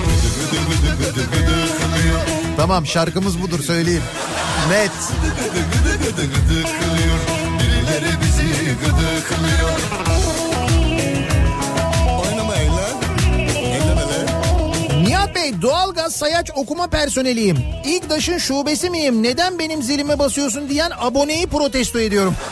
Gıdı 0.51 0.61
gıdı 0.69 0.97
gıdı 0.99 1.15
gıdı 1.15 1.47
gıdıklıyor 1.47 2.21
Tamam 2.57 2.87
şarkımız 2.87 3.43
budur 3.43 3.63
söyleyeyim. 3.63 4.03
Net. 4.71 4.91
Birileri 7.61 8.13
bizi 8.23 8.75
gıdıklıyor 8.85 9.94
Bey 15.45 15.63
doğalgaz 15.63 16.17
sayaç 16.17 16.51
okuma 16.55 16.87
personeliyim. 16.87 17.59
İGDAŞ'ın 17.85 18.39
şubesi 18.39 18.91
miyim? 18.91 19.23
Neden 19.23 19.59
benim 19.59 19.83
zilime 19.83 20.19
basıyorsun 20.19 20.69
diyen 20.69 20.91
aboneyi 20.99 21.47
protesto 21.47 21.99
ediyorum. 21.99 22.35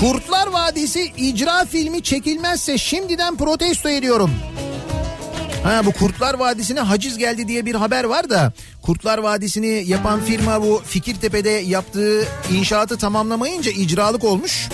Kurtlar 0.00 0.46
Vadisi 0.46 1.12
icra 1.16 1.64
filmi 1.64 2.02
çekilmezse 2.02 2.78
şimdiden 2.78 3.36
protesto 3.36 3.88
ediyorum. 3.88 4.30
Ha 5.64 5.86
bu 5.86 5.92
Kurtlar 5.92 6.34
Vadisi'ne 6.34 6.80
haciz 6.80 7.18
geldi 7.18 7.48
diye 7.48 7.66
bir 7.66 7.74
haber 7.74 8.04
var 8.04 8.30
da 8.30 8.52
Kurtlar 8.82 9.18
Vadisi'ni 9.18 9.82
yapan 9.86 10.20
firma 10.20 10.62
bu 10.62 10.82
Fikirtepe'de 10.86 11.50
yaptığı 11.50 12.24
inşaatı 12.52 12.98
tamamlamayınca 12.98 13.70
icralık 13.70 14.24
olmuş. 14.24 14.68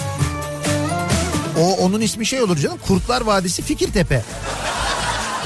O 1.60 1.76
onun 1.76 2.00
ismi 2.00 2.26
şey 2.26 2.42
olur 2.42 2.56
canım 2.56 2.78
Kurtlar 2.86 3.20
Vadisi 3.20 3.62
Fikirtepe. 3.62 4.22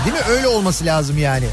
Değil 0.05 0.17
mi? 0.17 0.23
Öyle 0.29 0.49
olması 0.49 0.85
lazım 0.85 1.19
yani. 1.19 1.47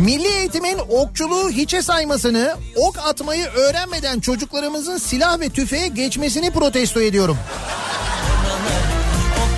Milli 0.00 0.28
eğitimin 0.28 0.78
okçuluğu 0.88 1.50
hiçe 1.50 1.82
saymasını, 1.82 2.54
ok 2.76 2.98
atmayı 2.98 3.46
öğrenmeden 3.46 4.20
çocuklarımızın 4.20 4.98
silah 4.98 5.40
ve 5.40 5.48
tüfeğe 5.48 5.88
geçmesini 5.88 6.50
protesto 6.50 7.00
ediyorum. 7.00 7.38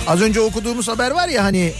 Az 0.07 0.21
önce 0.21 0.41
okuduğumuz 0.41 0.87
haber 0.87 1.11
var 1.11 1.27
ya 1.27 1.43
hani 1.43 1.73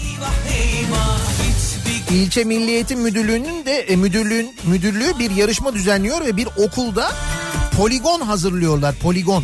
İlçe 2.12 2.44
Milli 2.44 2.72
Eğitim 2.72 3.00
Müdürlüğü'nün 3.00 3.66
de 3.66 3.80
e, 3.80 3.96
müdürlüğün 3.96 4.56
müdürlüğü 4.64 5.20
bir 5.20 5.32
yarışma 5.32 5.74
düzenliyor 5.74 6.26
ve 6.26 6.38
bir 6.38 6.48
okulda 6.58 7.12
poligon 7.78 8.22
hazırlıyorlar. 8.22 8.96
Poligon. 8.96 9.44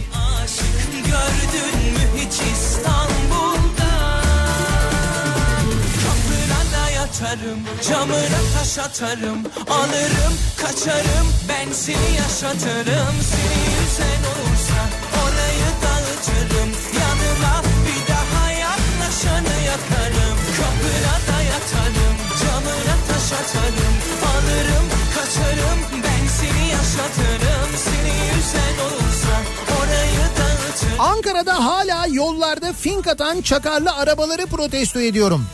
Yatarım 7.22 7.60
camına 7.90 8.40
taş 8.58 8.78
atarım 8.78 9.40
Alırım 9.70 10.34
kaçarım 10.62 11.28
ben 11.50 11.72
seni 11.74 12.16
yaşatırım. 12.18 13.16
Seni 13.32 13.60
yüzen 13.78 14.22
olursa 14.32 14.80
orayı 15.22 15.70
dağıtırım 15.84 16.70
Yanıma 17.00 17.64
bir 17.86 18.14
daha 18.14 18.52
yaklaşanı 18.52 19.56
yakarım. 19.66 20.38
Kapına 20.58 21.42
yatarım 21.42 22.16
camına 22.42 22.96
taş 23.08 23.32
atarım 23.40 23.96
Alırım 24.32 24.88
kaçarım 25.16 25.80
ben 26.04 26.28
seni 26.28 26.70
yaşatırım. 26.70 27.70
Seni 27.86 28.14
yüzen 28.36 28.78
olursa 28.86 29.34
orayı 29.78 30.28
dağıtırım. 30.38 31.02
Ankara'da 31.02 31.66
hala 31.66 32.06
yollarda 32.10 32.74
fink 32.74 33.08
atan 33.08 33.42
çakarlı 33.42 33.92
arabaları 33.92 34.46
protesto 34.46 35.00
ediyorum. 35.00 35.48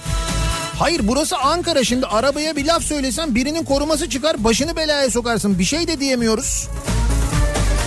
Hayır 0.80 1.02
burası 1.04 1.38
Ankara 1.38 1.84
şimdi 1.84 2.06
arabaya 2.06 2.56
bir 2.56 2.66
laf 2.66 2.84
söylesen 2.84 3.36
birinin 3.36 3.64
koruması 3.64 4.10
çıkar 4.10 4.44
başını 4.44 4.76
belaya 4.76 5.10
sokarsın 5.10 5.60
bir 5.60 5.64
şey 5.64 5.88
de 5.88 6.00
diyemiyoruz. 6.00 6.68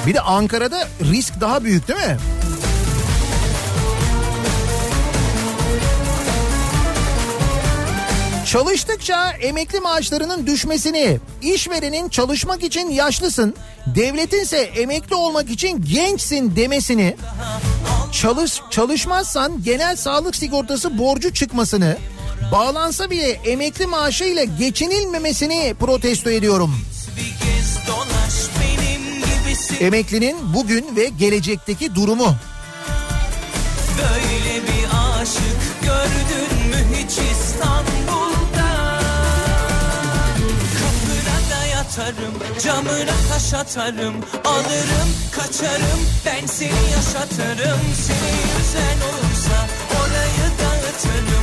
Bir 0.07 0.15
de 0.15 0.21
Ankara'da 0.21 0.89
risk 1.01 1.41
daha 1.41 1.65
büyük 1.65 1.89
değil 1.89 1.99
mi? 1.99 2.17
Çalıştıkça 8.47 9.31
emekli 9.31 9.81
maaşlarının 9.81 10.47
düşmesini, 10.47 11.19
işverenin 11.43 12.09
çalışmak 12.09 12.65
için 12.65 12.91
yaşlısın, 12.91 13.55
devletinse 13.87 14.59
emekli 14.59 15.15
olmak 15.15 15.51
için 15.51 15.85
gençsin 15.85 16.57
demesini, 16.57 17.17
çalış 18.13 18.61
çalışmazsan 18.71 19.63
genel 19.63 19.97
sağlık 19.97 20.37
sigortası 20.37 20.99
borcu 20.99 21.35
çıkmasını, 21.35 21.97
bağlansa 22.53 23.11
bile 23.11 23.31
emekli 23.31 23.87
maaşıyla 23.87 24.45
geçinilmemesini 24.45 25.75
protesto 25.81 26.31
ediyorum. 26.31 26.71
Emeklinin 29.81 30.55
bugün 30.55 30.97
ve 30.97 31.05
gelecekteki 31.19 31.95
durumu. 31.95 32.37
Böyle 33.99 34.63
bir 34.63 34.87
aşık 35.21 35.83
gördün 35.83 36.69
mü 36.69 36.97
hiç 36.97 37.11
İstanbul'da 37.11 39.01
Kapına 40.79 41.67
yatarım 41.67 42.35
camına 42.65 43.17
taş 43.33 43.55
atarım 43.55 44.15
Alırım 44.45 45.11
kaçarım 45.33 46.01
ben 46.27 46.47
seni 46.47 46.91
yaşatırım 46.97 47.81
Seni 48.07 48.59
yüzen 48.59 48.99
olursa 49.09 49.67
orayı 50.01 50.51
dağıtırım 50.59 51.36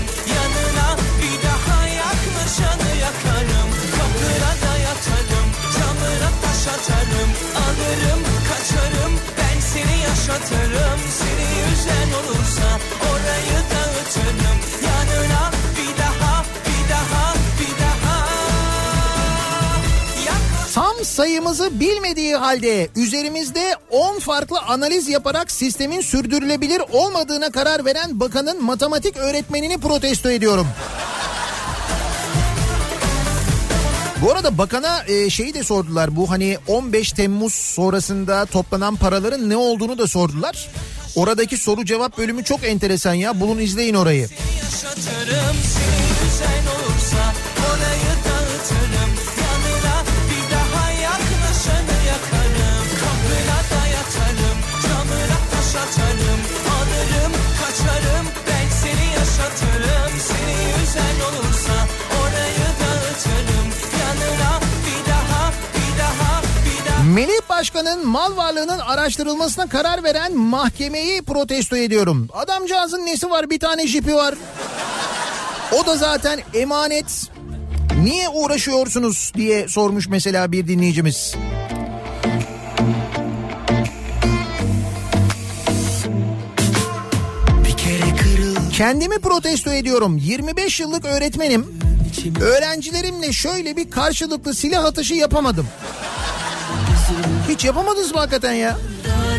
taş 6.63 6.73
atarım 6.73 7.29
Alırım 7.55 8.23
kaçarım 8.49 9.13
ben 9.37 9.59
seni 9.59 10.01
yaşatırım. 10.01 10.99
Seni 11.19 11.45
yüzen 11.69 12.09
olursa 12.19 12.79
orayı 13.11 13.59
dağıtırım. 13.71 14.57
Yanına 14.85 15.51
bir 15.77 15.97
daha 15.97 16.45
bir 16.65 16.89
daha 16.89 17.33
bir 17.59 17.81
daha. 17.81 18.27
Tam 20.73 21.05
sayımızı 21.05 21.79
bilmediği 21.79 22.35
halde 22.35 22.89
üzerimizde 22.95 23.75
10 23.89 24.19
farklı 24.19 24.59
analiz 24.59 25.09
yaparak 25.09 25.51
sistemin 25.51 26.01
sürdürülebilir 26.01 26.81
olmadığına 26.91 27.51
karar 27.51 27.85
veren 27.85 28.19
bakanın 28.19 28.63
matematik 28.63 29.17
öğretmenini 29.17 29.77
protesto 29.77 30.31
ediyorum. 30.31 30.67
Bu 34.23 34.31
arada 34.31 34.57
bakana 34.57 35.03
e, 35.07 35.29
şeyi 35.29 35.53
de 35.53 35.63
sordular. 35.63 36.15
Bu 36.15 36.29
hani 36.29 36.57
15 36.67 37.11
Temmuz 37.11 37.53
sonrasında 37.53 38.45
toplanan 38.45 38.95
paraların 38.95 39.49
ne 39.49 39.57
olduğunu 39.57 39.97
da 39.97 40.07
sordular. 40.07 40.69
Oradaki 41.15 41.57
soru 41.57 41.85
cevap 41.85 42.17
bölümü 42.17 42.43
çok 42.43 42.63
enteresan 42.63 43.13
ya. 43.13 43.39
Bulun 43.39 43.59
izleyin 43.59 43.93
orayı. 43.93 44.27
Alırım 56.73 57.33
kaçarım 57.59 58.27
ben 58.47 58.69
seni 58.81 59.13
yaşatırım 59.13 60.19
Seni 60.19 60.81
yüzen 60.81 61.17
olursa 61.27 61.52
Melih 67.13 67.49
Başkan'ın 67.49 68.07
mal 68.07 68.37
varlığının 68.37 68.79
araştırılmasına 68.79 69.69
karar 69.69 70.03
veren 70.03 70.37
mahkemeyi 70.37 71.21
protesto 71.21 71.75
ediyorum. 71.75 72.29
Adamcağızın 72.33 73.05
nesi 73.05 73.29
var 73.29 73.49
bir 73.49 73.59
tane 73.59 73.87
jipi 73.87 74.15
var. 74.15 74.35
O 75.71 75.85
da 75.85 75.97
zaten 75.97 76.39
emanet. 76.53 77.05
Niye 78.03 78.29
uğraşıyorsunuz 78.29 79.31
diye 79.35 79.67
sormuş 79.67 80.07
mesela 80.07 80.51
bir 80.51 80.67
dinleyicimiz. 80.67 81.35
Kendimi 88.73 89.19
protesto 89.19 89.71
ediyorum. 89.71 90.17
25 90.17 90.79
yıllık 90.79 91.05
öğretmenim. 91.05 91.79
Öğrencilerimle 92.41 93.33
şöyle 93.33 93.77
bir 93.77 93.91
karşılıklı 93.91 94.53
silah 94.53 94.85
atışı 94.85 95.13
yapamadım. 95.13 95.67
Hiç 97.49 97.65
yapamadınız 97.65 98.11
mı 98.13 98.19
hakikaten 98.19 98.53
ya? 98.53 98.77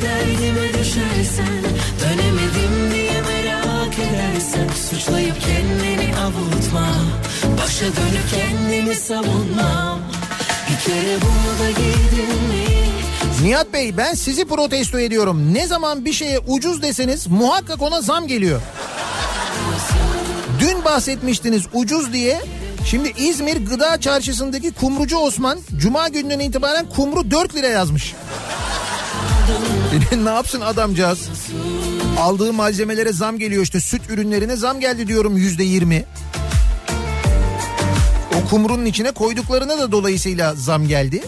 Derdime 0.02 0.68
düşersen 0.68 1.62
Dönemedim 2.00 2.92
diye 2.94 3.22
merak 3.22 3.98
edersen 3.98 4.68
Suçlayıp 4.90 5.36
kendini 5.40 6.14
avutma 6.16 6.88
Başa 7.62 7.84
dönüp 7.84 8.30
kendimi 8.30 8.94
savunmam 8.94 10.00
Bir 10.70 10.84
kere 10.84 11.18
bunu 11.22 11.66
da 11.66 11.70
giydin 11.70 12.42
mi 12.48 12.64
Nihat 13.42 13.72
Bey 13.72 13.96
ben 13.96 14.14
sizi 14.14 14.44
protesto 14.44 14.98
ediyorum. 14.98 15.54
Ne 15.54 15.66
zaman 15.66 16.04
bir 16.04 16.12
şeye 16.12 16.38
ucuz 16.38 16.82
deseniz 16.82 17.26
muhakkak 17.26 17.82
ona 17.82 18.00
zam 18.00 18.26
geliyor. 18.26 18.60
Dün 20.60 20.84
bahsetmiştiniz 20.84 21.62
ucuz 21.72 22.12
diye. 22.12 22.42
Şimdi 22.86 23.12
İzmir 23.18 23.56
Gıda 23.66 24.00
Çarşısı'ndaki 24.00 24.72
kumrucu 24.72 25.16
Osman 25.16 25.58
Cuma 25.76 26.08
gününden 26.08 26.38
itibaren 26.38 26.86
kumru 26.96 27.30
4 27.30 27.54
lira 27.54 27.66
yazmış. 27.66 28.14
ne 30.24 30.30
yapsın 30.30 30.60
adamcağız? 30.60 31.28
Aldığı 32.20 32.52
malzemelere 32.52 33.12
zam 33.12 33.38
geliyor 33.38 33.62
işte 33.62 33.80
süt 33.80 34.10
ürünlerine 34.10 34.56
zam 34.56 34.80
geldi 34.80 35.06
diyorum 35.08 35.36
yüzde 35.36 35.64
yirmi. 35.64 36.04
O 38.34 38.48
kumrunun 38.48 38.84
içine 38.84 39.10
koyduklarına 39.10 39.78
da 39.78 39.92
dolayısıyla 39.92 40.54
zam 40.54 40.88
geldi. 40.88 41.22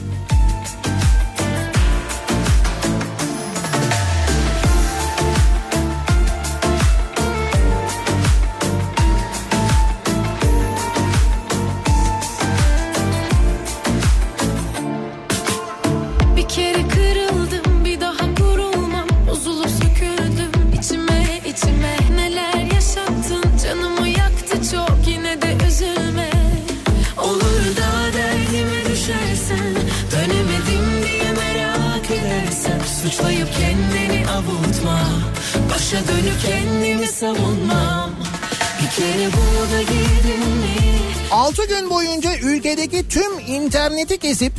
İnterneti 44.07 44.19
kesip 44.28 44.53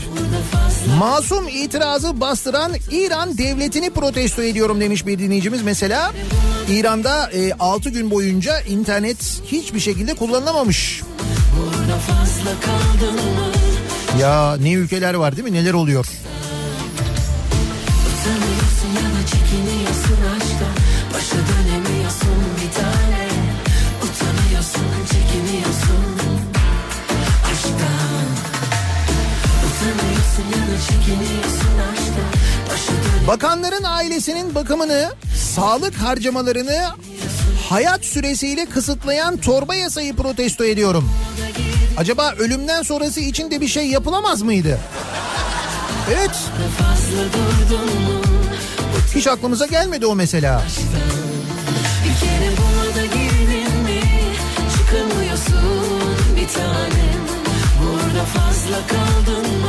masum 0.99 1.47
itirazı 1.47 2.21
bastıran 2.21 2.71
İran 2.91 3.37
devletini 3.37 3.89
protesto 3.89 4.41
ediyorum 4.41 4.81
demiş 4.81 5.05
bir 5.05 5.19
dinleyicimiz 5.19 5.61
mesela. 5.61 6.11
İran'da 6.69 7.29
6 7.59 7.89
gün 7.89 8.11
boyunca 8.11 8.59
internet 8.61 9.41
hiçbir 9.45 9.79
şekilde 9.79 10.13
kullanılamamış. 10.13 11.01
Ya 14.19 14.57
ne 14.61 14.73
ülkeler 14.73 15.13
var 15.13 15.37
değil 15.37 15.47
mi 15.47 15.53
neler 15.53 15.73
oluyor? 15.73 16.05
Bakanların 33.27 33.83
ailesinin 33.83 34.55
bakımını, 34.55 35.09
sağlık 35.35 35.95
harcamalarını 35.95 36.85
hayat 37.69 38.05
süresiyle 38.05 38.65
kısıtlayan 38.65 39.37
torba 39.37 39.75
yasayı 39.75 40.15
protesto 40.15 40.65
ediyorum. 40.65 41.09
Acaba 41.97 42.33
ölümden 42.37 42.81
sonrası 42.81 43.19
için 43.19 43.51
de 43.51 43.61
bir 43.61 43.67
şey 43.67 43.87
yapılamaz 43.87 44.41
mıydı? 44.41 44.79
Evet, 46.13 46.31
hiç 49.15 49.27
aklımıza 49.27 49.65
gelmedi 49.65 50.05
o 50.05 50.15
mesela. 50.15 50.63
Bir 52.05 52.19
kere 52.27 52.51
buna 52.57 52.95
da 52.95 53.05
girdin 53.05 53.83
mi 53.83 54.01
Çıkamıyorsun 54.77 56.15
bir 56.35 56.47
tanem 56.47 57.27
Burada 57.81 58.25
fazla 58.25 58.87
kaldın 58.87 59.57
mı 59.61 59.66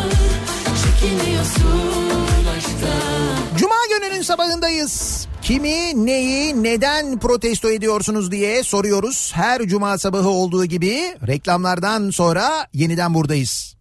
Cuma 3.56 3.74
gününün 3.90 4.22
sabahındayız. 4.22 5.26
Kimi, 5.42 6.06
neyi, 6.06 6.62
neden 6.62 7.18
protesto 7.18 7.70
ediyorsunuz 7.70 8.30
diye 8.32 8.62
soruyoruz. 8.62 9.30
Her 9.34 9.62
cuma 9.62 9.98
sabahı 9.98 10.28
olduğu 10.28 10.64
gibi 10.64 11.16
reklamlardan 11.26 12.10
sonra 12.10 12.66
yeniden 12.74 13.14
buradayız. 13.14 13.77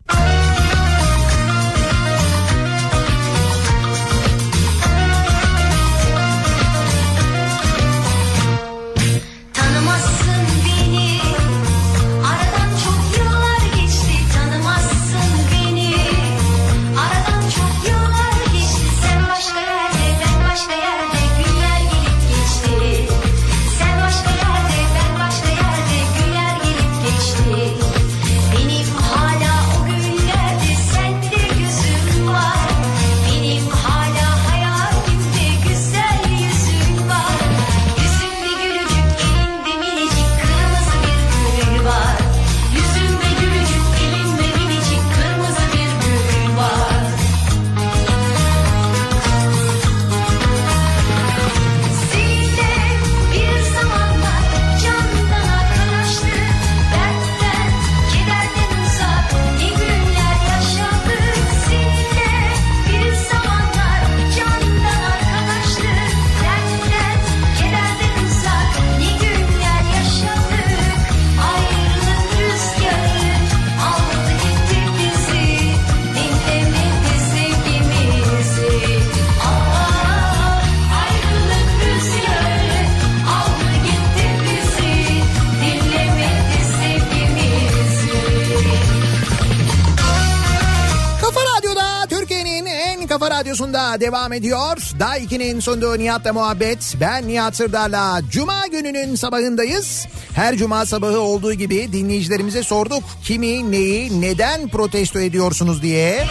Devam 94.00 94.34
ediyor. 94.34 94.78
Daha 95.00 95.18
2'nin 95.18 95.60
sunduğu 95.60 96.00
Nihat'la 96.00 96.34
muhabbet. 96.34 96.96
Ben 97.00 97.28
Nihat 97.28 97.56
Sırdar'la 97.56 98.22
Cuma 98.32 98.68
gününün 98.68 99.16
sabahındayız. 99.16 100.08
Her 100.34 100.56
Cuma 100.58 100.86
sabahı 100.86 101.20
olduğu 101.20 101.54
gibi 101.54 101.94
dinleyicilerimize 101.94 102.64
sorduk. 102.64 103.04
Kimi, 103.24 103.72
neyi, 103.72 104.22
neden 104.22 104.68
protesto 104.68 105.20
ediyorsunuz 105.20 105.82
diye. 105.82 106.28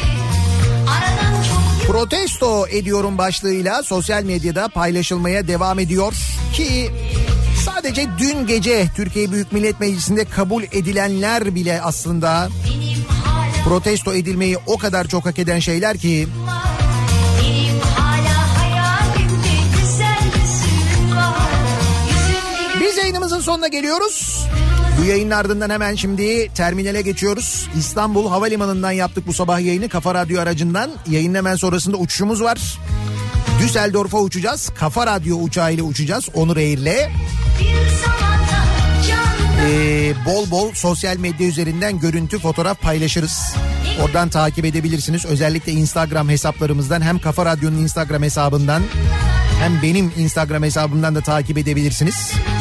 Protesto 1.86 2.68
ediyorum 2.68 3.18
başlığıyla 3.18 3.82
sosyal 3.82 4.22
medyada 4.22 4.68
paylaşılmaya 4.68 5.48
devam 5.48 5.78
ediyor. 5.78 6.14
Ki 6.52 6.90
sadece 7.64 8.06
dün 8.18 8.46
gece 8.46 8.86
Türkiye 8.96 9.32
Büyük 9.32 9.52
Millet 9.52 9.80
Meclisi'nde 9.80 10.24
kabul 10.24 10.62
edilenler 10.62 11.54
bile 11.54 11.82
aslında 11.82 12.48
protesto 13.64 14.14
edilmeyi 14.14 14.58
o 14.66 14.78
kadar 14.78 15.08
çok 15.08 15.26
hak 15.26 15.38
eden 15.38 15.58
şeyler 15.58 15.98
ki 15.98 16.28
yayınımızın 23.36 23.52
sonuna 23.52 23.68
geliyoruz. 23.68 24.46
Bu 25.00 25.04
yayının 25.04 25.30
ardından 25.30 25.70
hemen 25.70 25.94
şimdi 25.94 26.48
terminale 26.54 27.02
geçiyoruz. 27.02 27.68
İstanbul 27.78 28.28
Havalimanı'ndan 28.28 28.90
yaptık 28.90 29.26
bu 29.26 29.32
sabah 29.32 29.60
yayını 29.60 29.88
Kafa 29.88 30.14
Radyo 30.14 30.40
aracından. 30.40 30.90
Yayının 31.10 31.34
hemen 31.34 31.56
sonrasında 31.56 31.96
uçuşumuz 31.96 32.42
var. 32.42 32.78
Düsseldorf'a 33.60 34.18
uçacağız. 34.18 34.70
Kafa 34.74 35.06
Radyo 35.06 35.36
uçağıyla 35.36 35.84
uçacağız. 35.84 36.28
Onur 36.34 36.56
Air'le. 36.56 37.10
Ee, 39.66 40.14
bol 40.26 40.50
bol 40.50 40.72
sosyal 40.74 41.16
medya 41.16 41.46
üzerinden 41.46 41.98
görüntü 41.98 42.38
fotoğraf 42.38 42.80
paylaşırız. 42.80 43.54
Oradan 44.02 44.28
takip 44.28 44.64
edebilirsiniz. 44.64 45.26
Özellikle 45.26 45.72
Instagram 45.72 46.28
hesaplarımızdan 46.28 47.00
hem 47.00 47.18
Kafa 47.18 47.46
Radyo'nun 47.46 47.78
Instagram 47.78 48.22
hesabından 48.22 48.82
hem 49.60 49.82
benim 49.82 50.12
Instagram 50.16 50.62
hesabımdan 50.62 51.14
da 51.14 51.20
takip 51.20 51.58
edebilirsiniz. 51.58 52.32
ne 52.34 52.55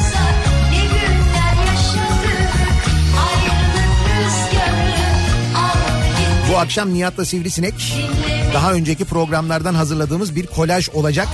Bu 6.56 6.60
akşam 6.60 6.94
Nihat'la 6.94 7.26
Sivrisinek 7.26 7.74
daha 8.54 8.74
önceki 8.74 9.06
programlardan 9.06 9.74
hazırladığımız 9.74 10.36
bir 10.36 10.48
kolaj 10.48 10.90
olacak. 10.90 11.28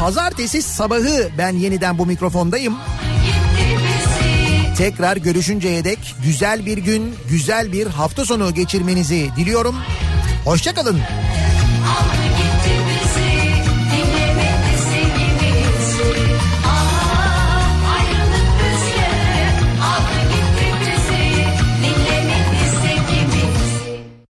Pazartesi 0.00 0.62
sabahı 0.62 1.28
ben 1.38 1.52
yeniden 1.52 1.98
bu 1.98 2.06
mikrofondayım. 2.06 2.76
Tekrar 4.78 5.16
görüşünceye 5.16 5.84
dek 5.84 6.14
güzel 6.24 6.66
bir 6.66 6.78
gün, 6.78 7.14
güzel 7.30 7.72
bir 7.72 7.86
hafta 7.86 8.24
sonu 8.24 8.54
geçirmenizi 8.54 9.30
diliyorum. 9.36 9.76
Hoşçakalın. 10.44 10.94
Aldı 10.94 12.26
gitti 12.38 12.81